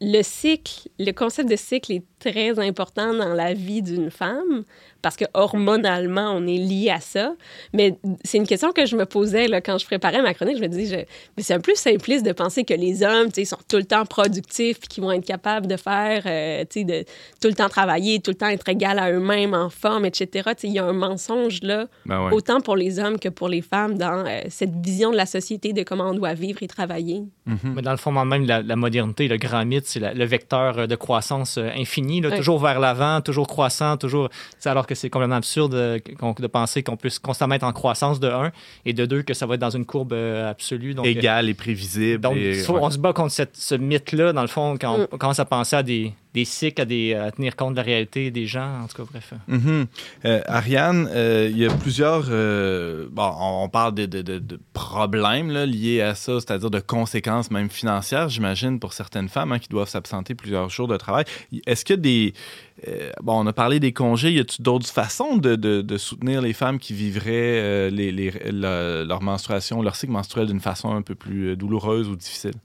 le 0.01 0.21
cycle, 0.23 0.89
le 0.99 1.11
concept 1.11 1.49
de 1.49 1.55
cycle 1.55 1.93
est 1.93 2.03
très 2.19 2.59
important 2.59 3.13
dans 3.13 3.33
la 3.33 3.53
vie 3.53 3.81
d'une 3.81 4.11
femme 4.11 4.63
parce 5.05 5.17
que 5.17 5.25
hormonalement, 5.35 6.31
on 6.35 6.47
est 6.47 6.57
lié 6.57 6.89
à 6.89 6.99
ça. 6.99 7.35
Mais 7.73 7.95
c'est 8.23 8.37
une 8.39 8.47
question 8.47 8.71
que 8.71 8.87
je 8.87 8.95
me 8.95 9.05
posais 9.05 9.47
là, 9.47 9.61
quand 9.61 9.77
je 9.77 9.85
préparais 9.85 10.21
ma 10.23 10.33
chronique. 10.33 10.57
Je 10.57 10.61
me 10.61 10.67
disais, 10.67 11.01
je- 11.01 11.05
mais 11.37 11.43
c'est 11.43 11.53
un 11.53 11.59
peu 11.59 11.75
simpliste 11.75 12.25
de 12.25 12.31
penser 12.31 12.63
que 12.63 12.73
les 12.73 13.03
hommes, 13.03 13.27
tu 13.27 13.35
sais, 13.41 13.45
sont 13.45 13.57
tout 13.69 13.77
le 13.77 13.83
temps 13.83 14.05
productifs 14.05 14.79
puis 14.79 14.87
qu'ils 14.87 15.03
vont 15.03 15.11
être 15.11 15.25
capables 15.25 15.67
de 15.67 15.77
faire, 15.77 16.23
euh, 16.25 16.63
tu 16.69 16.79
sais, 16.79 16.85
de 16.85 17.03
tout 17.41 17.47
le 17.47 17.53
temps 17.53 17.69
travailler, 17.69 18.19
tout 18.19 18.31
le 18.31 18.35
temps 18.37 18.47
être 18.47 18.67
égal 18.67 18.97
à 18.97 19.11
eux-mêmes, 19.11 19.53
en 19.53 19.69
forme, 19.69 20.05
etc. 20.05 20.27
Tu 20.33 20.41
sais, 20.41 20.67
il 20.69 20.73
y 20.73 20.79
a 20.79 20.85
un 20.85 20.93
mensonge 20.93 21.59
là, 21.61 21.85
Ben 22.07 22.25
ouais. 22.25 22.33
autant 22.33 22.59
pour 22.61 22.75
les 22.75 22.97
hommes 22.99 23.19
que 23.19 23.29
pour 23.29 23.47
les 23.47 23.61
femmes 23.61 23.97
dans 23.99 24.25
euh, 24.25 24.41
cette 24.49 24.73
vision 24.83 25.11
de 25.11 25.17
la 25.17 25.25
société 25.27 25.71
de 25.73 25.83
comment 25.83 26.09
on 26.09 26.13
doit 26.15 26.33
vivre 26.33 26.63
et 26.63 26.67
travailler. 26.67 27.21
Mhm. 27.45 27.73
Mais 27.75 27.81
dans 27.83 27.91
le 27.91 27.97
fond, 27.97 28.11
même 28.11 28.45
la, 28.47 28.63
la 28.63 28.75
modernité, 28.75 29.27
le 29.27 29.37
grand 29.37 29.65
mythe, 29.65 29.85
c'est 29.85 29.99
la- 29.99 30.15
le 30.15 30.25
vecteur 30.25 30.79
euh, 30.79 30.87
de 30.87 30.95
croissance 30.95 31.59
euh, 31.59 31.69
infinie, 31.77 32.21
là, 32.21 32.29
Ouais. 32.29 32.37
toujours 32.37 32.57
vers 32.59 32.79
l'avant, 32.79 33.21
toujours 33.21 33.45
croissant, 33.47 33.97
toujours. 33.97 34.29
Alors 34.65 34.87
que 34.87 34.94
c'est 34.95 35.09
complètement 35.09 35.35
absurde 35.35 35.73
euh, 35.75 35.99
de 36.39 36.47
penser 36.47 36.81
qu'on 36.83 36.97
puisse 36.97 37.19
constamment 37.19 37.55
être 37.55 37.63
en 37.63 37.73
croissance 37.73 38.19
de 38.19 38.27
1 38.27 38.51
et 38.85 38.93
de 38.93 39.05
2 39.05 39.21
que 39.21 39.33
ça 39.33 39.45
va 39.45 39.55
être 39.55 39.61
dans 39.61 39.69
une 39.69 39.85
courbe 39.85 40.13
euh, 40.13 40.49
absolue. 40.49 40.93
Donc, 40.93 41.05
euh, 41.05 41.09
Égal 41.09 41.47
et 41.49 41.53
prévisible. 41.53 42.21
donc, 42.21 42.35
et- 42.37 42.63
on 42.69 42.89
se 42.89 42.97
bat 42.97 43.13
contre 43.13 43.31
cette- 43.31 43.55
ce 43.57 43.75
mythe-là, 43.75 44.33
dans 44.33 44.41
le 44.41 44.47
fond, 44.47 44.77
quand 44.79 44.97
Mm. 44.97 45.07
on 45.11 45.17
commence 45.17 45.39
à 45.39 45.45
penser 45.45 45.75
à 45.75 45.83
des, 45.83 46.13
des 46.35 46.45
cycles, 46.45 46.81
à, 46.81 46.85
des, 46.85 47.17
tenir 47.35 47.55
compte 47.55 47.71
de 47.71 47.77
la 47.77 47.83
réalité 47.83 48.29
des 48.29 48.45
gens. 48.45 48.81
En 48.83 48.87
tout 48.87 48.97
cas, 48.97 49.09
bref. 49.09 49.33
Mhm. 49.47 49.87
Euh, 50.25 50.41
Ariane, 50.47 51.07
euh, 51.11 51.47
il 51.49 51.57
y 51.57 51.65
a 51.65 51.73
plusieurs. 51.73 52.25
euh, 52.29 53.07
bon, 53.09 53.31
on, 53.39 53.69
parle 53.69 53.95
de, 53.95 54.41
problèmes 54.73 55.51
liés 55.51 56.01
à 56.01 56.13
ça, 56.13 56.33
c'est-à-dire 56.33 56.69
de 56.69 56.81
conséquences 56.81 57.51
même 57.51 57.69
financières, 57.69 58.27
j'imagine, 58.27 58.79
pour 58.79 58.91
certaines 58.91 59.29
femmes 59.29 59.53
hein, 59.53 59.59
qui 59.59 59.69
doivent 59.69 59.87
s'absenter 59.87 60.35
plusieurs 60.35 60.69
jours 60.69 60.89
de 60.89 60.97
travail. 60.97 61.23
Est-ce 61.65 61.85
que 61.85 61.93
des. 61.93 62.33
bon, 63.23 63.39
on 63.41 63.47
a 63.47 63.53
parlé 63.53 63.79
des 63.79 63.93
congés. 63.93 64.33
Y 64.33 64.41
a-t-il 64.41 64.61
d'autres 64.61 64.89
façons 64.89 65.37
de, 65.37 65.97
soutenir 65.97 66.41
les 66.41 66.53
femmes 66.53 66.79
qui 66.79 66.93
vivraient 66.93 67.89
leur 67.89 69.21
menstruation, 69.21 69.81
leur 69.81 69.95
cycle 69.95 70.11
menstruel 70.11 70.47
d'une 70.47 70.59
façon 70.59 70.93
un 70.93 71.01
peu 71.01 71.15
plus 71.15 71.55
douloureuse 71.55 72.09
ou 72.09 72.17
difficile? 72.17 72.55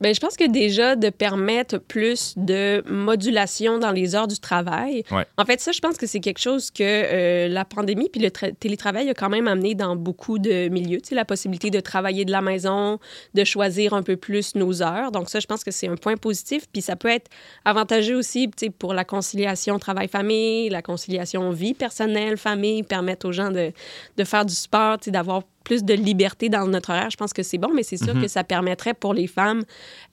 Bien, 0.00 0.12
je 0.12 0.20
pense 0.20 0.36
que 0.36 0.48
déjà 0.48 0.96
de 0.96 1.10
permettre 1.10 1.78
plus 1.78 2.34
de 2.36 2.82
modulation 2.88 3.78
dans 3.78 3.92
les 3.92 4.14
heures 4.14 4.26
du 4.28 4.38
travail. 4.38 5.04
Ouais. 5.10 5.24
En 5.36 5.44
fait, 5.44 5.60
ça, 5.60 5.72
je 5.72 5.80
pense 5.80 5.96
que 5.96 6.06
c'est 6.06 6.20
quelque 6.20 6.40
chose 6.40 6.70
que 6.70 6.82
euh, 6.82 7.48
la 7.48 7.64
pandémie 7.64 8.08
puis 8.10 8.20
le 8.20 8.28
tra- 8.28 8.54
télétravail 8.54 9.08
a 9.08 9.14
quand 9.14 9.28
même 9.28 9.48
amené 9.48 9.74
dans 9.74 9.96
beaucoup 9.96 10.38
de 10.38 10.68
milieux. 10.68 11.00
Tu 11.00 11.10
sais, 11.10 11.14
la 11.14 11.24
possibilité 11.24 11.70
de 11.70 11.80
travailler 11.80 12.24
de 12.24 12.32
la 12.32 12.42
maison, 12.42 12.98
de 13.34 13.44
choisir 13.44 13.94
un 13.94 14.02
peu 14.02 14.16
plus 14.16 14.54
nos 14.54 14.82
heures. 14.82 15.12
Donc 15.12 15.30
ça, 15.30 15.40
je 15.40 15.46
pense 15.46 15.64
que 15.64 15.70
c'est 15.70 15.88
un 15.88 15.96
point 15.96 16.16
positif. 16.16 16.66
Puis 16.72 16.82
ça 16.82 16.96
peut 16.96 17.08
être 17.08 17.30
avantageux 17.64 18.16
aussi 18.16 18.48
tu 18.48 18.66
sais, 18.66 18.70
pour 18.70 18.94
la 18.94 19.04
conciliation 19.04 19.78
travail-famille, 19.78 20.68
la 20.70 20.82
conciliation 20.82 21.50
vie 21.50 21.74
personnelle, 21.74 22.36
famille, 22.36 22.82
permettre 22.82 23.28
aux 23.28 23.32
gens 23.32 23.50
de, 23.50 23.72
de 24.16 24.24
faire 24.24 24.44
du 24.44 24.54
sport, 24.54 24.98
tu 24.98 25.04
sais, 25.06 25.10
d'avoir 25.10 25.42
plus 25.64 25.82
de 25.82 25.94
liberté 25.94 26.48
dans 26.48 26.66
notre 26.66 26.90
horaire. 26.90 27.10
Je 27.10 27.16
pense 27.16 27.32
que 27.32 27.42
c'est 27.42 27.58
bon, 27.58 27.70
mais 27.74 27.82
c'est 27.82 27.96
sûr 27.96 28.14
que 28.20 28.28
ça 28.28 28.44
permettrait 28.44 28.94
pour 28.94 29.14
les 29.14 29.26
femmes 29.26 29.64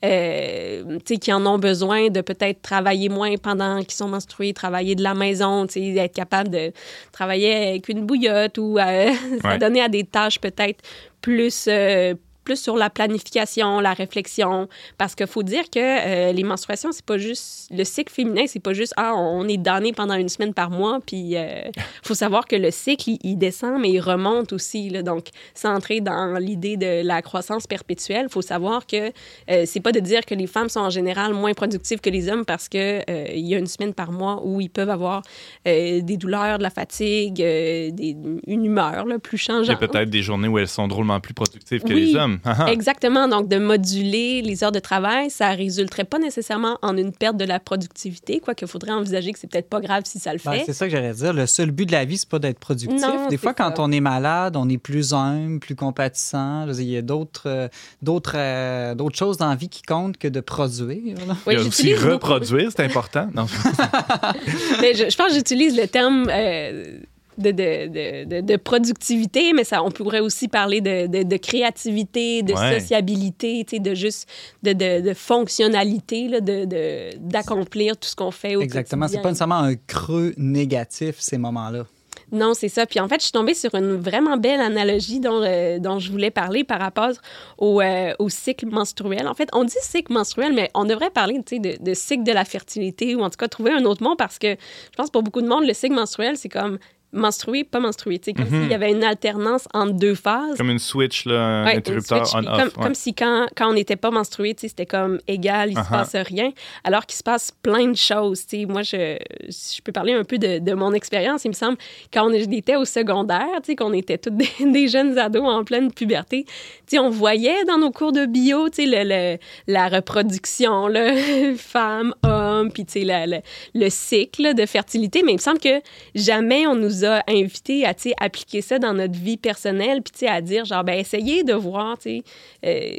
euh, 0.03 0.97
qui 0.99 1.31
en 1.33 1.45
ont 1.45 1.59
besoin 1.59 2.09
de 2.09 2.21
peut-être 2.21 2.61
travailler 2.61 3.09
moins 3.09 3.35
pendant 3.37 3.79
qu'ils 3.81 3.91
sont 3.93 4.07
menstruées, 4.07 4.53
travailler 4.53 4.95
de 4.95 5.03
la 5.03 5.13
maison, 5.13 5.65
être 5.75 6.13
capable 6.13 6.49
de 6.49 6.71
travailler 7.11 7.69
avec 7.69 7.89
une 7.89 8.05
bouillotte 8.05 8.57
ou 8.57 8.77
euh, 8.79 9.11
Ouais. 9.31 9.39
s'adonner 9.41 9.81
à 9.81 9.89
des 9.89 10.03
tâches 10.05 10.39
peut-être 10.39 10.81
plus... 11.21 11.65
euh, 11.67 12.15
plus 12.51 12.61
sur 12.61 12.75
la 12.75 12.89
planification, 12.89 13.79
la 13.79 13.93
réflexion, 13.93 14.67
parce 14.97 15.15
qu'il 15.15 15.27
faut 15.27 15.43
dire 15.43 15.69
que 15.69 15.79
euh, 15.79 16.31
les 16.33 16.43
menstruations, 16.43 16.91
c'est 16.91 17.05
pas 17.05 17.17
juste 17.17 17.69
le 17.71 17.83
cycle 17.83 18.11
féminin, 18.13 18.43
c'est 18.47 18.59
pas 18.59 18.73
juste 18.73 18.93
ah 18.97 19.13
on 19.15 19.47
est 19.47 19.57
damné 19.57 19.93
pendant 19.93 20.15
une 20.15 20.27
semaine 20.29 20.53
par 20.53 20.69
mois, 20.69 20.99
puis 21.05 21.37
euh, 21.37 21.61
faut 22.03 22.13
savoir 22.13 22.45
que 22.47 22.55
le 22.57 22.71
cycle 22.71 23.11
il, 23.11 23.19
il 23.23 23.35
descend 23.37 23.79
mais 23.79 23.89
il 23.91 23.99
remonte 24.01 24.51
aussi, 24.53 24.89
là. 24.89 25.01
donc 25.01 25.27
entrer 25.63 26.01
dans 26.01 26.37
l'idée 26.39 26.75
de 26.75 27.01
la 27.05 27.21
croissance 27.21 27.67
perpétuelle, 27.67 28.27
faut 28.29 28.41
savoir 28.41 28.85
que 28.85 29.11
euh, 29.49 29.63
c'est 29.65 29.79
pas 29.79 29.91
de 29.93 29.99
dire 30.01 30.25
que 30.25 30.35
les 30.35 30.47
femmes 30.47 30.67
sont 30.69 30.81
en 30.81 30.89
général 30.89 31.33
moins 31.33 31.53
productives 31.53 31.99
que 32.01 32.09
les 32.09 32.27
hommes 32.29 32.43
parce 32.45 32.67
que 32.67 33.01
euh, 33.09 33.27
il 33.33 33.47
y 33.47 33.55
a 33.55 33.59
une 33.59 33.67
semaine 33.67 33.93
par 33.93 34.11
mois 34.11 34.41
où 34.43 34.59
ils 34.59 34.69
peuvent 34.69 34.89
avoir 34.89 35.21
des 35.65 36.17
douleurs, 36.17 36.57
de 36.57 36.63
la 36.63 36.69
fatigue, 36.69 37.35
des- 37.35 38.15
une 38.47 38.65
humeur 38.65 39.05
là, 39.05 39.19
plus 39.19 39.37
Il 39.37 39.47
y 39.47 39.51
a 39.51 39.57
changeante. 39.57 39.79
peut-être 39.79 40.09
des 40.09 40.21
journées 40.23 40.47
où 40.47 40.57
elles 40.57 40.67
sont 40.67 40.87
drôlement 40.87 41.19
plus 41.19 41.33
productives 41.33 41.81
que 41.83 41.93
Oui. 41.93 42.07
les 42.11 42.15
hommes. 42.15 42.39
Ah, 42.45 42.55
ah. 42.65 42.71
Exactement. 42.71 43.27
Donc, 43.27 43.47
de 43.47 43.57
moduler 43.57 44.41
les 44.41 44.63
heures 44.63 44.71
de 44.71 44.79
travail, 44.79 45.29
ça 45.29 45.49
résulterait 45.51 46.03
pas 46.05 46.17
nécessairement 46.19 46.77
en 46.81 46.97
une 46.97 47.11
perte 47.11 47.37
de 47.37 47.45
la 47.45 47.59
productivité, 47.59 48.39
quoique 48.39 48.65
faudrait 48.65 48.91
envisager 48.91 49.31
que 49.31 49.39
c'est 49.39 49.47
peut-être 49.47 49.69
pas 49.69 49.79
grave 49.79 50.03
si 50.05 50.19
ça 50.19 50.33
le 50.33 50.39
Ben, 50.43 50.53
fait. 50.53 50.63
c'est 50.65 50.73
ça 50.73 50.85
que 50.85 50.91
j'allais 50.91 51.13
dire. 51.13 51.33
Le 51.33 51.45
seul 51.45 51.71
but 51.71 51.85
de 51.85 51.91
la 51.91 52.03
vie, 52.05 52.17
c'est 52.17 52.27
pas 52.29 52.39
d'être 52.39 52.59
productif. 52.59 52.99
Non, 52.99 53.27
Des 53.29 53.37
fois, 53.37 53.53
quand 53.53 53.75
ça. 53.75 53.81
on 53.83 53.91
est 53.91 53.99
malade, 53.99 54.55
on 54.57 54.67
est 54.69 54.77
plus 54.79 55.13
humble, 55.13 55.59
plus 55.59 55.75
compatissant. 55.75 56.65
Dire, 56.65 56.79
Il 56.81 56.89
y 56.89 56.97
a 56.97 57.01
d'autres, 57.01 57.43
euh, 57.47 57.67
d'autres, 58.01 58.33
euh, 58.35 58.95
d'autres 58.95 59.17
choses 59.17 59.37
dans 59.37 59.49
la 59.49 59.55
vie 59.55 59.69
qui 59.69 59.83
comptent 59.83 60.17
que 60.17 60.27
de 60.27 60.39
produire. 60.41 61.15
là. 61.27 61.35
Oui, 61.45 61.53
Il 61.55 61.59
y 61.59 61.63
a 61.63 61.67
aussi 61.67 61.93
reproduire, 61.95 62.69
c'est 62.75 62.83
important. 62.83 63.29
Non, 63.35 63.45
Mais 64.81 64.93
je, 64.95 65.09
je 65.09 65.15
pense 65.17 65.27
que 65.29 65.33
j'utilise 65.35 65.75
le 65.77 65.87
terme 65.87 66.27
euh, 66.29 66.97
de, 67.41 67.51
de, 67.51 67.87
de, 67.87 68.23
de- 68.25 68.41
de 68.41 68.55
productivité, 68.57 69.53
mais 69.53 69.63
ça, 69.63 69.83
on 69.83 69.91
pourrait 69.91 70.19
aussi 70.19 70.47
parler 70.47 70.81
de, 70.81 71.07
de, 71.07 71.23
de 71.23 71.37
créativité, 71.37 72.43
de 72.43 72.53
Ouais. 72.53 72.79
sociabilité, 72.79 73.63
tu 73.67 73.75
sais, 73.77 73.79
de 73.81 73.93
juste 73.93 74.27
de, 74.63 74.73
de, 74.73 75.01
de 75.01 75.13
fonctionnalité, 75.13 76.27
là, 76.27 76.39
de, 76.41 76.65
de- 76.65 77.17
d'accomplir 77.17 77.97
tout 77.97 78.07
ce 78.09 78.15
qu'on 78.15 78.31
fait 78.31 78.55
au 78.55 78.61
Exactement. 78.61 79.07
C'est 79.07 79.21
pas 79.21 79.29
nécessairement 79.29 79.55
un 79.59 79.75
creux 79.75 80.33
négatif, 80.37 81.15
ces 81.19 81.37
moments-là. 81.37 81.85
Non, 82.33 82.53
c'est 82.53 82.69
ça. 82.69 82.85
Puis 82.85 82.99
en 83.01 83.09
fait, 83.09 83.15
je 83.19 83.23
suis 83.23 83.31
tombée 83.33 83.53
sur 83.53 83.75
une 83.75 83.95
vraiment 83.95 84.37
belle 84.37 84.61
analogie 84.61 85.19
dont, 85.19 85.41
euh, 85.43 85.79
dont 85.79 85.99
je 85.99 86.09
voulais 86.11 86.31
parler 86.31 86.63
par 86.63 86.79
rapport 86.79 87.11
au, 87.57 87.81
euh, 87.81 88.13
au 88.19 88.29
cycle 88.29 88.67
menstruel. 88.67 89.27
En 89.27 89.33
fait, 89.33 89.49
on 89.51 89.65
dit 89.65 89.75
cycle 89.81 90.13
menstruel, 90.13 90.53
mais 90.53 90.69
on 90.73 90.85
devrait 90.85 91.09
parler 91.09 91.35
tu 91.45 91.55
sais, 91.57 91.59
de, 91.59 91.83
de 91.83 91.93
cycle 91.93 92.23
de 92.23 92.31
la 92.31 92.45
fertilité 92.45 93.15
ou 93.15 93.21
en 93.21 93.29
tout 93.29 93.35
cas 93.37 93.49
trouver 93.49 93.71
un 93.73 93.83
autre 93.83 94.01
mot 94.01 94.15
parce 94.15 94.39
que 94.39 94.51
je 94.51 94.95
pense 94.95 95.09
pour 95.09 95.23
beaucoup 95.23 95.41
de 95.41 95.47
monde, 95.47 95.65
le 95.65 95.73
cycle 95.73 95.93
menstruel, 95.95 96.37
c'est 96.37 96.47
comme 96.47 96.79
menstrué, 97.13 97.63
pas 97.63 97.79
menstrué. 97.79 98.19
Sais, 98.23 98.33
comme 98.33 98.45
Mhm. 98.49 98.61
s'il 98.63 98.71
y 98.71 98.73
avait 98.73 98.91
une 98.91 99.03
alternance 99.03 99.67
entre 99.73 99.93
deux 99.93 100.15
phases. 100.15 100.57
Comme 100.57 100.69
une 100.69 100.79
switch, 100.79 101.25
là, 101.25 101.39
un 101.41 101.65
Ouais, 101.65 101.75
interrupteur 101.77 102.23
on-off. 102.35 102.73
comme, 102.73 102.83
comme 102.83 102.95
si 102.95 103.13
quand, 103.13 103.47
quand 103.55 103.69
on 103.69 103.73
n'était 103.73 103.95
pas 103.95 104.11
menstrué, 104.11 104.55
c'était 104.57 104.85
comme 104.85 105.19
égal, 105.27 105.71
il 105.71 105.75
se 105.77 105.81
Uh-huh. 105.81 105.89
passe 105.89 106.15
rien, 106.15 106.51
alors 106.83 107.05
qu'il 107.05 107.17
se 107.17 107.23
passe 107.23 107.51
plein 107.63 107.87
de 107.87 107.95
choses. 107.97 108.45
tu 108.45 108.59
sais. 108.61 108.65
Moi, 108.65 108.81
je, 108.83 109.17
je 109.49 109.81
peux 109.81 109.91
parler 109.91 110.13
un 110.13 110.23
peu 110.23 110.37
de, 110.37 110.59
de 110.59 110.73
mon 110.73 110.93
expérience. 110.93 111.43
Il 111.45 111.49
me 111.49 111.53
semble, 111.53 111.77
quand 112.13 112.29
on 112.29 112.33
était 112.33 112.75
au 112.75 112.85
secondaire, 112.85 113.47
qu'on 113.77 113.93
était 113.93 114.17
tous 114.17 114.29
des, 114.31 114.49
des 114.71 114.87
jeunes 114.87 115.17
ados 115.17 115.43
en 115.43 115.63
pleine 115.63 115.91
puberté, 115.93 116.45
on 116.93 117.09
voyait 117.09 117.63
dans 117.65 117.77
nos 117.77 117.91
cours 117.91 118.11
de 118.11 118.25
bio 118.25 118.67
le, 118.77 119.03
le- 119.33 119.37
la 119.67 119.87
reproduction, 119.87 120.87
là, 120.87 121.13
femme, 121.57 122.13
homme, 122.23 122.71
puis 122.71 122.85
la- 123.05 123.25
le, 123.27 123.37
le 123.73 123.89
cycle 123.89 124.53
de 124.53 124.65
fertilité. 124.65 125.23
Mais 125.23 125.31
il 125.31 125.35
me 125.35 125.41
semble 125.41 125.59
que 125.59 125.81
jamais 126.15 126.67
on 126.67 126.75
nous 126.75 127.00
a 127.05 127.23
invités 127.27 127.85
à 127.85 127.93
appliquer 128.19 128.61
ça 128.61 128.79
dans 128.79 128.93
notre 128.93 129.17
vie 129.17 129.37
personnelle, 129.37 130.01
puis 130.01 130.27
à 130.27 130.41
dire, 130.41 130.65
genre, 130.65 130.83
ben, 130.83 130.97
essayez 130.99 131.43
de 131.43 131.53
voir, 131.53 131.97
tu 131.97 132.19
sais, 132.19 132.23
euh, 132.65 132.97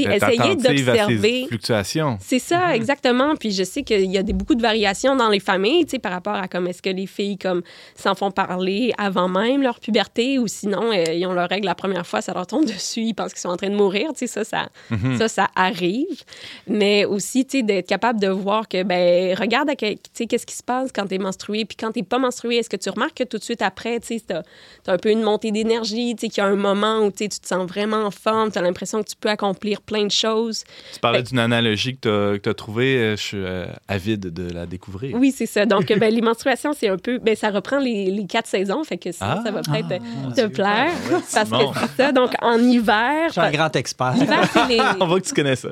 essayez 0.00 0.56
d'observer. 0.56 1.44
fluctuations. 1.48 2.18
C'est 2.20 2.38
ça, 2.38 2.74
exactement. 2.74 3.36
Puis 3.36 3.50
je 3.52 3.62
sais 3.64 3.82
qu'il 3.82 4.10
y 4.10 4.18
a 4.18 4.22
des, 4.22 4.32
beaucoup 4.32 4.54
de 4.54 4.62
variations 4.62 5.14
dans 5.16 5.28
les 5.28 5.40
familles, 5.40 5.84
tu 5.84 5.92
sais, 5.92 5.98
par 5.98 6.12
rapport 6.12 6.34
à 6.34 6.48
comme 6.48 6.66
est-ce 6.66 6.82
que 6.82 6.90
les 6.90 7.06
filles 7.06 7.38
comme 7.38 7.62
s'en 7.94 8.14
font 8.14 8.30
parler 8.30 8.92
avant 8.98 9.28
même 9.28 9.62
leur 9.62 9.78
puberté 9.80 10.38
ou 10.38 10.46
sinon 10.48 10.90
euh, 10.92 11.04
ils 11.12 11.26
ont 11.26 11.32
leur 11.32 11.48
règle 11.48 11.66
la 11.66 11.74
première 11.74 12.06
fois, 12.06 12.20
ça 12.20 12.32
leur 12.32 12.46
tombe 12.46 12.64
dessus, 12.66 13.02
ils 13.02 13.14
pensent 13.14 13.32
qu'ils 13.32 13.40
sont 13.40 13.48
en 13.50 13.56
train 13.56 13.70
de 13.70 13.76
mourir, 13.76 14.10
tu 14.12 14.20
sais, 14.20 14.26
ça, 14.26 14.44
ça, 14.44 14.68
Mhm. 14.90 15.18
ça, 15.18 15.28
ça 15.28 15.48
arrive. 15.54 16.22
Mais 16.66 17.04
aussi, 17.04 17.44
tu 17.44 17.58
sais, 17.58 17.62
d'être 17.62 17.86
capable 17.88 18.20
de 18.20 18.28
voir 18.28 18.68
que, 18.68 18.82
ben, 18.82 19.34
regarde, 19.34 19.70
tu 19.78 19.96
sais, 20.12 20.26
qu'est-ce 20.26 20.46
qui 20.46 20.56
se 20.56 20.62
passe 20.62 20.90
quand 20.92 21.06
tu 21.06 21.14
es 21.14 21.18
menstruée, 21.18 21.64
puis 21.64 21.76
quand 21.76 21.92
tu 21.92 22.02
pas 22.02 22.18
menstruée, 22.18 22.56
est-ce 22.56 22.68
que 22.70 22.76
tu 22.76 22.90
remarques 22.90 23.18
que 23.18 23.24
tout 23.24 23.38
de 23.38 23.44
suite 23.44 23.62
après, 23.62 24.00
tu 24.00 24.18
sais, 24.18 24.24
t'as 24.26 24.42
as 24.86 24.92
un 24.94 24.96
peu 24.98 25.10
une 25.10 25.22
montée 25.22 25.50
d'énergie, 25.52 26.14
tu 26.16 26.22
sais, 26.22 26.28
qu'il 26.28 26.42
y 26.42 26.46
a 26.46 26.48
un 26.48 26.56
moment 26.56 27.00
où, 27.00 27.10
tu 27.10 27.18
sais, 27.24 27.28
tu 27.28 27.38
te 27.40 27.46
sens 27.46 27.66
vraiment 27.68 28.04
en 28.04 28.10
forme, 28.10 28.50
tu 28.50 28.58
as 28.58 28.62
l'impression 28.62 29.02
que 29.02 29.08
tu 29.08 29.16
peux 29.16 29.28
accomplir 29.28 29.80
plein 29.86 30.04
de 30.04 30.10
choses. 30.10 30.64
Tu 30.92 31.00
parlais 31.00 31.18
Fait- 31.18 31.24
d'une 31.28 31.38
analogie 31.38 31.96
que 31.96 32.36
tu 32.42 32.48
as, 32.48 32.54
trouvée. 32.54 32.96
euh, 32.96 33.16
Je 33.16 33.22
suis 33.22 33.36
euh, 33.38 33.66
avide 33.88 34.32
de 34.32 34.52
la 34.52 34.66
découvrir. 34.66 35.16
Oui, 35.18 35.32
c'est 35.36 35.46
ça. 35.46 35.66
Donc, 35.66 35.86
ben, 35.98 36.12
les 36.14 36.20
menstruations, 36.20 36.72
c'est 36.72 36.88
un 36.88 36.96
peu. 36.98 37.18
Ben, 37.18 37.34
ça 37.36 37.50
reprend 37.50 37.78
les, 37.78 38.10
les 38.10 38.26
quatre 38.26 38.46
saisons. 38.46 38.82
Fait 38.84 38.98
que 38.98 39.12
sinon, 39.12 39.30
Ah. 39.38 39.42
ça 39.44 39.50
va 39.50 39.60
peut-être 39.62 39.86
Ah, 39.90 39.94
euh, 40.26 40.30
te 40.30 40.34
Dieu. 40.34 40.48
plaire. 40.50 40.90
parce 41.10 41.50
que 41.50 41.56
c'est 41.96 42.02
ça. 42.02 42.12
Donc, 42.12 42.32
en 42.42 42.58
hiver. 42.58 43.26
Je 43.28 43.32
suis 43.32 43.40
un 43.40 43.50
grand 43.50 43.74
expert. 43.76 44.14
L'hiver, 44.14 44.48
c'est 44.52 44.66
les, 44.68 44.80
On 45.00 45.06
voit 45.06 45.20
que 45.20 45.26
tu 45.26 45.34
connais 45.34 45.56
ça. 45.56 45.68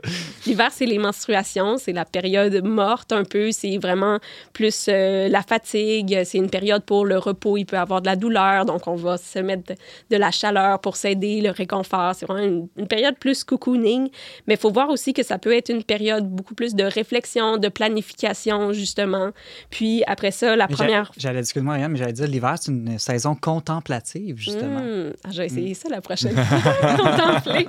l'hiver, 0.46 0.68
c'est 0.72 0.86
les 0.86 0.98
menstruations. 0.98 1.76
C'est 1.78 1.92
la 1.92 2.04
période 2.04 2.62
morte 2.64 3.12
un 3.12 3.24
peu. 3.24 3.50
C'est 3.52 3.78
vraiment 3.78 4.18
plus 4.52 4.86
euh, 4.88 5.28
la 5.28 5.42
fatigue. 5.42 6.20
C'est 6.24 6.38
une 6.38 6.50
période 6.50 6.82
pour 6.84 7.04
le 7.04 7.18
repos. 7.18 7.56
Il 7.56 7.64
peut 7.66 7.76
y 7.76 7.78
avoir 7.78 8.00
de 8.00 8.06
la 8.06 8.16
douleur. 8.16 8.64
Donc, 8.64 8.86
on 8.86 8.94
va 8.96 9.16
se 9.16 9.38
mettre 9.38 9.64
de, 9.68 9.74
de 10.10 10.16
la 10.16 10.30
chaleur 10.30 10.80
pour 10.80 10.96
s'aider, 10.96 11.40
le 11.40 11.50
réconfort. 11.50 12.14
C'est 12.14 12.26
vraiment 12.26 12.44
une, 12.44 12.68
une 12.76 12.86
période 12.88 13.16
plus 13.18 13.44
cocooning. 13.44 13.99
Mais 14.46 14.54
il 14.54 14.60
faut 14.60 14.70
voir 14.70 14.88
aussi 14.90 15.12
que 15.12 15.22
ça 15.22 15.38
peut 15.38 15.54
être 15.54 15.70
une 15.70 15.82
période 15.82 16.28
beaucoup 16.28 16.54
plus 16.54 16.74
de 16.74 16.84
réflexion, 16.84 17.56
de 17.56 17.68
planification, 17.68 18.72
justement. 18.72 19.30
Puis, 19.70 20.02
après 20.06 20.30
ça, 20.30 20.56
la 20.56 20.66
Mais 20.68 20.74
première 20.74 21.12
J'allais 21.16 21.42
dire, 21.42 21.62
moi, 21.62 21.76
mais 21.88 21.98
j'allais 21.98 22.12
dire, 22.12 22.26
l'hiver, 22.26 22.54
c'est 22.60 22.70
une 22.70 22.98
saison 22.98 23.34
contemplative, 23.34 24.36
justement. 24.36 24.80
Hmm. 24.80 25.12
Ah, 25.24 25.28
je 25.32 25.38
vais 25.38 25.46
essayer 25.46 25.74
ça 25.74 25.88
la 25.88 26.00
prochaine 26.00 26.36
fois. 26.36 26.96
Contempler. 26.96 27.68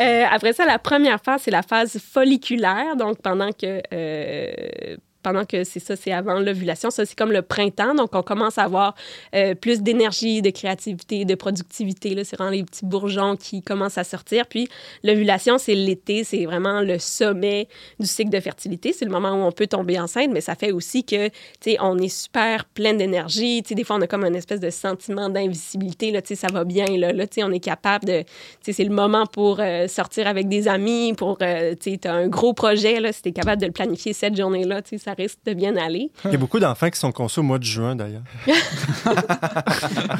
Euh, 0.00 0.24
après 0.30 0.52
ça, 0.52 0.66
la 0.66 0.78
première 0.78 1.20
phase, 1.20 1.42
c'est 1.44 1.50
la 1.50 1.62
phase 1.62 1.98
folliculaire. 1.98 2.96
Donc, 2.96 3.20
pendant 3.22 3.50
que. 3.52 3.80
euh, 3.92 4.96
pendant 5.24 5.44
que 5.44 5.64
c'est 5.64 5.80
ça, 5.80 5.96
c'est 5.96 6.12
avant 6.12 6.38
l'ovulation. 6.38 6.90
Ça, 6.90 7.04
c'est 7.04 7.16
comme 7.16 7.32
le 7.32 7.42
printemps. 7.42 7.94
Donc, 7.94 8.10
on 8.14 8.22
commence 8.22 8.58
à 8.58 8.64
avoir 8.64 8.94
euh, 9.34 9.54
plus 9.54 9.82
d'énergie, 9.82 10.42
de 10.42 10.50
créativité, 10.50 11.24
de 11.24 11.34
productivité. 11.34 12.22
C'est 12.22 12.36
vraiment 12.36 12.52
les 12.52 12.62
petits 12.62 12.84
bourgeons 12.84 13.34
qui 13.36 13.62
commencent 13.62 13.98
à 13.98 14.04
sortir. 14.04 14.46
Puis, 14.46 14.68
l'ovulation, 15.02 15.58
c'est 15.58 15.74
l'été. 15.74 16.22
C'est 16.22 16.44
vraiment 16.44 16.82
le 16.82 16.98
sommet 16.98 17.68
du 17.98 18.06
cycle 18.06 18.30
de 18.30 18.38
fertilité. 18.38 18.92
C'est 18.92 19.06
le 19.06 19.10
moment 19.10 19.30
où 19.30 19.46
on 19.46 19.50
peut 19.50 19.66
tomber 19.66 19.98
enceinte, 19.98 20.30
mais 20.30 20.42
ça 20.42 20.54
fait 20.54 20.72
aussi 20.72 21.04
que, 21.04 21.28
tu 21.28 21.34
sais, 21.62 21.76
on 21.80 21.98
est 21.98 22.08
super 22.08 22.66
plein 22.66 22.92
d'énergie. 22.92 23.62
Tu 23.62 23.70
sais, 23.70 23.74
des 23.74 23.84
fois, 23.84 23.96
on 23.96 24.02
a 24.02 24.06
comme 24.06 24.24
un 24.24 24.34
espèce 24.34 24.60
de 24.60 24.70
sentiment 24.70 25.30
d'invisibilité. 25.30 26.10
Là, 26.10 26.20
tu 26.20 26.28
sais, 26.28 26.34
ça 26.34 26.48
va 26.52 26.64
bien. 26.64 26.86
Là, 26.98 27.12
là 27.12 27.26
tu 27.26 27.36
sais, 27.36 27.44
on 27.44 27.50
est 27.50 27.60
capable 27.60 28.04
de... 28.04 28.20
Tu 28.20 28.26
sais, 28.60 28.72
c'est 28.74 28.84
le 28.84 28.94
moment 28.94 29.24
pour 29.24 29.60
euh, 29.60 29.88
sortir 29.88 30.26
avec 30.26 30.48
des 30.48 30.68
amis, 30.68 31.14
pour... 31.14 31.38
euh, 31.40 31.74
tu 31.80 31.92
sais, 31.92 31.96
t'as 31.96 32.12
un 32.12 32.28
gros 32.28 32.52
projet, 32.52 33.00
là. 33.00 33.10
Si 33.10 33.22
t'es 33.22 33.32
capable 33.32 33.62
de 33.62 33.66
le 33.66 33.72
planifier 33.72 34.12
cette 34.12 34.36
journée-là, 34.36 34.82
tu 34.82 34.90
sais, 34.90 34.98
ça 34.98 35.13
risque 35.16 35.38
de 35.46 35.54
bien 35.54 35.76
aller. 35.76 36.10
Il 36.24 36.32
y 36.32 36.34
a 36.34 36.38
beaucoup 36.38 36.58
d'enfants 36.60 36.90
qui 36.90 36.98
sont 36.98 37.12
conçus 37.12 37.40
au 37.40 37.42
mois 37.44 37.58
de 37.58 37.64
juin, 37.64 37.96
d'ailleurs. 37.96 38.22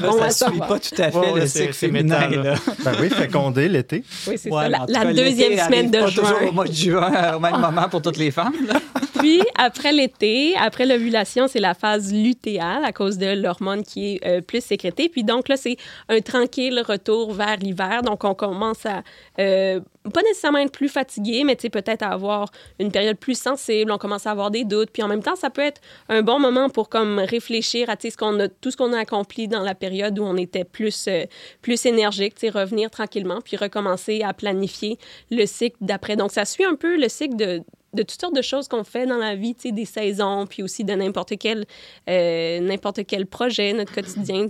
Bon, 0.00 0.12
ça 0.28 0.46
ne 0.48 0.52
suit 0.52 0.60
pas 0.60 0.78
tout 0.78 1.02
à 1.02 1.10
fait 1.10 1.18
Ouais, 1.18 1.40
le 1.40 1.46
cycle 1.46 1.72
féminin. 1.72 2.28
là. 2.30 2.54
Ben 2.84 2.92
oui, 3.00 3.08
fécondé 3.10 3.68
l'été. 3.68 4.04
Oui, 4.26 4.36
c'est 4.38 4.50
Ouais, 4.50 4.64
ça. 4.70 4.84
mais 4.86 4.92
La, 4.92 5.00
cas, 5.04 5.12
deuxième 5.12 5.50
l'été 5.50 5.62
semaine 5.62 5.90
de 5.90 5.98
pas 6.00 6.06
juin. 6.06 6.22
toujours 6.24 6.48
au 6.48 6.52
mois 6.52 6.66
de 6.66 6.72
juin, 6.72 7.34
au 7.36 7.40
même 7.40 7.58
moment 7.60 7.88
pour 7.88 8.02
toutes 8.02 8.16
les 8.18 8.30
femmes. 8.30 8.54
là. 8.66 8.74
Puis, 9.18 9.40
après 9.56 9.92
l'été, 9.92 10.54
après 10.56 10.84
l'ovulation, 10.86 11.46
c'est 11.48 11.60
la 11.60 11.74
phase 11.74 12.12
lutéale 12.12 12.84
à 12.84 12.92
cause 12.92 13.16
de 13.16 13.26
l'hormone 13.40 13.82
qui 13.82 14.14
est 14.16 14.26
euh, 14.26 14.40
plus 14.40 14.62
sécrétée. 14.62 15.08
Puis 15.08 15.24
donc 15.24 15.48
là, 15.48 15.56
c'est 15.56 15.76
un 16.08 16.20
tranquille 16.20 16.82
retour 16.86 17.32
vers 17.32 17.56
l'hiver. 17.56 18.02
Donc, 18.02 18.24
on 18.24 18.34
commence 18.34 18.84
à 18.86 19.02
euh, 19.38 19.80
pas 20.12 20.22
nécessairement 20.22 20.58
être 20.58 20.72
plus 20.72 20.88
fatigué, 20.88 21.44
mais 21.44 21.56
peut-être 21.56 22.02
avoir 22.02 22.50
une 22.78 22.92
période 22.92 23.16
plus 23.16 23.38
sensible. 23.38 23.90
On 23.90 23.98
commence 23.98 24.26
à 24.26 24.30
avoir 24.30 24.50
des 24.50 24.64
doutes. 24.64 24.90
Puis 24.90 25.02
en 25.02 25.08
même 25.08 25.22
temps, 25.22 25.36
ça 25.36 25.50
peut 25.50 25.62
être 25.62 25.80
un 26.08 26.22
bon 26.22 26.38
moment 26.38 26.68
pour 26.68 26.88
comme 26.88 27.18
réfléchir 27.18 27.88
à 27.88 27.96
ce 27.98 28.16
qu'on 28.16 28.38
a, 28.40 28.48
tout 28.48 28.70
ce 28.70 28.76
qu'on 28.76 28.92
a 28.92 28.98
accompli 28.98 29.48
dans 29.48 29.62
la 29.62 29.74
période 29.74 30.18
où 30.18 30.22
on 30.22 30.36
était 30.36 30.64
plus, 30.64 31.06
euh, 31.08 31.24
plus 31.62 31.86
énergique, 31.86 32.34
revenir 32.52 32.90
tranquillement, 32.90 33.40
puis 33.42 33.56
recommencer 33.56 34.22
à 34.22 34.34
planifier 34.34 34.98
le 35.30 35.46
cycle 35.46 35.76
d'après. 35.80 36.16
Donc, 36.16 36.32
ça 36.32 36.44
suit 36.44 36.64
un 36.64 36.74
peu 36.74 36.96
le 36.98 37.08
cycle 37.08 37.36
de, 37.36 37.62
de 37.94 38.02
toutes 38.02 38.20
sortes 38.20 38.36
de 38.36 38.42
choses 38.42 38.68
qu'on 38.68 38.84
fait 38.84 39.06
dans 39.06 39.16
la 39.16 39.34
vie, 39.34 39.54
des 39.54 39.84
saisons, 39.84 40.46
puis 40.46 40.62
aussi 40.62 40.84
de 40.84 40.92
n'importe 40.92 41.38
quel, 41.38 41.64
euh, 42.10 42.60
n'importe 42.60 43.06
quel 43.06 43.26
projet, 43.26 43.72
notre 43.72 43.94
quotidien. 43.94 44.48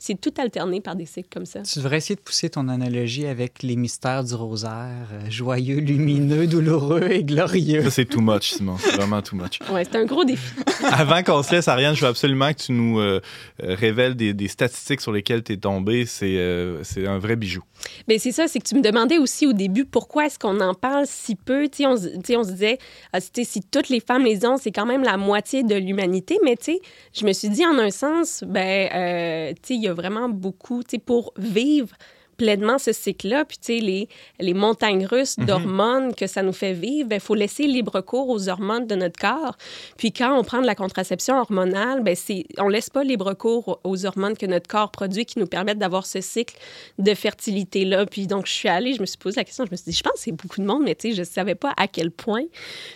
C'est 0.00 0.20
tout 0.20 0.32
alterné 0.38 0.80
par 0.80 0.96
des 0.96 1.06
cycles 1.06 1.28
comme 1.32 1.46
ça. 1.46 1.62
Tu 1.62 1.78
devrais 1.78 1.98
essayer 1.98 2.16
de 2.16 2.20
pousser 2.20 2.50
ton 2.50 2.68
analogie 2.68 3.26
avec 3.26 3.62
les 3.62 3.76
mystères 3.76 4.24
du 4.24 4.34
rosaire, 4.34 5.08
euh, 5.12 5.30
joyeux, 5.30 5.78
lumineux, 5.78 6.46
douloureux 6.46 7.08
et 7.10 7.24
glorieux. 7.24 7.82
Ça, 7.82 7.90
c'est 7.90 8.04
too 8.04 8.20
much, 8.20 8.50
Simon. 8.50 8.76
C'est 8.78 8.96
vraiment 8.96 9.22
too 9.22 9.36
much. 9.36 9.58
Oui, 9.70 9.80
c'est 9.84 9.96
un 9.96 10.04
gros 10.04 10.24
défi. 10.24 10.52
Avant 10.92 11.22
qu'on 11.22 11.42
se 11.42 11.52
laisse, 11.52 11.68
Ariane, 11.68 11.94
je 11.94 12.02
veux 12.02 12.08
absolument 12.08 12.52
que 12.52 12.58
tu 12.58 12.72
nous 12.72 12.98
euh, 12.98 13.20
révèles 13.60 14.14
des, 14.14 14.34
des, 14.34 14.48
statistiques 14.48 15.00
sur 15.00 15.12
lesquelles 15.12 15.42
tu 15.42 15.52
es 15.52 15.56
tombé. 15.56 16.06
C'est, 16.06 16.36
c'est 16.82 17.06
un 17.06 17.18
vrai 17.18 17.36
bijou. 17.36 17.62
Bien, 18.08 18.18
c'est 18.18 18.32
ça, 18.32 18.48
c'est 18.48 18.58
que 18.58 18.66
tu 18.66 18.74
me 18.74 18.82
demandais 18.82 19.18
aussi 19.18 19.46
au 19.46 19.52
début 19.52 19.84
pourquoi 19.84 20.26
est-ce 20.26 20.38
qu'on 20.38 20.60
en 20.60 20.74
parle 20.74 21.04
si 21.06 21.34
peu. 21.34 21.68
Tu 21.68 21.78
sais, 21.78 21.86
on, 21.86 21.92
on 21.92 22.44
se 22.44 22.50
disait, 22.50 22.78
ah, 23.12 23.20
si 23.20 23.62
toutes 23.62 23.88
les 23.88 24.00
femmes 24.00 24.24
les 24.24 24.46
ont, 24.46 24.56
c'est 24.56 24.72
quand 24.72 24.86
même 24.86 25.02
la 25.02 25.16
moitié 25.16 25.62
de 25.62 25.74
l'humanité. 25.74 26.38
Mais 26.44 26.56
tu 26.56 26.72
sais, 26.72 26.80
je 27.12 27.24
me 27.24 27.32
suis 27.32 27.48
dit 27.48 27.64
en 27.64 27.78
un 27.78 27.90
sens, 27.90 28.44
ben, 28.46 28.88
euh, 28.94 29.52
tu 29.62 29.74
sais, 29.82 29.85
y 29.86 29.90
a 29.90 29.94
vraiment 29.94 30.28
beaucoup, 30.28 30.82
tu 30.82 30.90
sais, 30.92 30.98
pour 30.98 31.32
vivre 31.36 31.96
pleinement 32.36 32.78
ce 32.78 32.92
cycle-là. 32.92 33.44
Puis, 33.44 33.58
tu 33.58 33.78
sais, 33.78 33.80
les, 33.80 34.08
les 34.40 34.54
montagnes 34.54 35.06
russes 35.06 35.38
mhm. 35.38 35.46
d'hormones 35.46 36.14
que 36.14 36.26
ça 36.26 36.42
nous 36.42 36.52
fait 36.52 36.72
vivre, 36.72 37.06
il 37.06 37.08
ben, 37.08 37.20
faut 37.20 37.34
laisser 37.34 37.64
libre 37.64 38.00
cours 38.00 38.28
aux 38.28 38.48
hormones 38.48 38.86
de 38.86 38.94
notre 38.94 39.18
corps. 39.18 39.56
Puis, 39.96 40.12
quand 40.12 40.38
on 40.38 40.44
prend 40.44 40.60
de 40.60 40.66
la 40.66 40.74
contraception 40.74 41.38
hormonale, 41.38 42.02
ben, 42.02 42.16
on 42.58 42.68
laisse 42.68 42.90
pas 42.90 43.04
libre 43.04 43.34
cours 43.34 43.80
aux 43.84 44.06
hormones 44.06 44.36
que 44.36 44.46
notre 44.46 44.68
corps 44.68 44.90
produit 44.90 45.24
qui 45.24 45.38
nous 45.38 45.46
permettent 45.46 45.78
d'avoir 45.78 46.06
ce 46.06 46.20
cycle 46.20 46.56
de 46.98 47.14
fertilité-là. 47.14 48.06
Puis, 48.06 48.26
donc, 48.26 48.46
je 48.46 48.52
suis 48.52 48.68
allée, 48.68 48.94
je 48.94 49.00
me 49.00 49.06
suis 49.06 49.18
posé 49.18 49.40
la 49.40 49.44
question, 49.44 49.64
je 49.66 49.70
me 49.70 49.76
suis 49.76 49.90
dit, 49.90 49.96
je 49.96 50.02
pense 50.02 50.14
que 50.14 50.20
c'est 50.20 50.32
beaucoup 50.32 50.60
de 50.60 50.66
monde, 50.66 50.82
mais 50.84 50.94
tu 50.94 51.10
sais, 51.10 51.14
je 51.14 51.22
savais 51.22 51.54
pas 51.54 51.72
à 51.76 51.88
quel 51.88 52.10
point. 52.10 52.44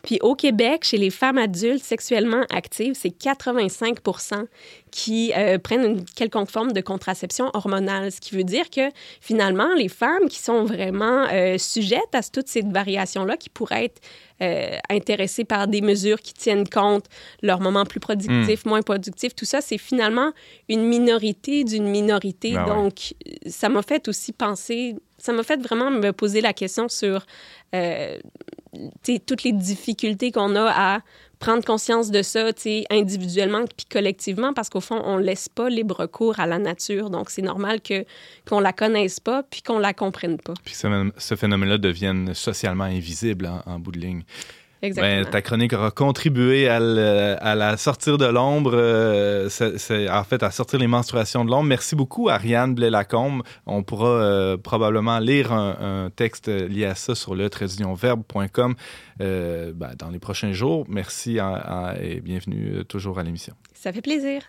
Puis, 0.02 0.18
au 0.22 0.34
Québec, 0.34 0.84
chez 0.84 0.98
les 0.98 1.10
femmes 1.10 1.38
adultes 1.38 1.84
sexuellement 1.84 2.44
actives, 2.50 2.94
c'est 2.94 3.10
85 3.10 3.98
qui 4.90 5.32
euh, 5.36 5.58
prennent 5.58 5.84
une 5.84 6.04
quelconque 6.04 6.50
forme 6.50 6.72
de 6.72 6.80
contraception 6.80 7.50
hormonale, 7.54 8.10
ce 8.12 8.20
qui 8.20 8.34
veut 8.34 8.44
dire 8.44 8.70
que 8.70 8.90
finalement, 9.30 9.72
les 9.76 9.88
femmes 9.88 10.28
qui 10.28 10.40
sont 10.40 10.64
vraiment 10.64 11.24
euh, 11.32 11.56
sujettes 11.56 12.14
à 12.14 12.20
toutes 12.20 12.48
ces 12.48 12.62
variations-là, 12.62 13.36
qui 13.36 13.48
pourraient 13.48 13.84
être 13.84 14.00
euh, 14.42 14.76
intéressées 14.88 15.44
par 15.44 15.68
des 15.68 15.82
mesures 15.82 16.20
qui 16.20 16.34
tiennent 16.34 16.68
compte 16.68 17.04
leur 17.40 17.60
moment 17.60 17.84
plus 17.84 18.00
productif, 18.00 18.64
hmm. 18.64 18.68
moins 18.68 18.82
productif, 18.82 19.36
tout 19.36 19.44
ça, 19.44 19.60
c'est 19.60 19.78
finalement 19.78 20.32
une 20.68 20.82
minorité 20.82 21.62
d'une 21.62 21.86
minorité. 21.86 22.54
Ben 22.54 22.66
Donc, 22.66 23.14
ça 23.46 23.68
m'a 23.68 23.82
fait 23.82 24.08
aussi 24.08 24.32
penser, 24.32 24.96
ça 25.16 25.32
m'a 25.32 25.44
fait 25.44 25.62
vraiment 25.62 25.92
me 25.92 26.10
poser 26.10 26.40
la 26.40 26.52
question 26.52 26.88
sur 26.88 27.24
toutes 29.04 29.44
les 29.44 29.52
difficultés 29.52 30.32
qu'on 30.32 30.56
a 30.56 30.72
à 30.74 31.00
prendre 31.40 31.64
conscience 31.64 32.10
de 32.10 32.22
ça, 32.22 32.50
individuellement 32.90 33.64
puis 33.64 33.86
collectivement, 33.90 34.52
parce 34.52 34.68
qu'au 34.68 34.80
fond, 34.80 35.02
on 35.04 35.16
laisse 35.16 35.48
pas 35.48 35.68
libre 35.68 36.06
cours 36.06 36.38
à 36.38 36.46
la 36.46 36.58
nature. 36.58 37.10
Donc, 37.10 37.30
c'est 37.30 37.42
normal 37.42 37.80
que 37.80 38.04
qu'on 38.48 38.60
la 38.60 38.72
connaisse 38.72 39.18
pas 39.18 39.42
puis 39.42 39.62
qu'on 39.62 39.78
la 39.78 39.92
comprenne 39.92 40.38
pas. 40.38 40.54
Puis 40.64 40.74
ce, 40.74 41.10
ce 41.16 41.34
phénomène-là 41.34 41.78
devienne 41.78 42.34
socialement 42.34 42.84
invisible 42.84 43.50
en 43.66 43.78
bout 43.78 43.92
de 43.92 43.98
ligne. 43.98 44.22
Ben, 44.82 45.26
ta 45.26 45.42
chronique 45.42 45.74
aura 45.74 45.90
contribué 45.90 46.68
à, 46.68 46.80
la 46.80 47.76
sortir 47.76 48.16
de 48.16 48.24
l'ombre, 48.24 48.72
euh, 48.74 49.48
en 50.10 50.24
fait, 50.24 50.42
à 50.42 50.50
sortir 50.50 50.78
les 50.78 50.86
menstruations 50.86 51.44
de 51.44 51.50
l'ombre. 51.50 51.64
Merci 51.64 51.96
beaucoup, 51.96 52.30
Ariane 52.30 52.74
Blais-Lacombe. 52.74 53.42
On 53.66 53.82
pourra 53.82 54.08
euh, 54.08 54.56
probablement 54.56 55.18
lire 55.18 55.52
un, 55.52 56.10
texte 56.14 56.48
lié 56.48 56.86
à 56.86 56.94
ça 56.94 57.14
sur 57.14 57.34
le 57.34 57.48
verbe.com 57.94 58.74
euh, 59.20 59.72
ben, 59.74 59.90
dans 59.98 60.08
les 60.08 60.18
prochains 60.18 60.52
jours. 60.52 60.86
Merci 60.88 61.38
et 62.00 62.20
bienvenue 62.20 62.84
toujours 62.86 63.18
à 63.18 63.22
l'émission. 63.22 63.54
Ça 63.74 63.92
fait 63.92 64.02
plaisir. 64.02 64.42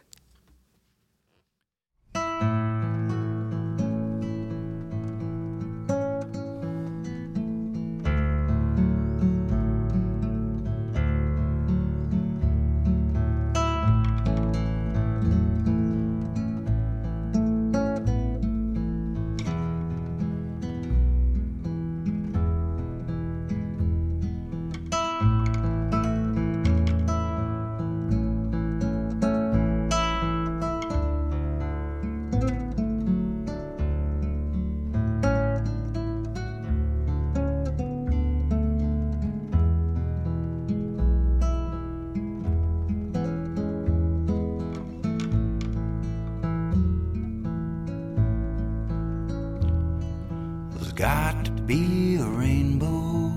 got 51.02 51.44
to 51.44 51.52
be 51.52 52.18
a 52.18 52.24
rainbow 52.24 53.34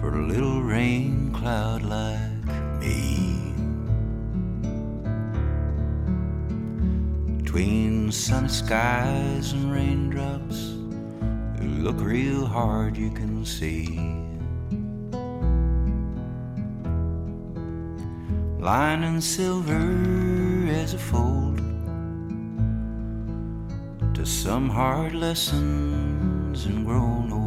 for 0.00 0.20
a 0.20 0.26
little 0.26 0.62
rain 0.62 1.30
cloud 1.34 1.82
like 1.82 2.46
me. 2.80 3.52
Between 7.42 8.10
sunny 8.10 8.48
skies 8.48 9.52
and 9.52 9.70
raindrops, 9.70 10.76
look 11.60 12.00
real 12.00 12.46
hard, 12.46 12.96
you 12.96 13.10
can 13.10 13.44
see. 13.44 13.84
Lining 18.58 19.20
silver 19.20 19.86
as 20.70 20.94
a 20.94 20.98
fold 20.98 21.58
to 24.14 24.24
some 24.24 24.70
hard 24.70 25.14
lesson 25.14 26.17
and 26.66 26.84
grown 26.84 27.37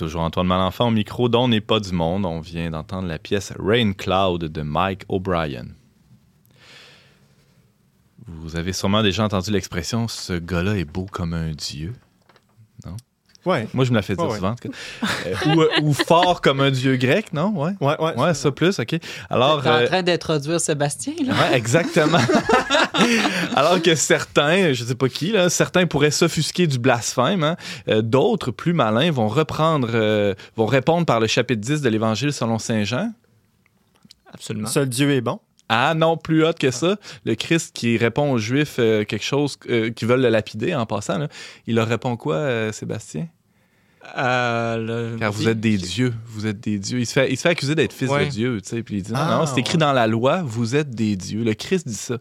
toujours 0.00 0.22
Antoine 0.22 0.46
Malenfant 0.46 0.88
au 0.88 0.90
micro 0.90 1.28
dont 1.28 1.46
n'est 1.46 1.60
pas 1.60 1.78
du 1.78 1.92
monde. 1.92 2.24
On 2.24 2.40
vient 2.40 2.70
d'entendre 2.70 3.06
la 3.06 3.18
pièce 3.18 3.52
Rain 3.58 3.92
Cloud 3.92 4.44
de 4.44 4.62
Mike 4.62 5.02
O'Brien. 5.10 5.66
Vous 8.26 8.56
avez 8.56 8.72
sûrement 8.72 9.02
déjà 9.02 9.24
entendu 9.24 9.50
l'expression 9.50 10.08
ce 10.08 10.32
gars-là 10.32 10.78
est 10.78 10.86
beau 10.86 11.04
comme 11.04 11.34
un 11.34 11.50
dieu. 11.50 11.92
Ouais. 13.46 13.66
Moi, 13.72 13.84
je 13.86 13.90
me 13.90 13.96
la 13.96 14.02
fais 14.02 14.14
dire 14.14 14.26
Ouais, 14.28 14.34
souvent. 14.36 14.54
Euh, 14.64 15.34
ou, 15.54 15.62
euh, 15.62 15.68
ou 15.82 15.94
fort 15.94 16.42
comme 16.42 16.60
un 16.60 16.70
dieu 16.70 16.96
grec, 16.96 17.32
non? 17.32 17.48
Ouais. 17.56 17.72
Ouais, 17.80 17.96
ouais. 17.98 18.14
Ouais, 18.18 18.34
ça 18.34 18.50
plus, 18.50 18.78
OK. 18.78 18.96
Alors, 19.30 19.62
T'es 19.62 19.68
en 19.68 19.72
euh, 19.72 19.86
train 19.86 20.02
d'introduire 20.02 20.60
Sébastien, 20.60 21.14
là? 21.24 21.32
Ouais, 21.32 21.56
exactement. 21.56 22.18
Alors 23.56 23.80
que 23.80 23.94
certains, 23.94 24.72
je 24.74 24.84
sais 24.84 24.94
pas 24.94 25.08
qui, 25.08 25.32
là, 25.32 25.48
certains 25.48 25.86
pourraient 25.86 26.10
s'offusquer 26.10 26.66
du 26.66 26.78
blasphème. 26.78 27.42
hein. 27.44 27.56
Euh, 27.88 28.02
D'autres, 28.02 28.50
plus 28.50 28.72
malins, 28.74 29.10
vont 29.10 29.28
reprendre, 29.28 29.88
euh, 29.94 30.34
vont 30.56 30.66
répondre 30.66 31.06
par 31.06 31.20
le 31.20 31.26
chapitre 31.26 31.60
10 31.62 31.80
de 31.80 31.88
l'Évangile 31.88 32.32
selon 32.32 32.58
Saint 32.58 32.84
Jean. 32.84 33.10
Absolument. 34.32 34.68
Seul 34.68 34.88
Dieu 34.88 35.12
est 35.12 35.20
bon. 35.22 35.40
Ah 35.72 35.94
non, 35.94 36.16
plus 36.16 36.44
hot 36.44 36.52
que 36.58 36.72
ça. 36.72 36.96
Le 37.24 37.36
Christ 37.36 37.70
qui 37.74 37.96
répond 37.96 38.32
aux 38.32 38.38
Juifs 38.38 38.76
euh, 38.80 39.04
quelque 39.04 39.24
chose 39.24 39.56
euh, 39.68 39.90
qui 39.90 40.04
veulent 40.04 40.20
le 40.22 40.28
lapider 40.28 40.74
en 40.74 40.84
passant, 40.84 41.18
là, 41.18 41.28
il 41.68 41.76
leur 41.76 41.86
répond 41.86 42.16
quoi, 42.16 42.34
euh, 42.34 42.72
Sébastien? 42.72 43.28
Le- 44.16 45.16
Car 45.18 45.30
vous 45.30 45.48
êtes 45.48 45.60
des 45.60 45.76
dieux. 45.76 46.12
Vous 46.26 46.46
êtes 46.46 46.58
des 46.60 46.78
dieux. 46.78 47.00
Il 47.00 47.06
se 47.06 47.12
fait, 47.12 47.30
il 47.30 47.36
se 47.36 47.42
fait 47.42 47.50
accuser 47.50 47.74
d'être 47.74 47.92
fils 47.92 48.08
Ouais. 48.10 48.24
de 48.26 48.30
Dieu. 48.30 48.60
Tu 48.60 48.68
sais, 48.68 48.82
puis 48.82 48.96
il 48.96 49.02
dit 49.02 49.12
non, 49.12 49.18
Ah, 49.20 49.38
non, 49.40 49.46
c'est 49.46 49.60
écrit 49.60 49.74
ouais. 49.74 49.78
dans 49.80 49.92
la 49.92 50.06
loi, 50.06 50.42
vous 50.42 50.74
êtes 50.74 50.90
des 50.90 51.16
dieux. 51.16 51.44
Le 51.44 51.54
Christ 51.54 51.86
dit 51.86 51.94
ça. 51.94 52.16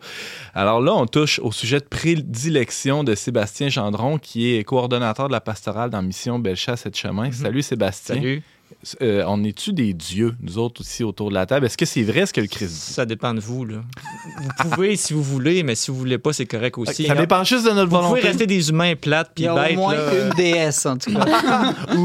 Alors 0.54 0.82
là, 0.82 0.94
on 0.94 1.06
touche 1.08 1.40
au 1.40 1.52
sujet 1.52 1.80
de 1.80 1.86
prédilection 1.86 3.04
de 3.04 3.16
Sébastien 3.16 3.70
Gendron, 3.70 4.18
qui 4.20 4.54
est 4.54 4.64
coordonnateur 4.64 5.28
de 5.28 5.32
la 5.34 5.42
pastorale 5.42 5.90
dans 5.90 6.02
Mission 6.02 6.38
Bellechasse 6.38 6.86
et 6.86 6.92
Chemin. 6.94 7.32
Salut 7.32 7.62
Sébastien. 7.62 8.16
Salut. 8.16 8.44
Euh, 9.02 9.24
on 9.28 9.44
est-tu 9.44 9.74
des 9.74 9.94
dieux, 9.94 10.36
nous 10.42 10.58
autres 10.58 10.82
aussi 10.82 11.04
autour 11.04 11.30
de 11.30 11.34
la 11.34 11.46
table? 11.46 11.66
Est-ce 11.66 11.78
que 11.78 11.86
c'est 11.86 12.04
vrai? 12.04 12.26
Ce 12.26 12.34
que 12.34 12.42
le 12.42 12.48
Christ 12.48 12.70
dit? 12.74 12.94
Ça 12.94 13.06
dépend 13.06 13.34
de 13.34 13.40
vous. 13.40 13.66
Là. 13.66 13.78
Vous 14.64 14.70
pouvez 14.70 14.96
si 14.96 15.14
vous 15.14 15.24
voulez, 15.24 15.64
mais 15.64 15.76
si 15.76 15.92
vous 15.92 15.98
voulez 15.98 16.18
pas, 16.18 16.34
c'est 16.34 16.46
correct 16.46 16.78
aussi. 16.78 17.06
Ça 17.06 17.16
dépend 17.16 17.44
juste 17.44 17.66
de 17.66 17.72
notre 17.72 17.90
Vous 17.90 17.98
pouvez 17.98 18.08
volonté. 18.10 18.28
rester 18.28 18.48
des 18.48 18.70
humains 18.70 18.96
plates 18.96 19.32
Il 19.32 19.34
puis 19.36 19.44
y 19.46 19.48
a 19.48 19.56
bêtes. 19.56 19.74
au 19.74 19.82
moins 19.82 19.96
là. 19.96 20.26
une 20.26 20.34
déesse, 20.36 20.86
en 20.86 20.98
tout 20.98 21.12
cas. 21.14 21.74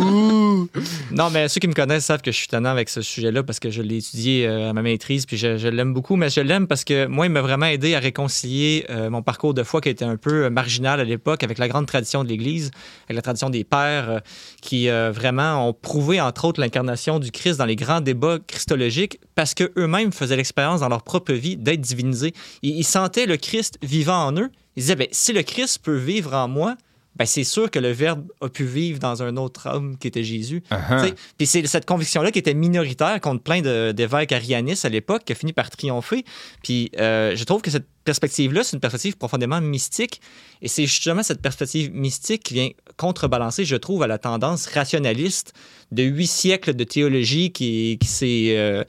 Non, 1.10 1.30
mais 1.30 1.48
ceux 1.48 1.60
qui 1.60 1.68
me 1.68 1.74
connaissent 1.74 2.06
savent 2.06 2.22
que 2.22 2.32
je 2.32 2.36
suis 2.36 2.48
tannant 2.48 2.70
avec 2.70 2.88
ce 2.88 3.00
sujet-là 3.02 3.42
parce 3.42 3.60
que 3.60 3.70
je 3.70 3.82
l'ai 3.82 3.98
étudié 3.98 4.46
euh, 4.46 4.70
à 4.70 4.72
ma 4.72 4.82
maîtrise, 4.82 5.26
puis 5.26 5.36
je, 5.36 5.56
je 5.56 5.68
l'aime 5.68 5.92
beaucoup, 5.94 6.16
mais 6.16 6.30
je 6.30 6.40
l'aime 6.40 6.66
parce 6.66 6.84
que 6.84 7.06
moi, 7.06 7.26
il 7.26 7.32
m'a 7.32 7.42
vraiment 7.42 7.66
aidé 7.66 7.94
à 7.94 7.98
réconcilier 8.00 8.84
euh, 8.90 9.10
mon 9.10 9.22
parcours 9.22 9.54
de 9.54 9.62
foi 9.62 9.80
qui 9.80 9.88
était 9.88 10.04
un 10.04 10.16
peu 10.16 10.44
euh, 10.44 10.50
marginal 10.50 11.00
à 11.00 11.04
l'époque 11.04 11.42
avec 11.42 11.58
la 11.58 11.68
grande 11.68 11.86
tradition 11.86 12.24
de 12.24 12.28
l'Église, 12.28 12.70
avec 13.04 13.16
la 13.16 13.22
tradition 13.22 13.50
des 13.50 13.64
pères 13.64 14.10
euh, 14.10 14.18
qui 14.60 14.88
vraiment 14.88 15.68
ont 15.68 15.72
prouvé, 15.72 16.20
entre 16.20 16.46
autres, 16.46 16.53
l'incarnation 16.60 17.18
du 17.18 17.30
Christ 17.30 17.58
dans 17.58 17.64
les 17.64 17.76
grands 17.76 18.00
débats 18.00 18.38
christologiques 18.46 19.18
parce 19.34 19.54
qu'eux-mêmes 19.54 20.12
faisaient 20.12 20.36
l'expérience 20.36 20.80
dans 20.80 20.88
leur 20.88 21.02
propre 21.02 21.32
vie 21.32 21.56
d'être 21.56 21.80
divinisés. 21.80 22.32
Ils, 22.62 22.76
ils 22.78 22.84
sentaient 22.84 23.26
le 23.26 23.36
Christ 23.36 23.78
vivant 23.82 24.26
en 24.26 24.36
eux. 24.38 24.50
Ils 24.76 24.80
disaient, 24.80 24.96
ben, 24.96 25.08
si 25.12 25.32
le 25.32 25.42
Christ 25.42 25.80
peut 25.82 25.96
vivre 25.96 26.34
en 26.34 26.48
moi, 26.48 26.76
ben, 27.16 27.26
c'est 27.26 27.44
sûr 27.44 27.70
que 27.70 27.78
le 27.78 27.92
Verbe 27.92 28.26
a 28.40 28.48
pu 28.48 28.64
vivre 28.64 28.98
dans 28.98 29.22
un 29.22 29.36
autre 29.36 29.68
homme 29.70 29.96
qui 29.98 30.08
était 30.08 30.24
Jésus. 30.24 30.64
Uh-huh. 30.72 31.14
Puis 31.38 31.46
c'est 31.46 31.64
cette 31.66 31.86
conviction-là 31.86 32.32
qui 32.32 32.40
était 32.40 32.54
minoritaire 32.54 33.20
contre 33.20 33.42
plein 33.42 33.60
de- 33.60 33.92
d'évêques 33.92 34.32
arianistes 34.32 34.84
à 34.84 34.88
l'époque 34.88 35.22
qui 35.24 35.32
a 35.32 35.36
fini 35.36 35.52
par 35.52 35.70
triompher. 35.70 36.24
Puis 36.64 36.90
euh, 36.98 37.36
je 37.36 37.44
trouve 37.44 37.62
que 37.62 37.70
cette 37.70 37.86
perspective-là, 38.04 38.64
c'est 38.64 38.76
une 38.76 38.80
perspective 38.80 39.16
profondément 39.16 39.60
mystique. 39.60 40.20
Et 40.62 40.68
c'est 40.68 40.86
justement 40.86 41.22
cette 41.22 41.42
perspective 41.42 41.92
mystique 41.92 42.42
qui 42.44 42.54
vient 42.54 42.70
contrebalancer, 42.96 43.64
je 43.64 43.76
trouve, 43.76 44.02
à 44.02 44.06
la 44.06 44.18
tendance 44.18 44.66
rationaliste 44.66 45.52
de 45.92 46.02
huit 46.02 46.26
siècles 46.26 46.74
de 46.74 46.84
théologie 46.84 47.52
qui, 47.52 47.98
qui 48.00 48.08
s'est 48.08 48.56
euh, 48.56 48.84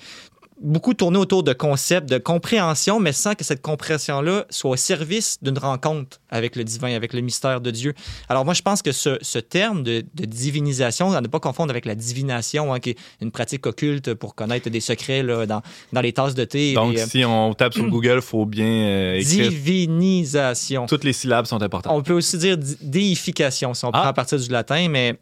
beaucoup 0.62 0.93
tourné 0.93 1.18
autour 1.18 1.43
de 1.43 1.51
concepts 1.53 2.10
de 2.10 2.18
compréhension, 2.18 2.99
mais 2.99 3.12
sans 3.12 3.36
que 3.36 3.43
cette 3.43 3.62
compréhension-là 3.62 4.45
soit 4.49 4.72
au 4.72 4.76
service 4.76 5.38
d'une 5.41 5.58
rencontre 5.58 6.20
avec 6.30 6.56
le 6.56 6.64
divin, 6.64 6.95
avec 6.95 7.14
le 7.14 7.22
mystère 7.22 7.60
de 7.62 7.72
Dieu. 7.72 7.93
Alors 8.30 8.45
moi, 8.45 8.53
je 8.53 8.62
pense 8.62 8.82
que 8.82 8.91
ce, 8.93 9.18
ce 9.22 9.39
terme 9.39 9.84
de, 9.84 10.03
de 10.14 10.26
divinisation, 10.26 11.12
à 11.12 11.20
ne 11.22 11.28
pas 11.28 11.39
confondre 11.39 11.72
avec 11.72 11.86
la 11.86 11.95
divination, 11.95 12.74
hein, 12.74 12.80
qui 12.80 12.91
est 12.91 12.97
une 13.22 13.32
pratique 13.32 13.66
occulte 13.66 14.14
pour 14.14 14.34
connaître 14.36 14.70
des 14.70 14.80
secrets 14.80 15.24
là, 15.24 15.45
dans, 15.45 15.62
dans 15.93 16.01
les 16.01 16.14
tasses 16.14 16.36
de 16.36 16.45
thé. 16.45 16.74
Donc, 16.74 16.95
et, 16.95 17.01
euh, 17.01 17.06
si 17.06 17.26
on 17.26 17.53
tape 17.53 17.74
sur 17.74 17.86
Google, 17.89 18.16
il 18.18 18.22
faut 18.22 18.45
bien 18.45 18.66
euh, 18.66 19.16
écrire. 19.20 19.49
divinisation. 19.49 20.86
Toutes 20.86 21.03
les 21.03 21.14
syllabes 21.14 21.45
sont 21.45 21.62
importantes. 21.62 21.93
On 21.93 22.01
peut 22.01 22.14
aussi 22.14 22.38
dire 22.38 22.58
di- 22.58 22.78
déification 22.82 23.74
si 23.74 23.86
on 23.86 23.89
Ah. 23.89 23.99
prend 23.99 24.08
à 24.10 24.14
partir 24.14 24.39
du 24.39 24.49
latin, 24.49 24.88
mais 24.89 25.18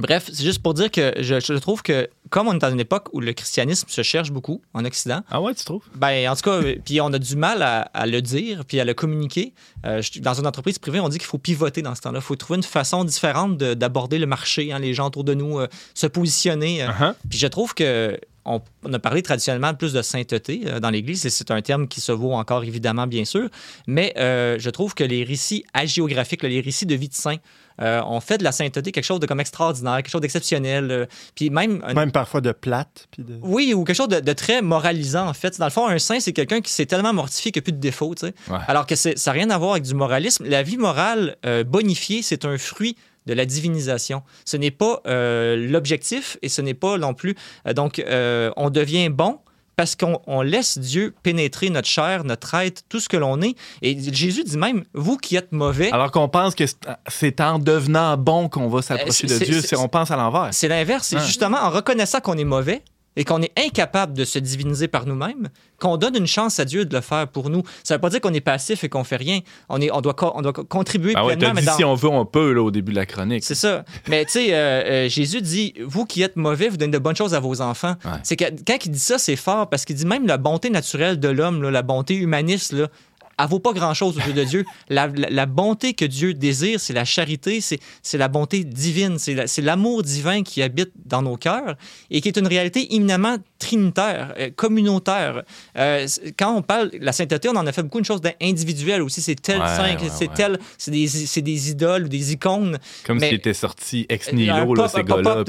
bref, 0.00 0.28
c'est 0.32 0.42
juste 0.42 0.62
pour 0.62 0.74
dire 0.74 0.90
que 0.90 1.12
je, 1.18 1.38
je 1.40 1.52
trouve 1.54 1.82
que 1.82 2.08
comme 2.28 2.48
on 2.48 2.54
est 2.54 2.58
dans 2.58 2.70
une 2.70 2.80
époque 2.80 3.08
où 3.12 3.20
le 3.20 3.32
christianisme 3.32 3.88
se 3.88 4.02
cherche 4.02 4.30
beaucoup 4.30 4.60
en 4.74 4.84
Occident, 4.84 5.22
Ah 5.30 5.40
ouais, 5.40 5.54
tu 5.54 5.64
trouves? 5.64 5.82
ben, 5.94 6.28
en 6.30 6.36
tout 6.36 6.42
cas, 6.42 6.52
euh, 6.62 6.76
puis 6.84 7.00
on 7.00 7.12
a 7.12 7.18
du 7.18 7.36
mal 7.36 7.62
à, 7.62 7.80
à 7.82 8.06
le 8.06 8.22
dire, 8.22 8.64
puis 8.64 8.78
à 8.80 8.84
le 8.84 8.94
communiquer. 8.94 9.52
Euh, 9.84 10.00
je- 10.02 10.20
dans 10.20 10.34
une 10.34 10.46
entreprise 10.46 10.78
privée, 10.78 11.00
on 11.00 11.08
dit 11.08 11.18
qu'il 11.18 11.26
faut 11.26 11.38
pivoter 11.38 11.82
dans 11.82 11.94
ce 11.94 12.00
temps-là. 12.02 12.18
Il 12.20 12.24
faut 12.24 12.36
trouver 12.36 12.58
une 12.58 12.62
façon 12.62 13.04
différente 13.04 13.56
de- 13.56 13.74
d'aborder 13.74 14.18
le 14.18 14.26
marché, 14.26 14.72
hein, 14.72 14.78
les 14.78 14.94
gens 14.94 15.06
autour 15.08 15.24
de 15.24 15.34
nous, 15.34 15.58
euh, 15.58 15.66
se 15.94 16.06
positionner. 16.06 16.82
euh. 16.82 16.88
Uh-huh. 16.88 17.14
Puis 17.28 17.38
je 17.38 17.46
trouve 17.48 17.74
que 17.74 18.18
on, 18.46 18.62
a 18.92 18.98
parlé 18.98 19.22
traditionnellement 19.22 19.74
plus 19.74 19.92
de 19.92 20.00
sainteté 20.00 20.64
dans 20.80 20.88
l'Église, 20.88 21.26
et 21.26 21.30
c'est 21.30 21.50
un 21.50 21.60
terme 21.60 21.86
qui 21.86 22.00
se 22.00 22.10
vaut 22.10 22.32
encore 22.32 22.64
évidemment, 22.64 23.06
bien 23.06 23.26
sûr, 23.26 23.48
mais 23.86 24.14
euh, 24.16 24.56
je 24.58 24.70
trouve 24.70 24.94
que 24.94 25.04
les 25.04 25.24
récits 25.24 25.62
hagiographiques, 25.74 26.42
les 26.42 26.60
récits 26.62 26.86
de 26.86 26.94
vie 26.94 27.08
de 27.10 27.14
saint, 27.14 27.36
euh, 27.80 28.02
ont 28.04 28.20
fait 28.20 28.38
de 28.38 28.44
la 28.44 28.52
sainteté 28.52 28.92
quelque 28.92 29.04
chose 29.04 29.20
de 29.20 29.26
comme 29.26 29.40
extraordinaire, 29.40 29.96
quelque 29.96 30.10
chose 30.10 30.20
d'exceptionnel, 30.20 30.90
euh, 30.90 31.06
puis 31.34 31.50
même 31.50 31.82
un- 31.86 31.94
Même 31.94 32.12
parfois 32.12 32.40
de 32.40 32.52
plate. 32.52 33.06
Puis 33.10 33.22
de... 33.24 33.38
oui, 33.42 33.74
ou 33.74 33.84
quelque 33.84 33.96
chose 33.96 34.08
de, 34.08 34.20
de 34.20 34.32
très 34.32 34.62
moralisant, 34.62 35.26
en 35.28 35.32
fait. 35.34 35.58
Dans 35.58 35.66
le 35.66 35.70
fond, 35.70 35.86
un 35.88 35.98
saint, 35.98 36.20
c'est 36.20 36.32
quelqu'un 36.32 36.60
qui 36.60 36.72
s'est 36.72 36.86
tellement 36.86 37.12
mortifié 37.12 37.52
qu'il 37.52 37.60
n'y 37.60 37.64
a 37.64 37.66
plus 37.66 37.72
de 37.72 37.78
défauts, 37.80 38.14
tu 38.14 38.26
sais. 38.26 38.34
Ouais. 38.50 38.58
Alors 38.68 38.86
que 38.86 38.94
c'est- 38.96 39.18
ça 39.18 39.30
n'a 39.30 39.34
rien 39.34 39.50
à 39.50 39.58
voir 39.58 39.72
avec 39.72 39.84
du 39.84 39.94
moralisme. 39.94 40.44
La 40.46 40.62
vie 40.62 40.76
morale 40.78 41.36
euh, 41.46 41.64
bonifiée, 41.64 42.22
c'est 42.22 42.44
un 42.44 42.58
fruit 42.58 42.96
de 43.26 43.34
la 43.34 43.44
divinisation. 43.44 44.22
Ce 44.44 44.56
n'est 44.56 44.70
pas 44.70 45.00
euh, 45.06 45.54
l'objectif 45.56 46.38
et 46.42 46.48
ce 46.48 46.62
n'est 46.62 46.74
pas 46.74 46.96
non 46.98 47.14
plus... 47.14 47.36
euh, 47.66 47.72
donc, 47.74 47.98
euh, 47.98 48.50
on 48.56 48.70
devient 48.70 49.08
bon 49.10 49.38
parce 49.76 49.96
qu'on 49.96 50.20
on 50.26 50.42
laisse 50.42 50.76
Dieu 50.78 51.14
pénétrer 51.22 51.70
notre 51.70 51.88
chair, 51.88 52.24
notre 52.24 52.54
être, 52.54 52.82
tout 52.88 53.00
ce 53.00 53.08
que 53.08 53.16
l'on 53.16 53.40
est. 53.40 53.54
Et 53.82 53.98
Jésus 54.12 54.44
dit 54.44 54.58
même, 54.58 54.84
vous 54.94 55.16
qui 55.16 55.36
êtes 55.36 55.52
mauvais, 55.52 55.90
Alors 55.90 56.10
qu'on 56.10 56.28
pense 56.28 56.54
que 56.54 56.64
c'est- 56.66 57.40
en 57.40 57.58
devenant 57.58 58.16
bon 58.16 58.48
qu'on 58.48 58.68
va 58.68 58.82
s'approcher 58.82 59.26
Euh, 59.30 59.38
de 59.38 59.44
Dieu. 59.44 59.62
On 59.78 59.88
pense 59.88 60.10
à 60.10 60.16
l'envers. 60.16 60.48
C'est 60.52 60.68
l'inverse. 60.68 61.06
C'est 61.08 61.16
Hein. 61.16 61.24
justement 61.24 61.58
en 61.58 61.70
reconnaissant 61.70 62.20
qu'on 62.20 62.36
est 62.36 62.44
mauvais 62.44 62.82
et 63.20 63.24
qu'on 63.24 63.42
est 63.42 63.52
incapable 63.58 64.14
de 64.14 64.24
se 64.24 64.38
diviniser 64.38 64.88
par 64.88 65.04
nous-mêmes 65.04 65.50
qu'on 65.78 65.98
donne 65.98 66.16
une 66.16 66.26
chance 66.26 66.58
à 66.58 66.64
Dieu 66.64 66.86
de 66.86 66.94
le 66.94 67.02
faire 67.02 67.28
pour 67.28 67.50
nous. 67.50 67.62
Ça 67.84 67.94
ne 67.94 67.96
veut 67.98 68.00
pas 68.00 68.08
dire 68.08 68.20
qu'on 68.22 68.32
est 68.32 68.40
passif 68.40 68.82
et 68.82 68.88
qu'on 68.88 69.04
fait 69.04 69.16
rien. 69.16 69.40
On, 69.68 69.78
est, 69.80 69.90
on, 69.90 70.00
doit, 70.00 70.14
on 70.36 70.40
doit 70.42 70.52
co- 70.54 70.64
contribuer 70.64 71.14
ouais, 71.16 71.36
pleinement. 71.36 71.54
mais 71.54 71.62
dans- 71.62 71.76
si 71.76 71.84
on 71.84 71.94
veut, 71.94 72.08
on 72.08 72.24
peut 72.24 72.52
là, 72.52 72.62
au 72.62 72.70
début 72.70 72.92
de 72.92 72.96
la 72.96 73.04
chronique. 73.06 73.44
C'est 73.44 73.54
ça. 73.54 73.84
Mais 74.08 74.24
tu 74.24 74.32
sais, 74.32 74.54
euh, 74.54 74.56
euh, 75.06 75.08
Jésus 75.10 75.42
dit 75.42 75.74
Vous 75.86 76.06
qui 76.06 76.22
êtes 76.22 76.36
mauvais, 76.36 76.68
vous 76.70 76.76
donnez 76.78 76.92
de 76.92 76.98
bonnes 76.98 77.16
choses 77.16 77.34
à 77.34 77.40
vos 77.40 77.60
enfants. 77.60 77.94
Ouais. 78.04 78.10
C'est 78.22 78.36
que 78.36 78.44
quand 78.66 78.76
il 78.84 78.90
dit 78.90 78.98
ça, 78.98 79.18
c'est 79.18 79.36
fort 79.36 79.68
parce 79.68 79.84
qu'il 79.84 79.96
dit 79.96 80.06
même 80.06 80.26
la 80.26 80.38
bonté 80.38 80.70
naturelle 80.70 81.18
de 81.20 81.28
l'homme, 81.28 81.62
la 81.68 81.82
bonté 81.82 82.14
humaniste, 82.14 82.72
là, 82.72 82.88
elle 83.42 83.48
vaut 83.48 83.58
pas 83.60 83.72
grand-chose 83.72 84.16
aux 84.16 84.20
yeux 84.26 84.32
de 84.32 84.44
Dieu. 84.44 84.64
La, 84.88 85.06
la- 85.06 85.30
la 85.30 85.46
bonté 85.46 85.94
que 85.94 86.04
Dieu 86.04 86.34
désire, 86.34 86.80
c'est 86.80 86.92
la 86.92 87.04
charité, 87.04 87.60
c'est 87.60 88.18
la 88.18 88.28
bonté 88.28 88.64
divine, 88.64 89.18
c'est 89.18 89.34
la- 89.34 89.46
c'est 89.46 89.62
l'amour 89.62 90.02
divin 90.02 90.42
qui 90.42 90.62
habite 90.62 90.90
dans 91.04 91.22
nos 91.22 91.36
cœurs 91.36 91.76
et 92.10 92.20
qui 92.20 92.28
est 92.28 92.36
une 92.36 92.46
réalité 92.46 92.94
éminemment 92.94 93.36
trinitaire, 93.58 94.34
euh, 94.38 94.50
communautaire. 94.56 95.42
Euh, 95.76 96.06
quand 96.38 96.54
on 96.56 96.62
parle 96.62 96.90
de 96.90 96.98
la 97.00 97.12
sainteté, 97.12 97.48
on 97.48 97.56
en 97.56 97.66
a 97.66 97.72
fait 97.72 97.82
beaucoup 97.82 97.98
une 97.98 98.04
chose 98.04 98.20
d'individuelle 98.20 99.02
aussi. 99.02 99.20
C'est 99.22 99.34
tel 99.40 99.60
Ouais, 99.60 99.66
saint, 99.66 99.82
ouais, 99.94 100.10
c'est 100.12 100.28
ouais. 100.28 100.34
tel, 100.34 100.58
c'est 100.78 100.90
des, 100.90 101.06
c'est 101.06 101.42
des 101.42 101.70
idoles 101.70 102.04
ou 102.04 102.08
des 102.08 102.32
icônes. 102.32 102.78
Comme 103.04 103.20
s'il 103.20 103.34
était 103.34 103.54
sorti 103.54 104.06
ex 104.08 104.28
Un 104.32 104.36
nihilo, 104.36 104.74
là, 104.74 104.88
ces 104.88 105.04
gars-là. 105.04 105.44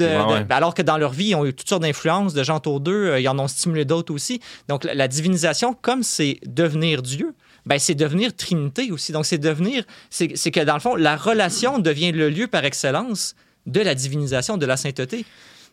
alors 0.50 0.74
que 0.74 0.82
dans 0.82 0.98
leur 0.98 1.12
vie, 1.12 1.28
ils 1.30 1.34
ont 1.34 1.44
eu 1.46 1.52
toutes 1.54 1.68
sortes 1.68 1.82
d'influences 1.82 2.34
de 2.34 2.42
gens 2.42 2.56
autour 2.56 2.80
d'eux, 2.80 3.10
euh, 3.10 3.20
ils 3.20 3.28
en 3.28 3.38
ont 3.38 3.48
stimulé 3.48 3.84
d'autres 3.84 4.12
aussi. 4.14 4.40
Donc 4.68 4.84
la, 4.84 4.94
la 4.94 5.08
divinisation, 5.08 5.74
comme 5.80 6.02
c'est 6.02 6.38
devenir 6.46 7.02
Dieu, 7.02 7.34
ben, 7.66 7.78
c'est 7.78 7.94
devenir 7.94 8.34
Trinité 8.34 8.90
aussi. 8.90 9.12
Donc 9.12 9.24
c'est 9.26 9.38
devenir, 9.38 9.84
c'est 10.10 10.32
c'est 10.36 10.50
que 10.50 10.60
dans 10.60 10.74
le 10.74 10.80
fond, 10.80 10.96
la 10.96 11.16
relation 11.16 11.78
devient 11.78 12.12
le 12.12 12.28
lieu 12.30 12.46
par 12.46 12.64
excellence 12.64 13.34
de 13.66 13.80
la 13.80 13.94
divinisation, 13.94 14.56
de 14.56 14.66
la 14.66 14.76
sainteté. 14.76 15.24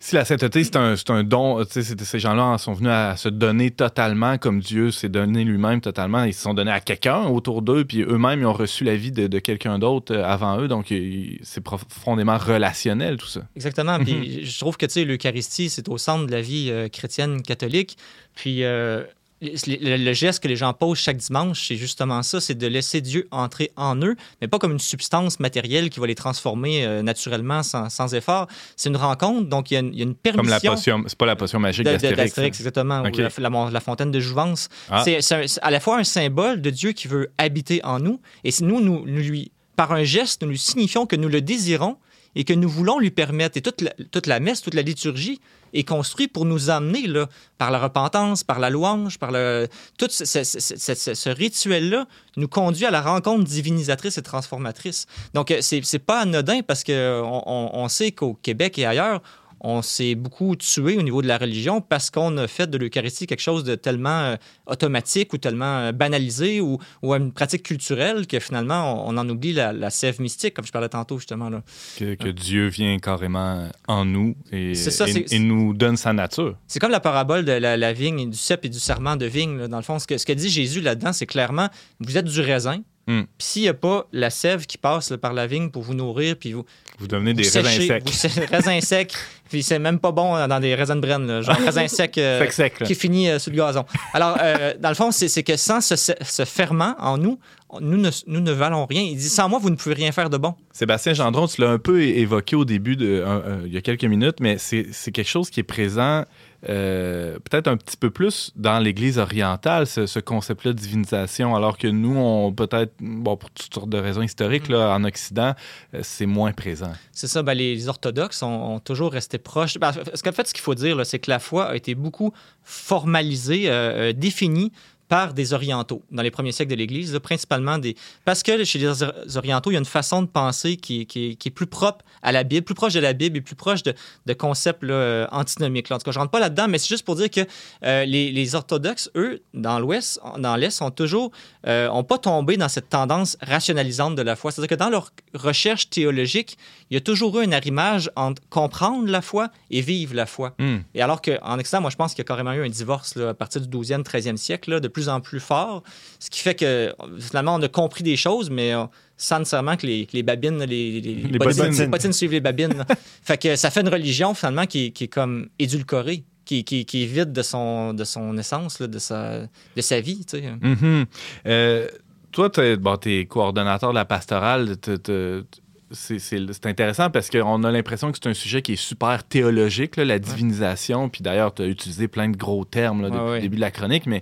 Si 0.02 0.16
la 0.16 0.24
sainteté, 0.24 0.64
c'est 0.64 0.78
un, 0.78 0.96
c'est 0.96 1.10
un 1.10 1.26
don, 1.26 1.62
c'est- 1.70 2.02
ces 2.02 2.20
gens-là 2.20 2.46
en 2.46 2.58
sont 2.58 2.72
venus 2.72 2.90
à 2.92 3.18
se 3.18 3.28
donner 3.28 3.70
totalement 3.70 4.38
comme 4.38 4.62
Dieu 4.62 4.92
s'est 4.92 5.10
donné 5.10 5.44
lui-même 5.44 5.82
totalement. 5.82 6.24
Ils 6.24 6.34
se 6.34 6.42
sont 6.42 6.54
donnés 6.54 6.72
à 6.72 6.80
quelqu'un 6.80 7.26
autour 7.26 7.62
d'eux, 7.62 7.84
puis 7.84 8.04
eux-mêmes, 8.04 8.40
ils 8.40 8.46
ont 8.46 8.54
reçu 8.54 8.86
la 8.86 8.96
vie 8.96 9.12
de, 9.12 9.28
de 9.28 9.40
quelqu'un 9.40 9.78
d'autre 9.78 10.16
euh, 10.16 10.24
avant 10.24 10.58
eux. 10.62 10.70
Donc, 10.70 10.94
c'est 11.42 11.60
profondément 11.62 12.38
relationnel, 12.38 13.18
tout 13.18 13.28
ça. 13.28 13.42
Exactement. 13.58 14.00
Puis 14.00 14.46
je 14.46 14.60
trouve 14.60 14.78
que 14.78 14.86
tu 14.86 14.94
sais, 14.94 15.04
l'Eucharistie, 15.04 15.70
c'est 15.70 15.90
au 15.90 15.98
centre 15.98 16.26
de 16.28 16.32
la 16.32 16.42
vie 16.42 16.70
euh, 16.72 16.88
chrétienne 16.88 17.42
catholique. 17.42 17.98
Puis 18.36 18.64
euh, 18.64 19.04
le, 19.42 19.98
le 19.98 20.14
geste 20.14 20.42
que 20.44 20.48
les 20.48 20.56
gens 20.56 20.74
posent 20.74 20.98
chaque 20.98 21.18
dimanche, 21.18 21.68
c'est 21.68 21.76
justement 21.78 22.24
ça, 22.24 22.42
c'est 22.42 22.56
de 22.56 22.68
laisser 22.68 23.02
Dieu 23.02 23.28
entrer 23.32 23.72
en 23.76 23.96
eux, 24.02 24.16
mais 24.42 24.48
pas 24.48 24.60
comme 24.60 24.72
une 24.74 24.80
substance 24.80 25.40
matérielle 25.40 25.90
qui 25.90 26.00
va 26.00 26.08
les 26.08 26.16
transformer 26.16 26.86
euh, 26.86 27.02
naturellement 27.02 27.64
sans, 27.64 27.90
sans 27.90 28.14
effort. 28.14 28.48
C'est 28.76 28.90
une 28.90 28.98
rencontre, 28.98 29.48
donc 29.48 29.72
il 29.72 29.76
y 29.76 29.78
a 29.78 29.80
une, 29.80 29.94
il 29.94 30.00
y 30.00 30.02
a 30.02 30.06
une 30.06 30.16
permission. 30.16 30.44
Comme 30.44 30.50
la 30.52 30.60
potion, 30.76 31.04
c'est 31.08 31.18
pas 31.18 31.26
la 31.26 31.36
potion 31.36 31.60
magique 31.60 31.86
d'Astérix. 31.86 32.38
exactement, 32.38 33.02
ou 33.02 33.04
la, 33.18 33.30
la- 33.50 33.70
la 33.72 33.80
fontaine 33.80 34.12
de 34.12 34.20
Jouvence. 34.20 34.68
Ah. 34.90 35.04
C'est 35.06 35.20
à 35.62 35.72
la 35.72 35.80
fois 35.80 35.98
un 36.00 36.04
symbole 36.04 36.62
de 36.62 36.70
Dieu 36.70 36.92
qui 36.92 37.08
veut 37.08 37.32
habiter 37.38 37.84
en 37.86 38.00
nous, 38.00 38.20
et 38.44 38.52
si 38.52 38.64
nous, 38.64 38.82
nous, 38.82 39.06
nous 39.06 39.22
lui, 39.22 39.52
par 39.76 39.92
un 39.94 40.04
geste, 40.04 40.42
nous 40.44 40.50
lui 40.50 40.58
signifions 40.58 41.06
que 41.06 41.16
nous 41.16 41.30
le 41.30 41.42
désirons 41.42 41.98
et 42.36 42.44
que 42.44 42.54
nous 42.54 42.70
voulons 42.70 43.00
lui 43.00 43.12
permettre. 43.12 43.58
Et 43.58 43.62
toute 43.62 43.82
la, 43.82 43.92
toute 44.12 44.28
la 44.28 44.40
messe, 44.40 44.62
toute 44.62 44.74
la 44.74 44.82
liturgie 44.82 45.40
est 45.74 45.84
construite 45.84 46.34
pour 46.34 46.46
nous 46.46 46.70
amener 46.70 47.06
là, 47.08 47.28
par 47.58 47.70
la 47.72 47.80
repentance, 47.80 48.44
par 48.44 48.60
la 48.60 48.70
louange, 48.70 49.20
par 49.20 49.32
le... 49.32 49.68
Tout 49.98 50.08
ce, 50.10 50.26
ce- 50.26 51.30
rituel-là 51.30 52.08
nous 52.38 52.48
conduit 52.48 52.86
à 52.86 52.92
la 52.92 53.02
rencontre 53.02 53.44
divinisatrice 53.44 54.18
et 54.18 54.22
transformatrice. 54.22 55.06
Donc, 55.34 55.52
euh, 55.52 55.60
c'est 55.62 56.00
pas 56.00 56.22
anodin 56.22 56.62
parce 56.62 56.84
qu'on 56.84 57.42
on, 57.46 57.70
on 57.74 57.88
sait 57.88 58.12
qu'au 58.12 58.34
Québec 58.34 58.80
et 58.80 58.86
ailleurs, 58.86 59.22
on 59.62 59.82
s'est 59.82 60.16
beaucoup 60.16 60.56
tué 60.56 60.98
au 60.98 61.02
niveau 61.02 61.22
de 61.22 61.28
la 61.28 61.38
religion 61.38 61.82
parce 61.82 62.10
qu'on 62.10 62.38
a 62.38 62.48
fait 62.48 62.70
de 62.70 62.78
l'Eucharistie 62.78 63.28
quelque 63.28 63.42
chose 63.42 63.64
de 63.64 63.76
tellement 63.76 64.10
euh, 64.22 64.36
automatique 64.68 65.34
ou 65.34 65.38
tellement 65.38 65.80
euh, 65.80 65.92
banalisé 65.92 66.62
ou, 66.62 66.78
ou 67.02 67.14
une 67.14 67.32
pratique 67.32 67.64
culturelle 67.64 68.28
que 68.28 68.40
finalement, 68.40 69.08
on, 69.08 69.16
on 69.16 69.18
en 69.18 69.28
oublie 69.30 69.54
la, 69.54 69.74
la 69.74 69.90
sève 69.90 70.22
mystique, 70.22 70.54
comme 70.54 70.66
je 70.66 70.72
parlais 70.72 70.90
tantôt 70.90 71.18
justement. 71.18 71.50
Là. 71.50 71.62
Que, 71.98 72.16
que 72.16 72.30
Dieu 72.30 72.68
vient 72.68 72.98
carrément 73.00 73.68
en 73.88 74.06
nous 74.06 74.36
et, 74.52 74.76
C'est 74.76 74.92
ça, 74.92 75.08
et- 75.08 75.12
c'est- 75.14 75.34
et 75.34 75.40
nous 75.40 75.74
donne 75.74 75.98
sa 75.98 76.14
nature. 76.14 76.56
C'est 76.68 76.80
comme 76.80 76.92
la 76.92 77.00
parabole 77.00 77.46
de 77.46 77.52
la, 77.54 77.78
la 77.78 77.94
vigne 77.94 78.20
et 78.22 78.26
du 78.28 78.38
cep 78.38 78.64
et 78.66 78.70
du 78.70 78.80
serment 78.80 79.16
de 79.16 79.26
vigne. 79.26 79.58
là. 79.58 79.68
Dans 79.68 79.78
le 79.78 79.84
fond, 79.84 80.00
ce 80.00 80.08
que, 80.08 80.18
ce 80.18 80.26
que 80.26 80.34
dit 80.34 80.50
Jésus 80.50 80.82
là-dedans, 80.82 81.14
c'est 81.14 81.26
clairement, 81.26 81.68
vous 82.00 82.18
êtes 82.18 82.26
du 82.26 82.42
raisin. 82.42 82.82
Mm. 83.10 83.22
Puis 83.40 83.48
s'il 83.48 83.62
n'y 83.64 83.68
a 83.70 83.74
pas 83.74 84.06
la 84.14 84.30
sève 84.30 84.68
qui 84.68 84.78
passe 84.78 85.10
là, 85.10 85.18
par 85.18 85.34
la 85.34 85.48
vigne 85.48 85.72
pour 85.72 85.82
vous 85.82 85.96
nourrir, 85.96 86.36
puis 86.36 86.54
vous, 86.54 86.64
Vous 87.00 87.08
devenez 87.08 87.34
des 87.34 87.42
vous 87.42 87.60
raisins 87.60 87.88
secs. 87.88 88.04
vous 88.06 88.56
raisins 88.56 88.82
secs, 88.82 89.14
puis 89.50 89.64
c'est 89.64 89.80
même 89.80 89.98
pas 89.98 90.12
bon 90.12 90.48
dans 90.48 90.60
des 90.60 90.76
raisins 90.76 90.94
de 90.94 91.00
brenne, 91.00 91.26
là, 91.26 91.42
genre 91.42 91.56
raisin 91.66 91.88
sec 91.88 92.20
euh, 92.20 92.40
Sec, 92.42 92.52
sec, 92.52 92.80
là. 92.80 92.86
qui 92.86 92.94
finit 92.94 93.28
euh, 93.28 93.40
sur 93.40 93.52
le 93.52 93.58
gazon. 93.58 93.84
Alors, 94.14 94.38
euh, 94.40 94.76
dans 94.80 94.90
le 94.90 94.96
fond, 94.96 95.12
c'est 95.12 95.42
que 95.42 95.58
sans 95.58 95.82
ce, 95.82 96.46
ferment 96.46 96.96
en 97.00 97.18
nous, 97.18 97.40
nous 97.82 97.98
ne, 97.98 98.12
nous 98.28 98.42
ne 98.42 98.52
valons 98.52 98.86
rien. 98.86 99.02
Il 99.02 99.18
dit, 99.18 99.30
sans 99.30 99.50
moi, 99.50 99.58
vous 99.58 99.72
ne 99.72 99.76
pouvez 99.76 99.96
rien 99.96 100.12
faire 100.12 100.30
de 100.30 100.38
bon. 100.38 100.54
Sébastien 100.72 101.16
Gendron, 101.16 101.48
tu 101.48 101.62
l'as 101.62 101.70
un 101.70 101.80
peu 101.80 102.04
évoqué 102.04 102.56
au 102.56 102.66
début, 102.66 102.96
de, 102.96 103.26
il 103.66 103.74
y 103.74 103.78
a 103.78 103.82
quelques 103.82 104.06
minutes, 104.06 104.38
mais 104.40 104.58
c'est 104.60 105.12
quelque 105.12 105.28
chose 105.28 105.50
qui 105.50 105.62
est 105.62 105.64
présent 105.64 106.26
euh, 106.68 107.40
peut-être 107.40 107.68
un 107.68 107.78
petit 107.78 107.96
peu 107.96 108.10
plus 108.10 108.52
dans 108.56 108.80
l'Église 108.80 109.18
orientale, 109.18 109.88
ce, 109.88 110.06
ce 110.06 110.20
concept-là 110.20 110.74
de 110.74 110.78
divinisation, 110.78 111.56
alors 111.56 111.78
que 111.78 111.88
nous, 111.88 112.18
on 112.18 112.52
peut-être, 112.52 112.94
bon, 113.00 113.38
pour 113.38 113.50
toutes 113.52 113.74
sortes 113.74 113.90
de 113.90 113.98
raisons 113.98 114.22
historiques, 114.22 114.68
là, 114.68 114.94
en 114.94 115.04
Occident, 115.06 115.54
euh, 115.94 116.00
c'est 116.04 116.26
moins 116.26 116.52
présent. 116.52 116.92
C'est 117.12 117.28
ça, 117.28 117.44
ben, 117.44 117.54
les, 117.54 117.88
orthodoxes 117.88 118.44
ont, 118.44 118.76
ont 118.76 118.80
toujours 118.80 119.14
resté 119.14 119.38
proches. 119.38 119.78
Ben, 119.78 119.94
parce 119.94 120.22
qu'en 120.22 120.32
fait, 120.32 120.48
ce 120.48 120.54
qu'il 120.54 120.64
faut 120.64 120.76
dire, 120.76 121.06
c'est 121.06 121.20
que 121.20 121.32
la 121.32 121.40
foi 121.40 121.70
a 121.70 121.76
été 121.76 121.96
beaucoup 121.96 122.34
formalisée, 122.64 123.70
euh, 123.70 124.12
définie 124.12 124.72
par 125.10 125.34
des 125.34 125.52
orientaux 125.54 126.04
dans 126.12 126.22
les 126.22 126.32
premiers 126.32 126.54
siècles 126.54 126.72
de 126.72 126.78
l'Église, 126.78 127.20
principalement 127.22 127.78
des... 127.78 127.96
Parce 128.24 128.44
que 128.44 128.64
chez 128.64 128.80
les 128.80 129.04
Or- 129.04 129.12
orientaux, 129.36 129.72
il 129.72 129.74
y 129.74 129.78
a 129.78 129.80
une 129.80 129.86
façon 129.86 130.22
de 130.22 130.28
penser 130.28 130.78
qui, 130.78 131.02
est- 131.02 131.06
qui 131.06 131.36
qui 131.36 131.48
est 131.50 131.52
plus 131.52 131.68
propre 131.68 132.06
à 132.22 132.32
la 132.32 132.44
Bible, 132.44 132.64
plus 132.64 132.76
proche 132.76 132.94
de 132.94 133.00
la 133.02 133.14
Bible 133.14 133.36
et 133.38 133.42
plus 133.42 133.56
proche 133.56 133.84
de, 133.84 133.94
de 134.26 134.34
concepts 134.34 134.84
là, 134.84 135.28
antinomiques. 135.34 135.90
là. 135.90 135.96
En 135.96 136.00
tout 136.00 136.06
cas, 136.06 136.12
je 136.12 136.20
rentre 136.20 136.32
pas 136.32 136.40
là-dedans, 136.40 136.68
mais 136.70 136.78
c'est 136.78 136.88
juste 136.90 137.04
pour 137.06 137.16
dire 137.16 137.30
que 137.30 137.42
euh, 137.84 138.06
les, 138.06 138.32
les 138.32 138.56
orthodoxes, 138.56 139.10
eux, 139.16 139.42
dans 139.54 139.80
l'Ouest, 139.80 140.20
dans 140.38 140.56
l'Est, 140.56 140.70
sont 140.72 140.92
toujours... 140.92 141.32
euh, 141.68 141.90
ont 141.90 142.04
pas 142.04 142.18
tombé 142.20 142.56
dans 142.58 142.70
cette 142.70 142.90
tendance 142.90 143.36
rationalisante 143.42 144.16
de 144.16 144.22
la 144.22 144.36
foi. 144.36 144.52
C'est-à-dire 144.52 144.70
que 144.78 144.82
dans 144.84 144.90
leur 144.90 145.12
recherche 145.34 145.90
théologique, 145.90 146.58
il 146.92 146.94
y 146.94 146.98
a 146.98 147.02
toujours 147.02 147.40
eu 147.40 147.46
un 147.46 147.52
arrimage 147.52 148.12
entre 148.16 148.42
comprendre 148.50 149.08
la 149.10 149.22
foi 149.22 149.50
et 149.72 149.82
vivre 149.82 150.14
la 150.14 150.26
foi. 150.26 150.54
Hmm. 150.60 150.78
Et 150.94 151.02
alors 151.02 151.22
qu'en 151.22 151.58
Occident, 151.60 151.82
moi, 151.82 151.90
je 151.90 151.96
pense 151.96 152.12
qu'il 152.14 152.20
y 152.20 152.26
a 152.26 152.28
carrément 152.28 152.54
eu 152.54 152.64
un 152.66 152.70
divorce 152.70 153.16
là, 153.16 153.30
à 153.30 153.34
partir 153.34 153.62
du 153.62 153.68
12e, 153.78 154.04
13e 154.04 154.38
siècle, 154.38 154.80
de 154.82 154.88
plus 154.90 154.99
en 155.08 155.22
plus 155.22 155.40
fort, 155.40 155.84
ce 156.20 156.30
qui 156.30 156.40
fait 156.42 156.56
que 156.56 156.94
finalement, 157.20 157.56
on 157.56 157.62
a 157.62 157.70
compris 157.70 158.04
des 158.04 158.18
choses, 158.18 158.50
mais 158.50 158.74
euh, 158.74 158.84
sans 159.16 159.40
nécessairement 159.40 159.78
que 159.78 159.86
les, 159.88 160.08
les 160.12 160.24
babines, 160.24 160.60
les, 160.64 161.00
les, 161.00 161.14
Les 161.16 161.38
bottines, 161.38 161.64
bottines. 161.66 161.80
les 161.84 161.88
bottines 161.88 162.14
suivent 162.14 162.32
les 162.32 162.42
babines. 162.42 162.84
fait 163.24 163.38
que 163.38 163.56
ça 163.56 163.70
fait 163.72 163.82
une 163.82 163.90
religion, 163.90 164.34
finalement, 164.34 164.66
qui, 164.66 164.88
est- 164.88 164.92
qui 164.92 165.06
est 165.06 165.08
comme 165.08 165.48
édulcorée. 165.60 166.24
Qui, 166.46 166.64
qui, 166.64 166.84
qui 166.84 167.04
est 167.04 167.06
vide 167.06 167.32
de 167.32 167.44
son, 167.44 167.94
de 167.94 168.04
son 168.04 168.36
essence, 168.36 168.80
là, 168.80 168.88
de, 168.88 168.98
sa, 168.98 169.42
de 169.42 169.82
sa 169.82 170.02
vie. 170.02 170.26
tu 170.26 170.40
sais. 170.40 170.52
Mhm. 170.60 171.06
Euh, 171.46 171.88
toi, 172.32 172.50
tu 172.50 172.62
es 172.62 173.26
coordonnateur 173.28 173.92
de 173.92 173.96
la 173.96 174.06
pastorale. 174.06 174.76
C'est 174.84 175.06
c'est- 175.06 175.44
c'est 175.92 176.66
intéressant 176.66 177.10
parce 177.10 177.30
qu'on 177.30 177.64
a 177.64 177.72
l'impression 177.72 178.12
que 178.12 178.18
c'est 178.22 178.30
un 178.30 178.34
sujet 178.34 178.62
qui 178.62 178.74
est 178.74 178.76
super 178.76 179.24
théologique, 179.24 179.96
là, 179.96 180.06
la 180.06 180.20
divinisation. 180.20 181.10
Puis 181.10 181.22
d'ailleurs, 181.24 181.54
tu 181.54 181.64
as 181.64 181.66
utilisé 181.66 182.08
plein 182.08 182.30
de 182.30 182.38
gros 182.38 182.66
termes 182.66 183.02
là, 183.02 183.10
depuis 183.10 183.20
Ouais, 183.22 183.30
ouais. 183.30 183.36
le 183.38 183.42
début 183.42 183.56
de 183.56 183.62
la 183.62 183.72
chronique, 183.72 184.06
mais 184.06 184.22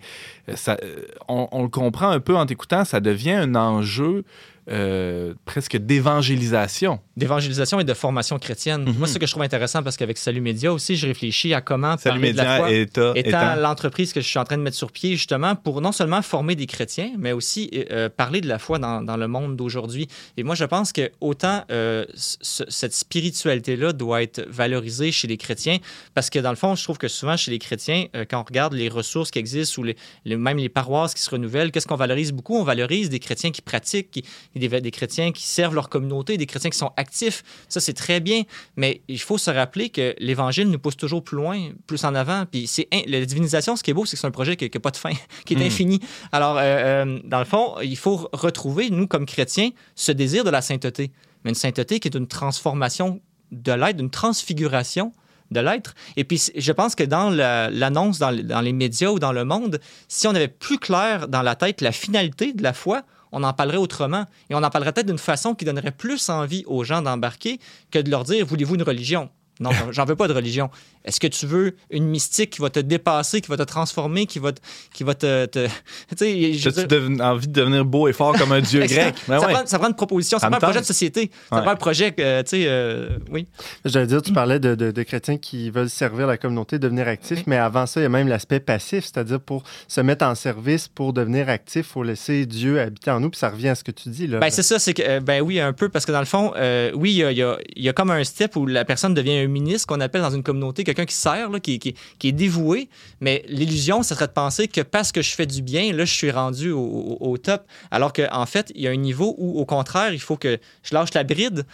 euh, 0.50 0.56
ça, 0.56 0.78
euh, 0.84 1.04
on, 1.28 1.48
on 1.52 1.64
le 1.64 1.70
comprend 1.70 2.10
un 2.10 2.20
peu 2.20 2.36
en 2.36 2.46
t'écoutant. 2.46 2.86
Ça 2.86 3.00
devient 3.00 3.32
un 3.32 3.56
enjeu 3.56 4.24
euh, 4.70 5.34
presque 5.46 5.78
d'évangélisation. 5.78 7.00
D'évangélisation 7.18 7.80
et 7.80 7.84
de 7.84 7.94
formation 7.96 8.38
chrétienne. 8.38 8.84
Mhm. 8.86 8.94
Moi, 9.00 9.08
c'est 9.08 9.16
ce 9.16 9.20
que 9.20 9.26
je 9.26 9.32
trouve 9.32 9.42
intéressant 9.44 9.82
parce 9.82 9.98
qu'avec 9.98 10.18
Salut 10.20 10.40
Média 10.40 10.72
aussi, 10.72 10.96
je 10.96 11.08
réfléchis 11.08 11.54
à 11.54 11.62
comment 11.62 11.98
Salut 11.98 12.20
parler 12.20 12.32
de 12.32 12.38
la 12.38 12.44
Média 12.44 12.58
foi. 12.58 12.72
étant 12.72 13.14
étant- 13.16 13.56
l'entreprise 13.56 14.14
que 14.14 14.22
je 14.22 14.28
suis 14.28 14.38
en 14.38 14.44
train 14.44 14.56
de 14.58 14.62
mettre 14.62 14.78
sur 14.78 14.92
pied, 14.92 15.12
justement, 15.16 15.56
pour 15.56 15.82
non 15.82 15.92
seulement 15.92 16.22
former 16.22 16.56
des 16.56 16.68
chrétiens, 16.68 17.12
mais 17.18 17.32
aussi 17.32 17.72
euh, 17.92 18.08
parler 18.08 18.40
de 18.40 18.48
la 18.48 18.60
foi 18.60 18.78
dans, 18.78 19.02
dans 19.02 19.18
le 19.18 19.28
monde 19.28 19.56
d'aujourd'hui. 19.56 20.08
Et 20.38 20.44
moi, 20.44 20.54
je 20.54 20.64
pense 20.66 20.94
que 20.94 21.10
autant 21.20 21.64
euh, 21.72 22.06
ce- 22.16 22.64
cette 22.70 22.94
spiritualité-là 22.94 23.94
doit 23.94 24.22
être 24.22 24.46
valorisée 24.48 25.12
chez 25.12 25.28
les 25.28 25.38
chrétiens, 25.38 25.80
parce 26.14 26.30
que 26.30 26.38
dans 26.38 26.52
le 26.52 26.56
fond, 26.56 26.76
je 26.76 26.84
trouve 26.84 27.00
que 27.00 27.08
souvent 27.08 27.36
chez 27.36 27.50
les 27.50 27.58
chrétiens, 27.60 28.06
euh, 28.16 28.26
quand 28.30 28.40
on 28.40 28.44
regarde 28.44 28.74
les 28.74 28.90
ressources 28.90 29.32
qui 29.32 29.40
existent 29.40 29.82
ou 29.82 29.86
les, 29.86 29.96
les- 30.26 30.38
même 30.38 30.58
les 30.58 30.70
paroisses 30.70 31.16
qui 31.16 31.24
se 31.24 31.32
renouvellent, 31.32 31.72
qu'est-ce 31.72 31.88
qu'on 31.88 31.96
valorise 31.96 32.32
beaucoup? 32.32 32.58
On 32.58 32.64
valorise 32.64 33.10
des 33.10 33.20
chrétiens 33.20 33.50
qui 33.50 33.64
pratiquent, 33.64 34.12
qui- 34.12 34.24
des, 34.56 34.68
des 34.82 34.92
chrétiens 34.92 35.32
qui 35.32 35.44
servent 35.48 35.74
leur 35.74 35.90
communauté, 35.90 36.38
des 36.38 36.46
chrétiens 36.46 36.70
qui 36.70 36.78
sont 36.78 36.92
actifs. 36.96 37.07
Ça, 37.12 37.80
c'est 37.80 37.94
très 37.94 38.20
bien, 38.20 38.44
mais 38.76 39.02
il 39.08 39.20
faut 39.20 39.38
se 39.38 39.50
rappeler 39.52 39.90
que 39.90 40.16
l'Évangile 40.20 40.70
nous 40.70 40.80
pousse 40.80 40.98
toujours 40.98 41.24
plus 41.24 41.38
loin, 41.38 41.70
plus 41.88 42.04
en 42.04 42.16
avant. 42.16 42.46
Puis 42.50 42.68
c'est 42.68 42.88
in- 42.94 43.02
la 43.08 43.26
divinisation, 43.26 43.76
ce 43.76 43.84
qui 43.84 43.92
est 43.92 43.94
beau, 43.94 44.06
c'est 44.06 44.16
que 44.16 44.22
c'est 44.22 44.28
un 44.28 44.32
projet 44.32 44.56
qui 44.56 44.70
n'a 44.74 44.80
pas 44.80 44.92
de 44.92 44.98
fin, 44.98 45.12
qui 45.46 45.54
est 45.54 45.58
Mm. 45.58 45.62
infini. 45.64 46.00
Alors, 46.32 46.58
euh, 46.58 46.62
euh, 47.06 47.20
dans 47.24 47.40
le 47.40 47.46
fond, 47.46 47.76
il 47.84 47.98
faut 47.98 48.30
retrouver, 48.34 48.90
nous, 48.90 49.08
comme 49.08 49.26
chrétiens, 49.26 49.70
ce 49.96 50.12
désir 50.12 50.44
de 50.44 50.50
la 50.50 50.62
sainteté. 50.62 51.12
Mais 51.44 51.52
une 51.52 51.56
sainteté 51.56 52.00
qui 52.00 52.08
est 52.08 52.16
une 52.16 52.28
transformation 52.28 53.22
de 53.52 53.72
l'être, 53.72 54.00
une 54.00 54.10
transfiguration 54.10 55.14
de 55.52 55.62
l'être. 55.62 55.94
Et 56.18 56.26
puis, 56.26 56.42
je 56.56 56.72
pense 56.74 56.94
que 56.96 57.04
dans 57.04 57.30
la- 57.30 57.70
l'annonce, 57.70 58.20
dans 58.20 58.62
les 58.62 58.74
médias 58.74 59.10
ou 59.12 59.20
dans 59.20 59.32
le 59.32 59.46
monde, 59.46 59.80
si 60.10 60.28
on 60.28 60.32
avait 60.36 60.50
plus 60.50 60.78
clair 60.78 61.30
dans 61.30 61.42
la 61.42 61.56
tête 61.56 61.80
la 61.82 61.94
finalité 61.94 62.52
de 62.52 62.62
la 62.64 62.74
foi, 62.74 63.04
on 63.40 63.44
en 63.44 63.54
parlerait 63.54 63.78
autrement. 63.78 64.26
Et 64.50 64.56
on 64.56 64.64
en 64.64 64.70
parlerait 64.70 64.92
peut-être 64.94 65.08
d'une 65.08 65.18
façon 65.18 65.54
qui 65.56 65.64
donnerait 65.66 65.92
plus 65.92 66.30
envie 66.30 66.64
aux 66.68 66.84
gens 66.84 67.02
d'embarquer 67.02 67.60
que 67.92 68.00
de 68.00 68.10
leur 68.10 68.24
dire 68.24 68.46
Voulez-vous 68.46 68.76
une 68.76 68.84
religion? 68.84 69.30
Non, 69.60 69.72
j'en- 69.92 70.06
veux 70.06 70.16
pas 70.16 70.28
de 70.28 70.34
religion. 70.34 70.70
Est-ce 71.08 71.20
que 71.20 71.28
tu 71.28 71.46
veux 71.48 71.76
une 71.90 72.06
mystique 72.06 72.50
qui 72.52 72.62
va 72.62 72.70
te 72.70 72.80
dépasser, 72.80 73.42
qui 73.42 73.50
va 73.50 73.58
te 73.58 73.64
transformer, 73.64 74.26
qui 74.26 74.40
va 74.40 74.52
te. 74.52 74.60
Qui 74.94 75.04
va 75.04 75.16
te, 75.16 75.46
te- 75.46 75.68
tu 76.18 76.54
je 76.54 76.70
dire- 76.70 77.26
envie 77.26 77.48
de 77.48 77.54
devenir 77.54 77.86
beau 77.86 78.08
et 78.08 78.14
fort 78.14 78.38
comme 78.38 78.52
un 78.52 78.62
dieu 78.62 78.82
grec? 78.86 79.16
Ben 79.28 79.40
ça, 79.40 79.48
ouais. 79.48 79.54
prend, 79.54 79.66
ça 79.66 79.80
prend 79.80 79.88
une 79.88 79.96
proposition, 79.96 80.38
ça 80.38 80.48
Ça 80.48 80.50
prend 80.50 80.58
un 80.58 80.60
projet 80.70 80.82
de 80.82 80.86
société, 80.86 81.32
ça 81.50 81.56
Ouais. 81.56 81.62
prend 81.64 81.72
un 81.72 81.76
projet, 81.76 82.14
euh, 82.20 82.44
tu 82.44 82.50
sais, 82.50 82.64
euh, 82.68 83.10
oui. 83.32 83.48
J'allais 83.86 84.08
dire, 84.08 84.22
tu 84.22 84.34
parlais 84.34 84.60
de, 84.60 84.76
de- 84.76 84.92
de 84.92 85.04
chrétiens 85.04 85.38
qui 85.38 85.70
veulent 85.70 85.90
servir 85.90 86.28
la 86.28 86.38
communauté, 86.38 86.78
devenir 86.78 87.08
actifs, 87.08 87.44
mais 87.48 87.58
avant 87.58 87.86
ça, 87.86 88.00
il 88.00 88.04
y 88.04 88.06
a 88.06 88.10
même 88.10 88.28
l'aspect 88.28 88.60
passif, 88.60 89.06
c'est-à-dire 89.06 89.40
pour 89.40 89.64
se 89.88 90.02
mettre 90.02 90.26
en 90.26 90.36
service, 90.36 90.88
pour 90.88 91.14
devenir 91.14 91.48
actif, 91.50 91.86
il 91.88 91.92
faut 91.94 92.04
laisser 92.04 92.46
Dieu 92.46 92.80
habiter 92.82 93.12
en 93.12 93.20
nous, 93.22 93.30
puis 93.30 93.40
ça 93.40 93.50
revient 93.50 93.70
à 93.70 93.76
ce 93.76 93.84
que 93.84 93.92
tu 93.92 94.10
dis. 94.10 94.28
Là. 94.28 94.40
Ben, 94.40 94.50
c'est 94.50 94.64
ça, 94.64 94.78
c'est 94.80 94.94
que, 94.94 95.02
euh, 95.04 95.20
ben 95.22 95.42
oui, 95.42 95.60
un 95.60 95.72
peu, 95.74 95.90
parce 95.90 96.06
que 96.06 96.12
dans 96.12 96.20
le 96.20 96.26
fond, 96.26 96.52
euh, 96.58 96.92
oui, 96.96 97.12
il 97.12 97.18
y 97.18 97.24
a, 97.24 97.32
il 97.32 97.38
y 97.38 97.44
a- 97.44 97.58
il 97.76 97.84
y 97.84 97.90
a 97.90 97.94
comme 97.94 98.12
un 98.12 98.24
step 98.24 98.56
où 98.56 98.66
la 98.66 98.84
personne 98.84 99.14
devient 99.14 99.38
un 99.38 99.48
ministre, 99.48 99.88
qu'on 99.88 100.02
appelle 100.02 100.22
dans 100.22 100.32
une 100.36 100.44
communauté 100.44 100.84
qui 101.06 101.16
sert, 101.16 101.50
là, 101.50 101.60
qui, 101.60 101.96
est 102.24 102.32
dévoué, 102.32 102.90
mais 103.22 103.44
l'illusion, 103.48 104.04
ça 104.04 104.16
serait 104.16 104.28
de 104.28 104.34
penser 104.34 104.68
que 104.68 104.82
parce 104.82 105.12
que 105.12 105.22
je 105.22 105.32
fais 105.36 105.46
du 105.46 105.62
bien, 105.62 105.94
là, 105.94 106.06
je 106.06 106.14
suis 106.14 106.32
rendu 106.32 106.72
au- 106.72 107.18
au 107.20 107.38
top, 107.38 107.66
alors 107.92 108.14
qu'en 108.14 108.46
fait, 108.46 108.72
il 108.76 108.82
y 108.82 108.88
a 108.88 108.92
un 108.92 108.96
niveau 108.96 109.36
où, 109.38 109.60
au 109.60 109.66
contraire, 109.66 110.14
il 110.14 110.20
faut 110.20 110.38
que 110.38 110.60
je 110.84 110.94
lâche 110.94 111.14
la 111.14 111.24
bride, 111.24 111.66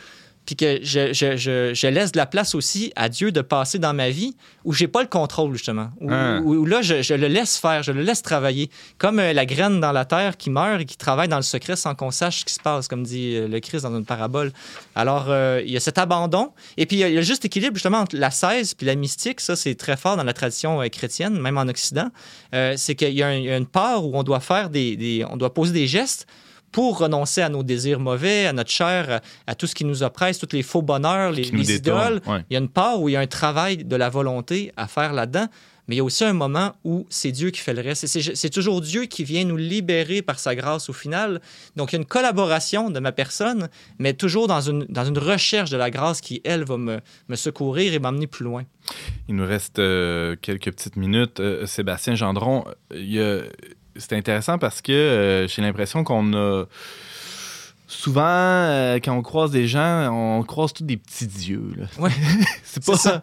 puis 0.45 0.55
que 0.55 0.79
je, 0.83 1.13
je- 1.13 1.37
je- 1.37 1.71
je 1.73 1.87
laisse 1.87 2.11
de 2.11 2.17
la 2.17 2.25
place 2.25 2.53
aussi 2.55 2.91
à 2.95 3.07
Dieu 3.09 3.31
de 3.31 3.41
passer 3.41 3.79
dans 3.79 3.93
ma 3.93 4.09
vie 4.09 4.35
où 4.65 4.73
j'ai 4.73 4.87
pas 4.87 5.01
le 5.01 5.07
contrôle, 5.07 5.53
justement. 5.53 5.89
Où, 6.01 6.09
où- 6.43 6.55
où 6.55 6.65
là, 6.65 6.81
je, 6.81 7.13
le 7.13 7.27
laisse 7.27 7.57
faire, 7.57 7.81
je 7.83 7.91
le 7.91 8.01
laisse 8.01 8.21
travailler. 8.21 8.69
Comme 8.97 9.19
euh, 9.19 9.31
la 9.33 9.45
graine 9.45 9.79
dans 9.79 9.91
la 9.91 10.05
terre 10.05 10.35
qui 10.37 10.49
meurt 10.49 10.81
et 10.81 10.85
qui 10.85 10.97
travaille 10.97 11.27
dans 11.29 11.37
le 11.37 11.41
secret 11.43 11.75
sans 11.75 11.95
qu'on 11.95 12.11
sache 12.11 12.41
ce 12.41 12.45
qui 12.45 12.53
se 12.53 12.59
passe, 12.59 12.87
comme 12.87 13.03
dit 13.03 13.35
euh, 13.35 13.47
le 13.47 13.59
Christ 13.59 13.83
dans 13.83 13.97
une 13.97 14.05
parabole. 14.05 14.51
Alors, 14.95 15.25
euh, 15.29 15.61
il 15.65 15.71
y 15.71 15.77
a 15.77 15.79
cet 15.79 15.97
abandon. 15.97 16.51
Et 16.77 16.85
puis, 16.85 16.97
il 16.97 16.99
y 16.99 17.03
a- 17.03 17.09
le 17.09 17.21
juste 17.21 17.45
équilibre, 17.45 17.75
justement, 17.75 17.99
entre 17.99 18.17
la 18.17 18.31
16 18.31 18.73
puis 18.73 18.85
la 18.85 18.95
mystique. 18.95 19.39
Ça, 19.39 19.55
c'est 19.55 19.75
très 19.75 19.95
fort 19.97 20.17
dans 20.17 20.23
la 20.23 20.33
tradition 20.33 20.79
chrétienne, 20.89 21.39
même 21.39 21.57
en 21.57 21.67
Occident. 21.67 22.09
C'est 22.51 22.95
qu'il 22.95 23.13
y, 23.13 23.23
a 23.23 23.37
y 23.37 23.47
une 23.49 23.65
part 23.65 24.05
où 24.05 24.11
on 24.17 24.23
doit 24.23 24.39
faire 24.39 24.69
des, 24.69 24.95
des- 24.95 25.25
on 25.29 25.37
doit 25.37 25.53
poser 25.53 25.73
des 25.73 25.87
gestes 25.87 26.27
pour 26.74 26.97
renoncer 26.97 27.41
à 27.41 27.47
nos 27.47 27.63
désirs 27.63 28.01
mauvais, 28.01 28.47
à 28.47 28.51
notre 28.51 28.71
chair, 28.71 29.21
à, 29.47 29.55
tout 29.55 29.67
ce 29.67 29.76
qui 29.76 29.86
nous 29.86 30.03
oppresse, 30.03 30.39
tous 30.39 30.49
les 30.53 30.63
faux 30.63 30.82
bonheurs, 30.82 31.32
les, 31.32 31.43
détourne, 31.43 31.61
idoles. 31.61 32.21
ouais. 32.28 32.43
Il 32.49 32.53
y 32.53 32.57
a 32.57 32.59
une 32.59 32.67
part 32.67 32.99
où 33.01 33.07
il 33.07 33.13
y 33.13 33.15
a 33.15 33.21
un 33.21 33.28
travail 33.28 33.78
de 33.86 33.95
la 33.95 34.09
volonté 34.09 34.74
à 34.76 34.88
faire 34.88 35.13
là-dedans, 35.13 35.47
mais 35.88 35.95
il 35.95 35.97
y 35.97 36.01
a 36.01 36.03
aussi 36.03 36.24
un 36.24 36.34
moment 36.34 36.74
où 36.86 37.05
c'est 37.09 37.32
Dieu 37.32 37.49
qui 37.51 37.59
fait 37.59 37.74
le 37.74 37.82
reste. 37.82 38.07
C'est- 38.07 38.36
C'est 38.36 38.49
toujours 38.49 38.80
Dieu 38.82 39.03
qui 39.05 39.24
vient 39.26 39.43
nous 39.43 39.57
libérer 39.57 40.21
par 40.21 40.39
sa 40.39 40.55
grâce 40.55 40.89
au 40.89 40.93
final. 40.93 41.41
Donc 41.76 41.91
il 41.91 41.95
y 41.95 41.97
a 41.97 42.01
une 42.01 42.07
collaboration 42.07 42.89
de 42.89 42.99
ma 43.01 43.11
personne, 43.11 43.67
mais 43.99 44.13
toujours 44.13 44.47
dans 44.47 44.61
une, 44.61 44.86
dans 44.89 45.03
une 45.05 45.17
recherche 45.17 45.69
de 45.69 45.78
la 45.78 45.91
grâce 45.91 46.21
qui, 46.21 46.41
elle, 46.45 46.63
va 46.63 46.78
me, 46.78 46.99
me 47.28 47.36
secourir 47.36 47.93
et 47.93 47.99
m'emmener 47.99 48.28
plus 48.28 48.45
loin. 48.45 48.63
Il 49.28 49.36
nous 49.36 49.45
reste 49.45 49.78
euh, 49.80 50.36
quelques 50.41 50.71
petites 50.71 50.95
minutes. 50.95 51.39
Euh, 51.41 51.65
Sébastien 51.67 52.15
Gendron, 52.15 52.63
il 52.95 53.11
y 53.13 53.19
a- 53.21 53.41
c'est 53.95 54.13
intéressant 54.13 54.57
parce 54.57 54.81
que 54.81 54.91
euh, 54.91 55.47
j'ai 55.47 55.61
l'impression 55.61 56.03
qu'on 56.03 56.33
a. 56.33 56.65
Souvent, 57.95 58.21
euh, 58.25 58.99
quand 59.03 59.13
on 59.15 59.21
croise 59.21 59.51
des 59.51 59.67
gens, 59.67 60.11
on 60.11 60.43
croise 60.43 60.73
tous 60.73 60.83
des 60.83 60.97
petits 60.97 61.27
dieux. 61.27 61.69
là. 61.77 61.85
Ouais. 61.99 62.09
c'est 62.63 62.83
pas, 62.83 62.97
ça. 62.97 63.21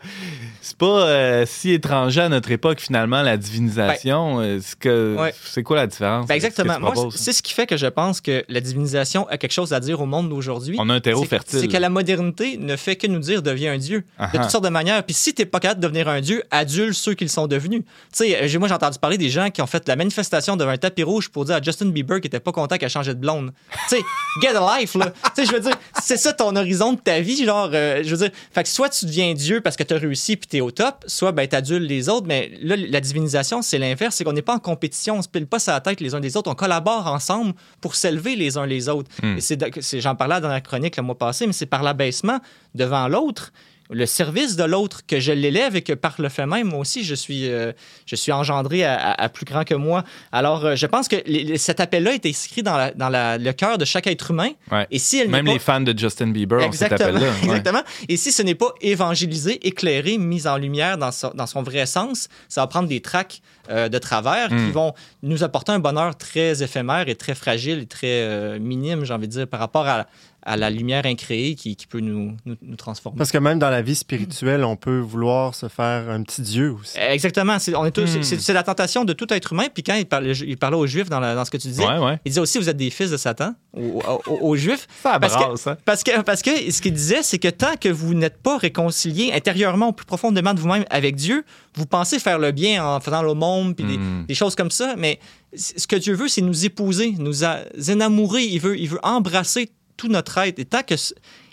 c'est 0.62 0.76
pas 0.76 0.86
euh, 1.06 1.44
si 1.46 1.72
étranger 1.72 2.20
à 2.20 2.28
notre 2.28 2.50
époque, 2.50 2.80
finalement, 2.80 3.20
la 3.22 3.36
divinisation. 3.36 4.40
Euh, 4.40 4.58
c'est, 4.62 4.78
que, 4.78 5.16
Ouais. 5.18 5.34
c'est 5.44 5.62
quoi 5.62 5.76
la 5.76 5.86
différence? 5.86 6.26
Ben 6.26 6.34
exactement. 6.34 6.78
Moi, 6.80 6.94
c'est 7.14 7.32
ce 7.32 7.42
qui 7.42 7.52
fait 7.52 7.66
que 7.66 7.76
je 7.76 7.86
pense 7.88 8.20
que 8.20 8.44
la 8.48 8.60
divinisation 8.60 9.26
a 9.28 9.36
quelque 9.38 9.52
chose 9.52 9.72
à 9.72 9.80
dire 9.80 10.00
au 10.00 10.06
monde 10.06 10.28
d'aujourd'hui. 10.28 10.76
On 10.78 10.88
a 10.88 10.94
un 10.94 11.00
terreau 11.00 11.22
C'est- 11.22 11.28
fertile. 11.28 11.58
C'est 11.60 11.68
que 11.68 11.76
la 11.76 11.90
modernité 11.90 12.56
ne 12.56 12.76
fait 12.76 12.96
que 12.96 13.06
nous 13.06 13.18
dire 13.18 13.42
deviens 13.42 13.72
un 13.72 13.78
dieu 13.78 14.04
de 14.20 14.38
toutes 14.38 14.50
sortes 14.50 14.64
de 14.64 14.70
manières. 14.70 15.02
Puis 15.04 15.14
si 15.14 15.34
t'es 15.34 15.46
pas 15.46 15.60
capable 15.60 15.80
de 15.80 15.86
devenir 15.88 16.08
un 16.08 16.20
dieu, 16.20 16.42
adule 16.50 16.94
ceux 16.94 17.14
qu'ils 17.14 17.28
sont 17.28 17.46
devenus. 17.48 17.82
Tu 18.16 18.24
sais, 18.24 18.58
moi 18.58 18.68
j'ai 18.68 18.74
entendu 18.74 18.98
parler 18.98 19.18
des 19.18 19.30
gens 19.30 19.50
qui 19.50 19.60
ont 19.62 19.66
fait 19.66 19.86
la 19.88 19.96
manifestation 19.96 20.56
devant 20.56 20.70
un 20.70 20.76
tapis 20.78 21.02
rouge 21.02 21.28
pour 21.28 21.44
dire 21.44 21.56
à 21.56 21.60
Justin 21.62 21.86
Bieber 21.86 22.16
qu'il 22.20 22.26
était 22.28 22.40
pas 22.40 22.52
content 22.52 22.76
qu'elle 22.78 22.88
changeait 22.90 23.14
de 23.14 23.20
blonde. 23.20 23.52
Tu 23.88 23.96
sais, 23.96 24.02
life 24.60 24.94
là. 24.94 25.10
Tu 25.10 25.30
sais, 25.36 25.46
je 25.46 25.52
veux 25.52 25.60
dire, 25.60 25.76
c'est 26.02 26.16
ça 26.16 26.32
ton 26.32 26.54
horizon 26.56 26.92
de 26.94 26.98
ta 27.00 27.20
vie, 27.20 27.44
genre, 27.44 27.70
euh, 27.72 28.02
je 28.04 28.10
veux 28.14 28.28
dire, 28.28 28.30
fait 28.52 28.62
que 28.62 28.68
soit 28.68 28.88
tu 28.88 29.06
deviens 29.06 29.34
dieu 29.34 29.60
parce 29.60 29.76
que 29.76 29.82
t'as 29.82 29.98
réussi 29.98 30.36
puis 30.36 30.46
t'es 30.46 30.60
au 30.60 30.70
top, 30.70 31.04
soit 31.06 31.32
ben 31.32 31.46
t'adules 31.48 31.82
les 31.84 32.08
autres. 32.08 32.26
Mais 32.26 32.50
là, 32.62 32.76
la 32.76 33.00
divinisation, 33.00 33.62
c'est 33.62 33.78
l'inverse, 33.78 34.16
c'est 34.16 34.24
qu'on 34.24 34.32
n'est 34.32 34.42
pas 34.42 34.54
en 34.54 34.58
compétition, 34.58 35.16
on 35.18 35.22
se 35.22 35.28
pile 35.28 35.46
pas 35.46 35.58
sa 35.58 35.80
tête 35.80 36.00
les 36.00 36.14
uns 36.14 36.20
des 36.20 36.36
autres, 36.36 36.50
on 36.50 36.54
collabore 36.54 37.06
ensemble 37.06 37.54
pour 37.80 37.94
s'élever 37.94 38.36
les 38.36 38.56
uns 38.58 38.66
les 38.66 38.88
autres. 38.88 39.10
Hmm. 39.22 39.36
Et 39.38 39.40
c'est- 39.40 40.00
j'en 40.00 40.14
parlais 40.14 40.40
dans 40.40 40.48
la 40.48 40.60
chronique 40.60 40.96
le 40.96 41.02
mois 41.02 41.18
passé, 41.18 41.46
mais 41.46 41.52
c'est 41.52 41.66
par 41.66 41.82
l'abaissement 41.82 42.38
devant 42.74 43.08
l'autre, 43.08 43.52
le 43.90 44.06
service 44.06 44.56
de 44.56 44.64
l'autre 44.64 45.00
que 45.06 45.18
je 45.20 45.32
l'élève 45.32 45.74
et 45.76 45.82
que 45.82 45.92
par 45.92 46.14
le 46.18 46.28
fait 46.28 46.46
même, 46.46 46.68
moi 46.68 46.78
aussi, 46.80 47.02
je 47.04 47.14
suis, 47.14 47.48
euh, 47.48 47.72
je 48.06 48.14
suis 48.16 48.32
engendré 48.32 48.84
à, 48.84 48.94
à- 48.94 49.22
à 49.24 49.28
plus 49.28 49.44
grand 49.44 49.64
que 49.64 49.74
moi. 49.74 50.04
Alors, 50.32 50.64
euh, 50.64 50.76
je 50.76 50.86
pense 50.86 51.08
que 51.08 51.16
les- 51.26 51.58
cet 51.58 51.80
appel-là 51.80 52.14
est 52.14 52.24
inscrit 52.26 52.62
dans, 52.62 52.76
la- 52.76 52.92
dans 52.92 53.08
la- 53.08 53.36
le 53.38 53.52
cœur 53.52 53.78
de 53.78 53.84
chaque 53.84 54.06
être 54.06 54.30
humain. 54.30 54.50
Ouais. 54.70 54.86
Et 54.90 54.98
si 54.98 55.18
elle 55.18 55.28
Même 55.28 55.46
pas- 55.46 55.52
les 55.52 55.58
fans 55.58 55.80
de 55.80 55.96
Justin 55.98 56.28
Bieber, 56.28 56.58
on 56.58 56.72
cet 56.72 56.92
Exactement. 56.92 57.16
appel-là. 57.18 57.30
Ouais. 57.32 57.38
Exactement. 57.44 57.82
Et 58.08 58.16
si 58.16 58.32
ce 58.32 58.42
n'est 58.42 58.54
pas 58.54 58.72
évangélisé, 58.80 59.66
éclairé, 59.66 60.18
mis 60.18 60.46
en 60.46 60.56
lumière 60.56 60.96
dans 60.98 61.10
son, 61.12 61.32
dans 61.34 61.46
son 61.46 61.62
vrai 61.62 61.86
sens, 61.86 62.28
ça 62.48 62.60
va 62.60 62.66
prendre 62.66 62.88
des 62.88 63.00
tracks 63.00 63.40
euh, 63.68 63.88
de 63.88 63.98
travers 63.98 64.50
Mm. 64.52 64.66
qui 64.66 64.72
vont 64.72 64.94
nous 65.22 65.44
apporter 65.44 65.70
un 65.70 65.78
bonheur 65.78 66.16
très 66.16 66.60
éphémère 66.62 67.08
et 67.08 67.14
très 67.14 67.36
fragile 67.36 67.80
et 67.80 67.86
très 67.86 68.58
minime, 68.58 69.04
j'ai 69.04 69.14
envie 69.14 69.28
de 69.28 69.32
dire, 69.32 69.46
par 69.46 69.60
rapport 69.60 69.86
à, 69.86 70.06
à 70.42 70.56
la 70.56 70.70
lumière 70.70 71.04
incréée 71.06 71.54
qui, 71.54 71.76
qui 71.76 71.86
peut 71.86 72.00
nous, 72.00 72.34
nous, 72.46 72.56
nous 72.62 72.76
transformer. 72.76 73.18
Parce 73.18 73.30
que 73.30 73.38
même 73.38 73.58
dans 73.58 73.68
la 73.70 73.82
vie 73.82 73.94
spirituelle, 73.94 74.64
on 74.64 74.76
peut 74.76 74.98
vouloir 75.00 75.54
se 75.54 75.68
faire 75.68 76.08
un 76.08 76.22
petit 76.22 76.40
Dieu 76.42 76.72
aussi. 76.80 76.96
Exactement. 76.98 77.58
C'est, 77.58 77.74
on 77.74 77.84
est 77.84 77.90
tous- 77.90 78.16
Mm. 78.16 78.22
c'est, 78.22 78.40
c'est 78.40 78.52
la 78.52 78.62
tentation 78.62 79.04
de 79.04 79.12
tout 79.12 79.30
être 79.32 79.52
humain. 79.52 79.66
Puis 79.72 79.82
quand 79.82 79.94
il 79.94 80.06
parlait, 80.06 80.32
il 80.32 80.56
parlait 80.56 80.76
aux 80.76 80.86
Juifs 80.86 81.08
dans, 81.10 81.20
la- 81.20 81.34
dans 81.34 81.44
ce 81.44 81.50
que 81.50 81.56
tu 81.58 81.68
disais, 81.68 81.86
Ouais, 81.86 81.98
ouais. 81.98 82.18
il 82.24 82.30
disait 82.30 82.40
aussi 82.40 82.58
vous 82.58 82.68
êtes 82.68 82.76
des 82.76 82.90
fils 82.90 83.10
de 83.10 83.16
Satan 83.16 83.54
aux, 83.74 84.00
aux- 84.26 84.38
aux 84.40 84.56
Juifs. 84.56 84.86
Ça 85.02 85.18
Parce 85.20 85.34
que- 85.36 85.40
brasse, 85.44 85.66
hein? 85.66 85.76
Parce 85.84 86.02
que, 86.02 86.22
parce 86.22 86.42
que 86.42 86.70
ce 86.70 86.80
qu'il 86.80 86.92
disait, 86.94 87.22
c'est 87.22 87.38
que 87.38 87.48
tant 87.48 87.76
que 87.78 87.88
vous 87.90 88.14
n'êtes 88.14 88.42
pas 88.42 88.56
réconcilié 88.56 89.32
intérieurement, 89.34 89.88
au 89.88 89.92
plus 89.92 90.06
profondément 90.06 90.54
de 90.54 90.60
vous-même 90.60 90.84
avec 90.90 91.16
Dieu, 91.16 91.44
vous 91.74 91.86
pensez 91.86 92.18
faire 92.18 92.38
le 92.38 92.50
bien 92.52 92.84
en 92.84 92.98
faisant 93.00 93.22
le 93.22 93.34
monde, 93.34 93.76
puis 93.76 93.84
des- 93.84 93.98
Mm. 93.98 94.24
des, 94.26 94.34
choses 94.34 94.54
comme 94.54 94.70
ça. 94.70 94.94
Mais 94.96 95.20
ce 95.54 95.86
que 95.86 95.96
Dieu 95.96 96.14
veut, 96.14 96.28
c'est 96.28 96.40
nous 96.40 96.64
épouser, 96.64 97.14
nous 97.18 97.44
a- 97.44 97.58
enamourer. 97.90 98.44
Il 98.44 98.60
veut, 98.60 98.78
il 98.78 98.88
veut 98.88 99.00
embrasser 99.02 99.70
tout 100.00 100.08
notre 100.08 100.38
être. 100.38 100.58
Et 100.58 100.64
tant, 100.64 100.82
que, 100.82 100.94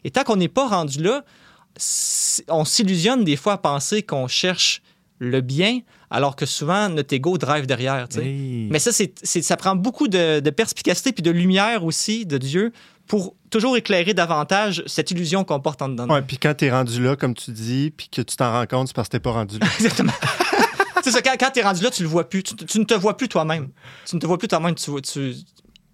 et 0.06 0.12
tant 0.12 0.24
qu'on 0.24 0.38
n'est 0.38 0.48
pas 0.48 0.68
rendu 0.70 1.04
là, 1.04 1.24
on 2.50 2.66
s'illusionne 2.66 3.24
des 3.24 3.36
fois 3.36 3.54
à 3.54 3.58
penser 3.58 4.04
qu'on 4.04 4.28
cherche 4.28 4.82
le 5.20 5.41
bien, 5.41 5.80
alors 6.10 6.36
que 6.36 6.45
souvent 6.45 6.89
notre 6.89 7.14
ego 7.14 7.38
drive 7.38 7.66
derrière. 7.66 8.08
tu. 8.08 8.20
Hey. 8.20 8.68
Mais 8.72 8.80
ça, 8.80 8.91
c'est, 8.91 9.14
c'est- 9.24 9.41
ça 9.41 9.58
prend 9.58 9.76
beaucoup 9.76 10.08
de, 10.08 10.39
de 10.39 10.50
perspicacité 10.52 11.12
puis 11.12 11.24
de 11.24 11.32
lumière 11.32 11.84
aussi 11.84 12.26
de 12.26 12.38
Dieu 12.38 12.72
pour 13.08 13.36
toujours 13.50 13.76
éclairer 13.78 14.14
davantage 14.14 14.84
cette 14.86 15.12
illusion 15.12 15.43
qu'on 15.43 15.60
porte 15.60 15.82
en 15.82 15.89
dedans. 15.89 16.08
Ouais, 16.08 16.22
puis 16.22 16.38
quand 16.38 16.54
t'es 16.56 16.70
rendu 16.72 17.04
là, 17.04 17.16
comme 17.16 17.34
tu 17.34 17.52
dis, 17.52 17.91
puis 17.95 18.10
que 18.10 18.22
tu 18.22 18.36
t'en 18.36 18.52
rends 18.52 18.66
compte, 18.68 18.88
c'est 18.88 18.95
parce 18.95 19.08
que 19.08 19.14
t'es 19.14 19.20
pas 19.20 19.32
rendu 19.32 19.58
là. 19.60 19.68
Exactement. 19.80 20.14
c'est 21.04 21.12
ça, 21.12 21.22
quand, 21.22 21.36
quand 21.39 21.50
tu 21.52 21.60
es 21.60 21.64
rendu 21.64 21.82
là, 21.84 21.89
tu 21.89 22.04
le 22.04 22.10
vois 22.10 22.30
plus. 22.30 22.43
Tu, 22.43 22.56
tu 22.56 22.80
ne 22.80 22.84
te 22.86 22.93
vois 22.93 23.18
plus 23.18 23.28
toi-même. 23.28 23.70
Tu 24.06 24.16
ne 24.16 24.22
te 24.22 24.26
vois 24.28 24.38
plus 24.38 24.48
toi-même. 24.48 24.76
Tu, 24.76 24.91
vois- 24.91 25.02
tu, 25.02 25.34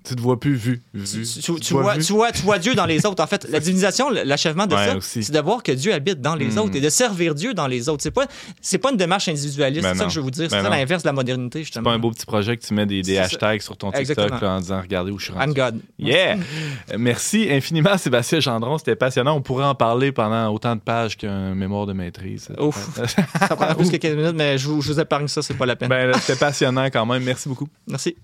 Tu 0.05 0.15
te 0.15 0.21
vois 0.21 0.37
plus 0.39 0.55
vu. 0.55 0.81
tu, 0.93 0.99
vu. 0.99 1.23
tu- 1.25 1.39
Tu 1.39 1.53
tu 1.55 1.59
te 1.59 1.73
vois 1.73 1.97
tu, 1.97 2.11
vois, 2.13 2.31
tu 2.33 2.41
vois 2.41 2.59
Dieu 2.59 2.75
dans 2.75 2.85
les 2.85 3.05
autres. 3.05 3.23
En 3.23 3.27
fait, 3.27 3.47
la 3.49 3.59
divinisation, 3.61 4.09
l'achèvement 4.09 4.67
de 4.67 4.75
Ouais, 4.75 4.85
ça, 4.85 5.21
c'est 5.21 5.31
de 5.31 5.39
voir 5.39 5.63
que 5.63 5.71
Dieu 5.71 5.93
habite 5.93 6.19
dans 6.19 6.35
les 6.35 6.47
Mm. 6.51 6.57
autres 6.57 6.75
et 6.75 6.81
de 6.81 6.89
servir 6.89 7.33
Dieu 7.35 7.53
dans 7.53 7.67
les 7.67 7.87
autres. 7.87 8.03
C'est 8.03 8.11
pas, 8.11 8.25
c'est 8.61 8.79
pas 8.79 8.91
une 8.91 8.97
démarche 8.97 9.29
individualiste. 9.29 9.83
Ben 9.83 9.93
c'est 9.93 9.99
ça 9.99 10.05
que 10.05 10.11
je 10.11 10.19
veux 10.19 10.23
vous 10.25 10.31
dire. 10.31 10.49
Ben 10.49 10.57
c'est 10.57 10.63
ça 10.63 10.69
l'inverse 10.69 11.03
de 11.03 11.07
la 11.07 11.13
modernité, 11.13 11.59
C'est 11.59 11.63
justement. 11.65 11.83
pas 11.85 11.91
un 11.95 11.99
beau 11.99 12.11
petit 12.11 12.25
projet 12.25 12.57
que 12.57 12.65
tu 12.65 12.73
mets 12.73 12.85
des, 12.85 13.01
des 13.01 13.11
C'est 13.13 13.15
ça. 13.15 13.23
hashtags 13.23 13.61
sur 13.61 13.77
ton 13.77 13.91
TikTok 13.93 14.41
là, 14.41 14.51
en 14.55 14.59
disant 14.59 14.81
regardez 14.81 15.11
où 15.11 15.19
je 15.19 15.25
suis 15.25 15.33
rendu. 15.33 15.45
I'm 15.47 15.53
God. 15.53 15.79
Yeah! 15.99 16.35
Euh, 16.91 16.97
Merci 16.99 17.47
infiniment, 17.49 17.97
Sébastien 17.97 18.39
Gendron. 18.41 18.77
C'était 18.77 18.95
passionnant. 18.97 19.35
On 19.37 19.41
pourrait 19.41 19.63
en 19.65 19.75
parler 19.75 20.11
pendant 20.11 20.49
autant 20.53 20.75
de 20.75 20.81
pages 20.81 21.15
qu'un 21.15 21.55
mémoire 21.55 21.85
de 21.85 21.93
maîtrise. 21.93 22.49
Ouf. 22.59 22.89
Ça 23.39 23.55
prend 23.55 23.73
plus 23.73 23.89
que 23.89 23.95
15 24.03 24.15
minutes, 24.17 24.35
mais 24.35 24.57
je 24.57 24.67
vous, 24.67 24.81
je 24.81 24.91
vous 24.91 24.99
épargne 24.99 25.29
ça, 25.29 25.41
c'est 25.41 25.53
pas 25.53 25.65
la 25.65 25.75
peine. 25.77 25.87
ben, 25.89 26.11
c'était 26.19 26.37
passionnant 26.37 26.85
quand 26.87 27.05
même. 27.05 27.23
Merci 27.23 27.47
beaucoup. 27.47 27.69
Merci. 27.87 28.17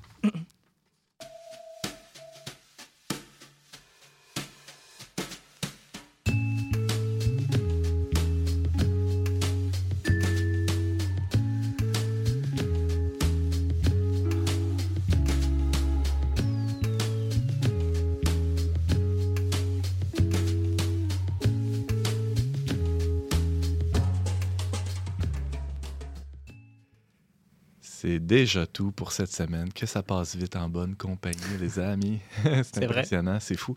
C'est 28.10 28.20
déjà 28.20 28.66
tout 28.66 28.92
pour 28.92 29.12
cette 29.12 29.32
semaine. 29.32 29.72
Que 29.72 29.86
ça 29.86 30.02
passe 30.02 30.36
vite 30.36 30.56
en 30.56 30.68
bonne 30.68 30.96
compagnie, 30.96 31.38
les 31.60 31.78
amis. 31.78 32.20
c'est 32.64 32.84
impressionnant, 32.84 33.38
c'est 33.40 33.56
fou. 33.56 33.76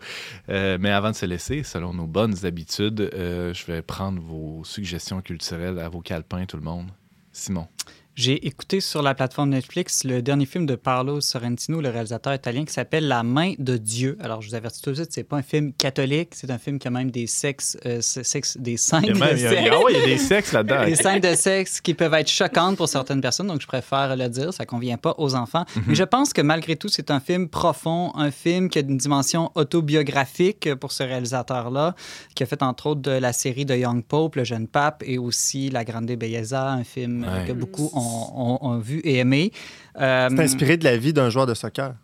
Euh, 0.49 0.78
mais 0.80 0.91
avant 0.91 1.11
de 1.11 1.16
se 1.16 1.26
laisser, 1.26 1.62
selon 1.64 1.93
nos 1.93 2.07
bonnes 2.07 2.47
habitudes, 2.47 3.11
euh, 3.12 3.53
je 3.53 3.66
vais 3.66 3.83
prendre 3.83 4.22
vos 4.22 4.64
suggestions 4.64 5.20
culturelles 5.20 5.78
à 5.78 5.91
vos 5.91 6.01
calepins, 6.01 6.47
tout 6.47 6.57
le 6.57 6.62
monde. 6.62 6.89
Simon. 7.30 7.68
J'ai 8.14 8.46
écouté 8.46 8.80
sur 8.80 9.00
la 9.00 9.14
plateforme 9.14 9.48
Netflix 9.48 10.04
le 10.04 10.20
dernier 10.20 10.44
film 10.44 10.66
de 10.66 10.74
Paolo 10.74 11.22
Sorrentino, 11.22 11.80
le 11.80 11.88
réalisateur 11.88 12.34
italien, 12.34 12.66
qui 12.66 12.72
s'appelle 12.74 13.08
La 13.08 13.22
main 13.22 13.54
de 13.58 13.78
Dieu. 13.78 14.18
Alors, 14.20 14.42
je 14.42 14.50
vous 14.50 14.54
avertis 14.54 14.82
tout 14.82 14.90
de 14.90 14.96
suite, 14.96 15.08
c'est 15.12 15.24
pas 15.24 15.38
un 15.38 15.42
film 15.42 15.72
catholique, 15.72 16.34
c'est 16.34 16.50
un 16.50 16.58
film 16.58 16.78
qui 16.78 16.86
a 16.88 16.90
même 16.90 17.10
des 17.10 17.26
sexes, 17.26 17.78
euh, 17.86 18.02
sexe- 18.02 18.58
des 18.58 18.76
scènes 18.76 19.00
de 19.04 19.14
sexe. 19.14 19.44
ah 19.72 19.80
il 19.88 19.96
y 19.96 20.02
a 20.02 20.04
des 20.04 20.18
sexes 20.18 20.52
là-dedans. 20.52 20.84
Des 20.84 20.94
scènes 20.94 21.20
de 21.20 21.34
sexe 21.34 21.80
qui 21.80 21.94
peuvent 21.94 22.12
être 22.12 22.28
choquantes 22.28 22.76
pour 22.76 22.86
certaines 22.86 23.22
personnes, 23.22 23.46
donc 23.46 23.62
je 23.62 23.66
préfère 23.66 24.14
le 24.14 24.28
dire, 24.28 24.52
ça 24.52 24.66
convient 24.66 24.98
pas 24.98 25.14
aux 25.16 25.34
enfants. 25.34 25.64
Mais 25.86 25.94
je 25.94 26.04
pense 26.04 26.34
que 26.34 26.42
malgré 26.42 26.76
tout, 26.76 26.88
c'est 26.88 27.10
un 27.10 27.18
film 27.20 27.48
profond, 27.48 28.12
un 28.14 28.30
film 28.30 28.68
qui 28.68 28.78
a 28.78 28.82
une 28.82 28.98
dimension 28.98 29.50
autobiographique 29.54 30.74
pour 30.74 30.92
ce 30.92 31.02
réalisateur-là, 31.02 31.94
qui 32.34 32.42
a 32.42 32.46
fait 32.46 32.62
entre 32.62 32.88
autres 32.88 33.00
de 33.00 33.10
la 33.12 33.32
série 33.32 33.64
de 33.64 33.74
Young 33.74 34.04
Pope, 34.04 34.36
Le 34.36 34.44
jeune 34.44 34.68
pape, 34.68 35.02
et 35.06 35.16
aussi 35.16 35.70
La 35.70 35.82
Grande 35.84 36.04
Bellezza, 36.12 36.70
un 36.72 36.84
film 36.84 37.24
euh, 37.24 37.32
Ouais. 37.40 37.46
que 37.48 37.52
beaucoup 37.52 37.90
ont, 37.94 38.01
ont- 38.03 38.78
vu 38.78 39.00
et 39.00 39.18
aimé. 39.18 39.53
Euh, 40.00 40.28
C'est 40.30 40.42
inspiré 40.42 40.76
de 40.76 40.84
la 40.84 40.96
vie 40.96 41.12
d'un 41.12 41.30
joueur 41.30 41.46
de 41.46 41.55
soccer. 41.55 41.94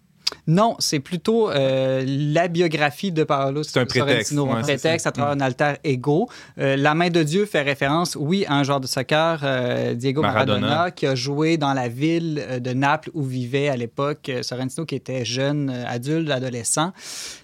Non, 0.47 0.76
c'est 0.79 1.01
plutôt 1.01 1.51
euh, 1.51 2.03
la 2.07 2.49
biographie 2.49 3.12
de 3.12 3.22
Paolo 3.24 3.62
C'est 3.62 3.81
un 3.81 3.85
prétexte, 3.85 4.31
Sorrentino, 4.33 4.47
ouais, 4.47 4.61
un 4.61 4.62
prétexte 4.62 5.07
à 5.07 5.12
travers 5.12 5.37
Mm. 5.37 5.41
un 5.43 5.45
alter 5.45 5.72
ego. 5.85 6.29
Euh, 6.59 6.76
la 6.76 6.95
main 6.95 7.11
de 7.11 7.22
Dieu 7.22 7.45
fait 7.45 7.61
référence, 7.62 8.16
oui, 8.18 8.45
à 8.47 8.55
un 8.55 8.62
joueur 8.62 8.81
de 8.81 8.87
soccer, 8.87 9.41
euh, 9.43 9.95
Diego 9.95 10.22
Maradona. 10.22 10.61
Maradona. 10.61 10.91
qui 10.91 11.07
a 11.07 11.14
joué 11.14 11.57
dans 11.59 11.74
la 11.74 11.89
ville 11.89 12.61
de 12.61 12.72
Naples 12.72 13.11
où 13.14 13.22
vivait 13.24 13.68
à 13.68 13.76
l'époque 13.76 14.31
Sorrentino, 14.43 14.87
qui 14.87 14.95
était 14.95 15.24
jeune, 15.24 15.68
adulte, 15.87 16.31
adolescent. 16.31 16.93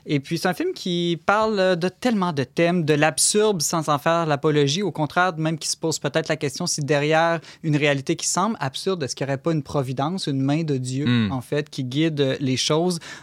Et 0.06 0.20
puis, 0.20 0.38
c'est 0.38 0.48
un 0.48 0.54
film 0.54 0.72
qui 0.74 1.18
parle 1.26 1.76
de 1.76 1.88
tellement 1.88 2.32
de 2.32 2.44
thèmes, 2.44 2.84
de 2.84 2.94
l'absurde 2.94 3.60
sans 3.62 3.88
en 3.90 3.98
faire 3.98 4.24
l'apologie. 4.26 4.82
Au 4.82 4.92
contraire, 4.92 5.36
même 5.36 5.58
qui 5.58 5.68
se 5.68 5.76
pose 5.76 5.98
peut-être 5.98 6.28
la 6.28 6.36
question 6.36 6.66
si 6.66 6.80
derrière 6.80 7.40
une 7.62 7.76
réalité 7.76 8.16
qui 8.16 8.26
semble 8.28 8.56
absurde, 8.60 9.02
est-ce 9.02 9.14
qu'il 9.14 9.26
n'y 9.26 9.32
aurait 9.32 9.38
pas 9.42 9.52
une 9.52 9.62
providence, 9.62 10.26
une 10.26 10.40
main 10.40 10.62
de 10.62 10.76
Dieu, 10.78 11.04
Mm. 11.06 11.32
en 11.32 11.40
fait, 11.42 11.68
qui 11.70 11.84
guide 11.84 12.36
les 12.40 12.56
choses? 12.56 12.73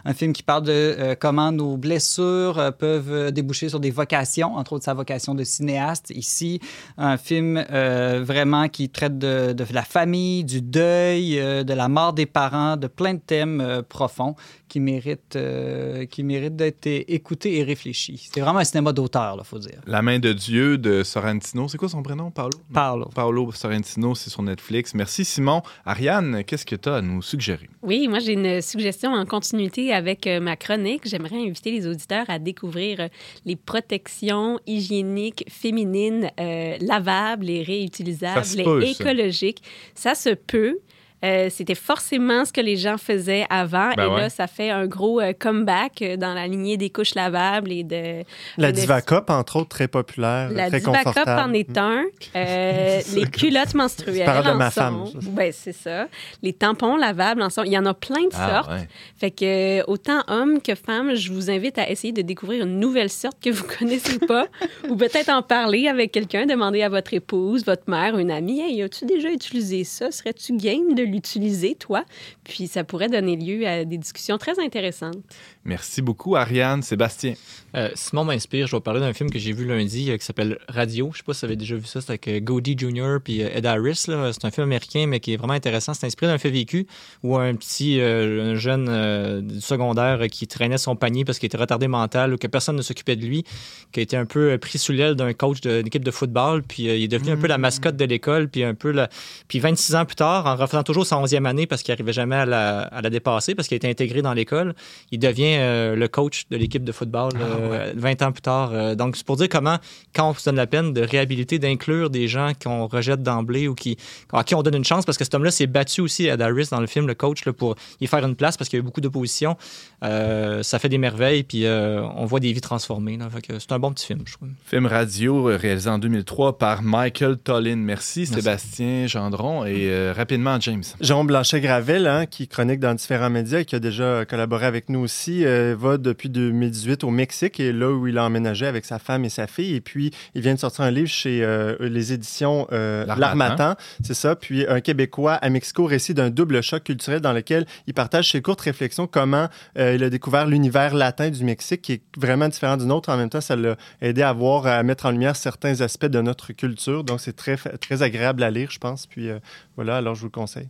Un 0.05 0.13
film 0.13 0.33
qui 0.33 0.43
parle 0.43 0.63
de 0.63 0.71
euh, 0.71 1.15
comment 1.19 1.51
nos 1.51 1.77
blessures 1.77 2.57
euh, 2.57 2.71
peuvent 2.71 3.11
euh, 3.11 3.31
déboucher 3.31 3.69
sur 3.69 3.79
des 3.79 3.91
vocations, 3.91 4.55
entre 4.55 4.73
autres 4.73 4.85
sa 4.85 4.93
vocation 4.93 5.35
de 5.35 5.43
cinéaste. 5.43 6.11
Ici, 6.15 6.59
un 6.97 7.17
film 7.17 7.63
euh, 7.71 8.23
vraiment 8.23 8.69
qui 8.69 8.89
traite 8.89 9.17
de, 9.17 9.53
de 9.53 9.65
la 9.73 9.83
famille, 9.83 10.43
du 10.43 10.61
deuil, 10.61 11.39
euh, 11.39 11.63
de 11.63 11.73
la 11.73 11.87
mort 11.87 12.13
des 12.13 12.25
parents, 12.25 12.77
de 12.77 12.87
plein 12.87 13.13
de 13.15 13.19
thèmes 13.19 13.61
euh, 13.61 13.81
profonds 13.81 14.35
qui 14.67 14.79
méritent, 14.79 15.35
euh, 15.35 16.05
qui 16.05 16.23
méritent 16.23 16.55
d'être 16.55 16.87
écoutés 16.87 17.59
et 17.59 17.63
réfléchis. 17.63 18.29
C'est 18.31 18.39
vraiment 18.39 18.59
un 18.59 18.63
cinéma 18.63 18.93
d'auteur, 18.93 19.37
il 19.37 19.45
faut 19.45 19.59
dire. 19.59 19.81
La 19.85 20.01
main 20.01 20.19
de 20.19 20.31
Dieu 20.31 20.77
de 20.77 21.03
Sorrentino. 21.03 21.67
C'est 21.67 21.77
quoi 21.77 21.89
son 21.89 22.01
prénom, 22.01 22.31
Paolo? 22.31 22.57
Paolo. 22.73 23.09
Paolo 23.13 23.51
Sorrentino, 23.51 24.15
c'est 24.15 24.29
sur 24.29 24.43
Netflix. 24.43 24.93
Merci, 24.93 25.25
Simon. 25.25 25.61
Ariane, 25.85 26.43
qu'est-ce 26.45 26.65
que 26.65 26.75
tu 26.75 26.87
as 26.89 26.95
à 26.95 27.01
nous 27.01 27.21
suggérer? 27.21 27.69
Oui, 27.83 28.07
moi 28.07 28.19
j'ai 28.19 28.33
une 28.33 28.61
suggestion 28.61 29.11
en 29.11 29.25
continuité 29.41 29.91
avec 29.91 30.27
euh, 30.27 30.39
ma 30.39 30.55
chronique. 30.55 31.01
J'aimerais 31.05 31.37
inviter 31.37 31.71
les 31.71 31.87
auditeurs 31.87 32.25
à 32.29 32.37
découvrir 32.37 32.99
euh, 32.99 33.07
les 33.43 33.55
protections 33.55 34.59
hygiéniques 34.67 35.45
féminines 35.49 36.29
euh, 36.39 36.77
lavables 36.79 37.49
et 37.49 37.63
réutilisables 37.63 38.45
et 38.59 38.63
ça. 38.63 39.03
écologiques. 39.03 39.63
Ça 39.95 40.13
se 40.13 40.29
peut. 40.29 40.77
Euh, 41.23 41.47
C'était 41.51 41.75
forcément 41.75 42.45
ce 42.45 42.51
que 42.53 42.61
les 42.61 42.77
gens 42.77 42.97
faisaient 42.97 43.45
avant. 43.49 43.91
Ben 43.95 44.05
et 44.05 44.07
ouais. 44.07 44.21
là, 44.21 44.29
ça 44.29 44.47
fait 44.47 44.69
un 44.71 44.87
gros 44.87 45.19
euh, 45.21 45.33
comeback 45.37 46.01
euh, 46.01 46.17
dans 46.17 46.33
la 46.33 46.47
lignée 46.47 46.77
des 46.77 46.89
couches 46.89 47.13
lavables 47.15 47.71
et 47.71 47.83
de, 47.83 48.23
La 48.57 48.71
de- 48.71 48.79
Diva 48.79 49.01
Cup, 49.01 49.29
entre 49.29 49.57
autres, 49.57 49.69
très 49.69 49.87
populaire, 49.87 50.49
la 50.51 50.69
très 50.69 50.79
Diva 50.79 50.91
Cup 50.93 51.03
confortable. 51.03 51.51
en 51.51 51.53
est 51.53 51.77
un. 51.77 52.03
Euh, 52.35 52.99
les 53.15 53.25
culottes 53.27 53.75
menstruelles 53.75 54.19
Tu 54.19 54.25
parles 54.25 54.45
de 54.47 54.57
ma 54.57 54.71
sont. 54.71 54.81
femme. 54.81 55.03
Ben, 55.31 55.51
c'est 55.55 55.73
ça. 55.73 56.07
Les 56.41 56.53
tampons 56.53 56.95
lavables 56.95 57.41
en 57.43 57.49
sont. 57.49 57.63
Il 57.63 57.71
y 57.71 57.77
en 57.77 57.85
a 57.85 57.93
plein 57.93 58.25
de 58.27 58.33
sortes. 58.33 58.71
ouais. 58.71 58.87
Fait 59.17 59.31
que 59.31 59.83
autant 59.87 60.23
hommes 60.27 60.59
que 60.61 60.73
femmes, 60.75 61.13
je 61.15 61.31
vous 61.31 61.51
invite 61.51 61.77
à 61.77 61.89
essayer 61.89 62.13
de 62.13 62.21
découvrir 62.23 62.65
une 62.65 62.79
nouvelle 62.79 63.09
sorte 63.11 63.37
que 63.41 63.49
vous 63.51 63.65
connaissez 63.79 64.17
pas 64.19 64.47
ou 64.89 64.95
peut-être 64.95 65.29
en 65.29 65.41
parler 65.43 65.87
avec 65.87 66.11
quelqu'un, 66.11 66.45
demander 66.47 66.81
à 66.81 66.89
votre 66.89 67.13
épouse, 67.13 67.63
votre 67.65 67.89
mère, 67.89 68.17
une 68.17 68.31
amie, 68.31 68.59
hey, 68.61 68.81
as-tu 68.81 69.05
déjà 69.05 69.29
utilisé 69.31 69.83
ça? 69.83 70.09
Serais-tu 70.11 70.53
game 70.57 70.95
de 70.95 71.10
l'utiliser 71.11 71.75
toi 71.75 72.05
Puis 72.51 72.67
ça 72.67 72.83
pourrait 72.83 73.07
donner 73.07 73.37
lieu 73.37 73.65
à 73.65 73.85
des 73.85 73.97
discussions 73.97 74.37
très 74.37 74.59
intéressantes. 74.59 75.15
Merci 75.63 76.01
beaucoup, 76.01 76.35
Ariane. 76.35 76.81
Sébastien. 76.81 77.35
Euh, 77.77 77.89
Simon 77.95 78.25
m'inspire. 78.25 78.67
Je 78.67 78.75
vais 78.75 78.81
parler 78.81 78.99
d'un 78.99 79.13
film 79.13 79.29
que 79.29 79.39
j'ai 79.39 79.53
vu 79.53 79.63
lundi 79.65 80.11
euh, 80.11 80.17
qui 80.17 80.25
s'appelle 80.25 80.57
Radio. 80.67 81.11
Je 81.13 81.19
sais 81.19 81.23
pas 81.23 81.33
si 81.33 81.39
vous 81.41 81.45
avez 81.45 81.55
déjà 81.55 81.77
vu 81.77 81.85
ça. 81.85 82.01
C'est 82.01 82.09
avec 82.09 82.27
euh, 82.27 82.39
Goldie 82.41 82.75
Jr. 82.77 83.19
puis 83.23 83.41
euh, 83.41 83.49
Ed 83.55 83.65
Harris. 83.65 83.95
C'est 83.95 84.11
un 84.45 84.51
film 84.51 84.65
américain, 84.65 85.05
mais 85.07 85.21
qui 85.21 85.31
est 85.31 85.37
vraiment 85.37 85.53
intéressant. 85.53 85.93
C'est 85.93 86.05
inspiré 86.07 86.29
d'un 86.29 86.37
fait 86.37 86.49
vécu 86.49 86.87
où 87.23 87.37
un 87.37 87.55
petit 87.55 88.01
euh, 88.01 88.51
un 88.51 88.55
jeune 88.55 88.87
euh, 88.89 89.39
du 89.39 89.61
secondaire 89.61 90.19
qui 90.29 90.45
traînait 90.47 90.77
son 90.77 90.97
panier 90.97 91.23
parce 91.23 91.39
qu'il 91.39 91.47
était 91.47 91.57
retardé 91.57 91.87
mental 91.87 92.33
ou 92.33 92.37
que 92.37 92.47
personne 92.47 92.75
ne 92.75 92.81
s'occupait 92.81 93.15
de 93.15 93.25
lui, 93.25 93.45
qui 93.93 94.01
a 94.01 94.03
été 94.03 94.17
un 94.17 94.25
peu 94.25 94.57
pris 94.57 94.77
sous 94.77 94.91
l'aile 94.91 95.15
d'un 95.15 95.31
coach 95.31 95.61
de- 95.61 95.81
d'équipe 95.83 96.03
de 96.03 96.11
football. 96.11 96.63
Puis 96.63 96.89
euh, 96.89 96.97
il 96.97 97.03
est 97.03 97.07
devenu 97.07 97.31
un 97.31 97.37
peu 97.37 97.47
la 97.47 97.57
mascotte 97.57 97.95
de 97.95 98.03
l'école. 98.03 98.49
Puis 98.49 98.65
un 98.65 98.73
peu 98.73 98.91
la... 98.91 99.07
Puis 99.47 99.59
26 99.59 99.95
ans 99.95 100.03
plus 100.05 100.15
tard, 100.15 100.47
en 100.47 100.57
refaisant 100.57 100.83
toujours 100.83 101.05
sa 101.05 101.15
11e 101.15 101.45
année 101.45 101.65
parce 101.67 101.83
qu'il 101.83 101.93
n'arrivait 101.93 102.11
jamais 102.11 102.35
à 102.35 102.40
la, 102.45 102.81
à 102.81 103.01
la 103.01 103.09
dépasser, 103.09 103.55
parce 103.55 103.67
qu'il 103.67 103.75
a 103.75 103.77
été 103.77 103.89
intégré 103.89 104.21
dans 104.21 104.33
l'école, 104.33 104.73
il 105.11 105.19
devient 105.19 105.57
euh, 105.57 105.95
le 105.95 106.07
coach 106.07 106.45
de 106.49 106.57
l'équipe 106.57 106.83
de 106.83 106.91
football 106.91 107.31
euh, 107.39 107.93
20 107.95 108.21
ans 108.21 108.31
plus 108.31 108.41
tard. 108.41 108.71
Euh, 108.73 108.95
donc, 108.95 109.15
c'est 109.15 109.25
pour 109.25 109.37
dire 109.37 109.49
comment, 109.49 109.77
quand 110.13 110.29
on 110.29 110.33
se 110.33 110.45
donne 110.45 110.55
la 110.55 110.67
peine 110.67 110.93
de 110.93 111.01
réhabiliter, 111.01 111.59
d'inclure 111.59 112.09
des 112.09 112.27
gens 112.27 112.51
qu'on 112.61 112.87
rejette 112.87 113.23
d'emblée 113.23 113.67
ou 113.67 113.75
qui, 113.75 113.97
à 114.33 114.43
qui 114.43 114.55
on 114.55 114.63
donne 114.63 114.75
une 114.75 114.85
chance, 114.85 115.05
parce 115.05 115.17
que 115.17 115.23
cet 115.23 115.35
homme-là 115.35 115.51
s'est 115.51 115.67
battu 115.67 116.01
aussi 116.01 116.29
à 116.29 116.35
Harris 116.39 116.67
dans 116.71 116.79
le 116.79 116.87
film, 116.87 117.07
le 117.07 117.15
coach, 117.15 117.45
là, 117.45 117.53
pour 117.53 117.75
y 117.99 118.07
faire 118.07 118.25
une 118.25 118.35
place 118.35 118.57
parce 118.57 118.69
qu'il 118.69 118.77
y 118.77 118.79
a 118.79 118.83
eu 118.83 118.85
beaucoup 118.85 119.01
d'opposition. 119.01 119.57
Euh, 120.03 120.63
ça 120.63 120.79
fait 120.79 120.89
des 120.89 120.97
merveilles, 120.97 121.43
puis 121.43 121.65
euh, 121.65 122.01
on 122.15 122.25
voit 122.25 122.39
des 122.39 122.51
vies 122.51 122.61
transformées. 122.61 123.17
là. 123.17 123.29
Fait 123.29 123.41
que 123.41 123.59
c'est 123.59 123.71
un 123.71 123.79
bon 123.79 123.91
petit 123.91 124.05
film, 124.05 124.21
je 124.25 124.33
trouve. 124.33 124.49
Film 124.65 124.85
radio 124.85 125.49
euh, 125.49 125.57
réalisé 125.57 125.89
en 125.89 125.99
2003 125.99 126.57
par 126.57 126.81
Michael 126.81 127.37
Tollin. 127.37 127.75
Merci, 127.75 128.25
Sébastien 128.25 129.07
Gendron. 129.07 129.65
Et 129.65 129.89
euh, 129.89 130.13
rapidement, 130.15 130.59
James. 130.59 130.83
Jérôme 130.99 131.27
Blanchet-Gravel, 131.27 132.07
hein, 132.07 132.20
qui 132.25 132.47
chronique 132.47 132.79
dans 132.79 132.93
différents 132.93 133.29
médias 133.29 133.59
et 133.59 133.65
qui 133.65 133.75
a 133.75 133.79
déjà 133.79 134.25
collaboré 134.25 134.65
avec 134.65 134.89
nous 134.89 134.99
aussi, 134.99 135.45
euh, 135.45 135.75
va 135.77 135.97
depuis 135.97 136.29
2018 136.29 137.03
au 137.03 137.09
Mexique 137.09 137.59
et 137.59 137.71
là 137.71 137.91
où 137.91 138.07
il 138.07 138.17
a 138.17 138.25
emménagé 138.25 138.65
avec 138.65 138.85
sa 138.85 138.99
femme 138.99 139.25
et 139.25 139.29
sa 139.29 139.47
fille. 139.47 139.75
Et 139.75 139.81
puis, 139.81 140.11
il 140.35 140.41
vient 140.41 140.53
de 140.53 140.59
sortir 140.59 140.85
un 140.85 140.91
livre 140.91 141.09
chez 141.09 141.43
euh, 141.43 141.75
les 141.79 142.13
éditions 142.13 142.67
euh. 142.71 143.05
L'Armatan, 143.05 143.75
c'est 144.03 144.13
ça. 144.13 144.35
Puis, 144.35 144.65
un 144.67 144.81
Québécois 144.81 145.33
à 145.33 145.49
Mexico, 145.49 145.85
récit 145.85 146.13
d'un 146.13 146.29
double 146.29 146.61
choc 146.61 146.83
culturel 146.83 147.21
dans 147.21 147.33
lequel 147.33 147.65
il 147.87 147.93
partage 147.93 148.31
ses 148.31 148.41
courtes 148.41 148.61
réflexions, 148.61 149.07
comment 149.07 149.47
il 149.75 150.03
a 150.03 150.09
découvert 150.09 150.45
l'univers 150.45 150.93
latin 150.93 151.29
du 151.29 151.43
Mexique, 151.43 151.81
qui 151.81 151.93
est 151.93 152.01
vraiment 152.17 152.47
différent 152.47 152.77
du 152.77 152.85
nôtre. 152.85 153.09
En 153.09 153.17
même 153.17 153.29
temps, 153.29 153.41
ça 153.41 153.55
l'a 153.55 153.75
aidé 154.01 154.21
à 154.21 154.33
voir, 154.33 154.67
à 154.67 154.83
mettre 154.83 155.05
en 155.05 155.11
lumière 155.11 155.35
certains 155.35 155.81
aspects 155.81 156.05
de 156.05 156.21
notre 156.21 156.53
culture. 156.53 157.03
Donc, 157.03 157.21
c'est 157.21 157.35
très, 157.35 157.57
très 157.57 158.01
agréable 158.01 158.43
à 158.43 158.51
lire, 158.51 158.71
je 158.71 158.79
pense. 158.79 159.05
Puis, 159.07 159.29
voilà, 159.75 159.97
alors 159.97 160.15
je 160.15 160.21
vous 160.21 160.27
le 160.27 160.31
conseille. 160.31 160.69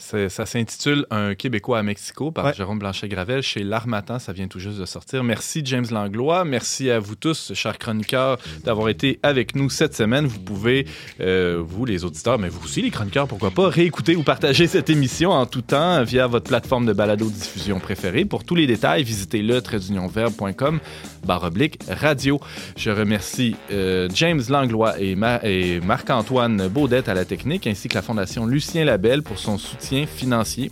Ça 0.00 0.46
s'intitule 0.46 1.06
Un 1.10 1.34
Québécois 1.34 1.80
à 1.80 1.82
Mexico 1.82 2.30
par 2.30 2.44
Ouais. 2.46 2.54
Jérôme 2.54 2.78
Blanchet-Gravel 2.78 3.42
chez 3.42 3.64
L'Armatan. 3.64 4.20
Ça 4.20 4.32
vient 4.32 4.46
tout 4.46 4.60
juste 4.60 4.78
de 4.78 4.84
sortir. 4.84 5.24
Merci, 5.24 5.60
James 5.64 5.84
Langlois. 5.90 6.44
Merci 6.44 6.88
à 6.88 7.00
vous 7.00 7.16
tous, 7.16 7.52
chers 7.54 7.78
chroniqueurs, 7.78 8.38
d'avoir 8.64 8.88
été 8.90 9.18
avec 9.24 9.56
nous 9.56 9.68
cette 9.70 9.96
semaine. 9.96 10.24
Vous 10.26 10.38
pouvez, 10.38 10.86
euh, 11.20 11.60
vous 11.60 11.84
les 11.84 12.04
auditeurs, 12.04 12.38
mais 12.38 12.48
vous 12.48 12.64
aussi 12.64 12.80
les 12.80 12.90
chroniqueurs, 12.90 13.26
pourquoi 13.26 13.50
pas, 13.50 13.68
réécouter 13.68 14.14
ou 14.14 14.22
partager 14.22 14.66
cette 14.68 14.88
émission 14.88 15.30
en 15.32 15.46
tout 15.46 15.62
temps 15.62 16.02
via 16.04 16.28
votre 16.28 16.46
plateforme 16.48 16.86
de 16.86 16.92
balado-diffusion 16.92 17.80
préférée. 17.80 18.24
Pour 18.24 18.44
tous 18.44 18.54
les 18.54 18.68
détails, 18.68 19.02
visitez 19.02 19.42
le 19.42 19.60
traitdunionverbe.com 19.60 20.78
barre 21.26 21.42
oblique 21.44 21.80
radio. 21.88 22.40
Je 22.76 22.90
remercie 22.90 23.56
euh, 23.72 24.08
James 24.14 24.42
Langlois 24.48 24.98
et, 25.00 25.16
Ma- 25.16 25.40
et 25.42 25.80
Marc-Antoine 25.80 26.68
Baudette 26.68 27.08
à 27.08 27.14
la 27.14 27.24
technique, 27.24 27.66
ainsi 27.66 27.88
que 27.88 27.94
la 27.94 28.02
Fondation 28.02 28.46
Lucien 28.46 28.84
Labelle 28.84 29.22
pour 29.22 29.38
son 29.38 29.58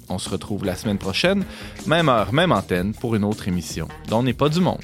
On 0.08 0.18
se 0.18 0.28
retrouve 0.28 0.64
la 0.64 0.74
semaine 0.74 0.98
prochaine, 0.98 1.44
même 1.86 2.08
heure, 2.08 2.32
même 2.32 2.52
antenne, 2.52 2.92
pour 2.92 3.14
une 3.14 3.24
autre 3.24 3.48
émission 3.48 3.88
dont 4.08 4.22
n'est 4.22 4.34
pas 4.34 4.48
du 4.48 4.60
monde. 4.60 4.82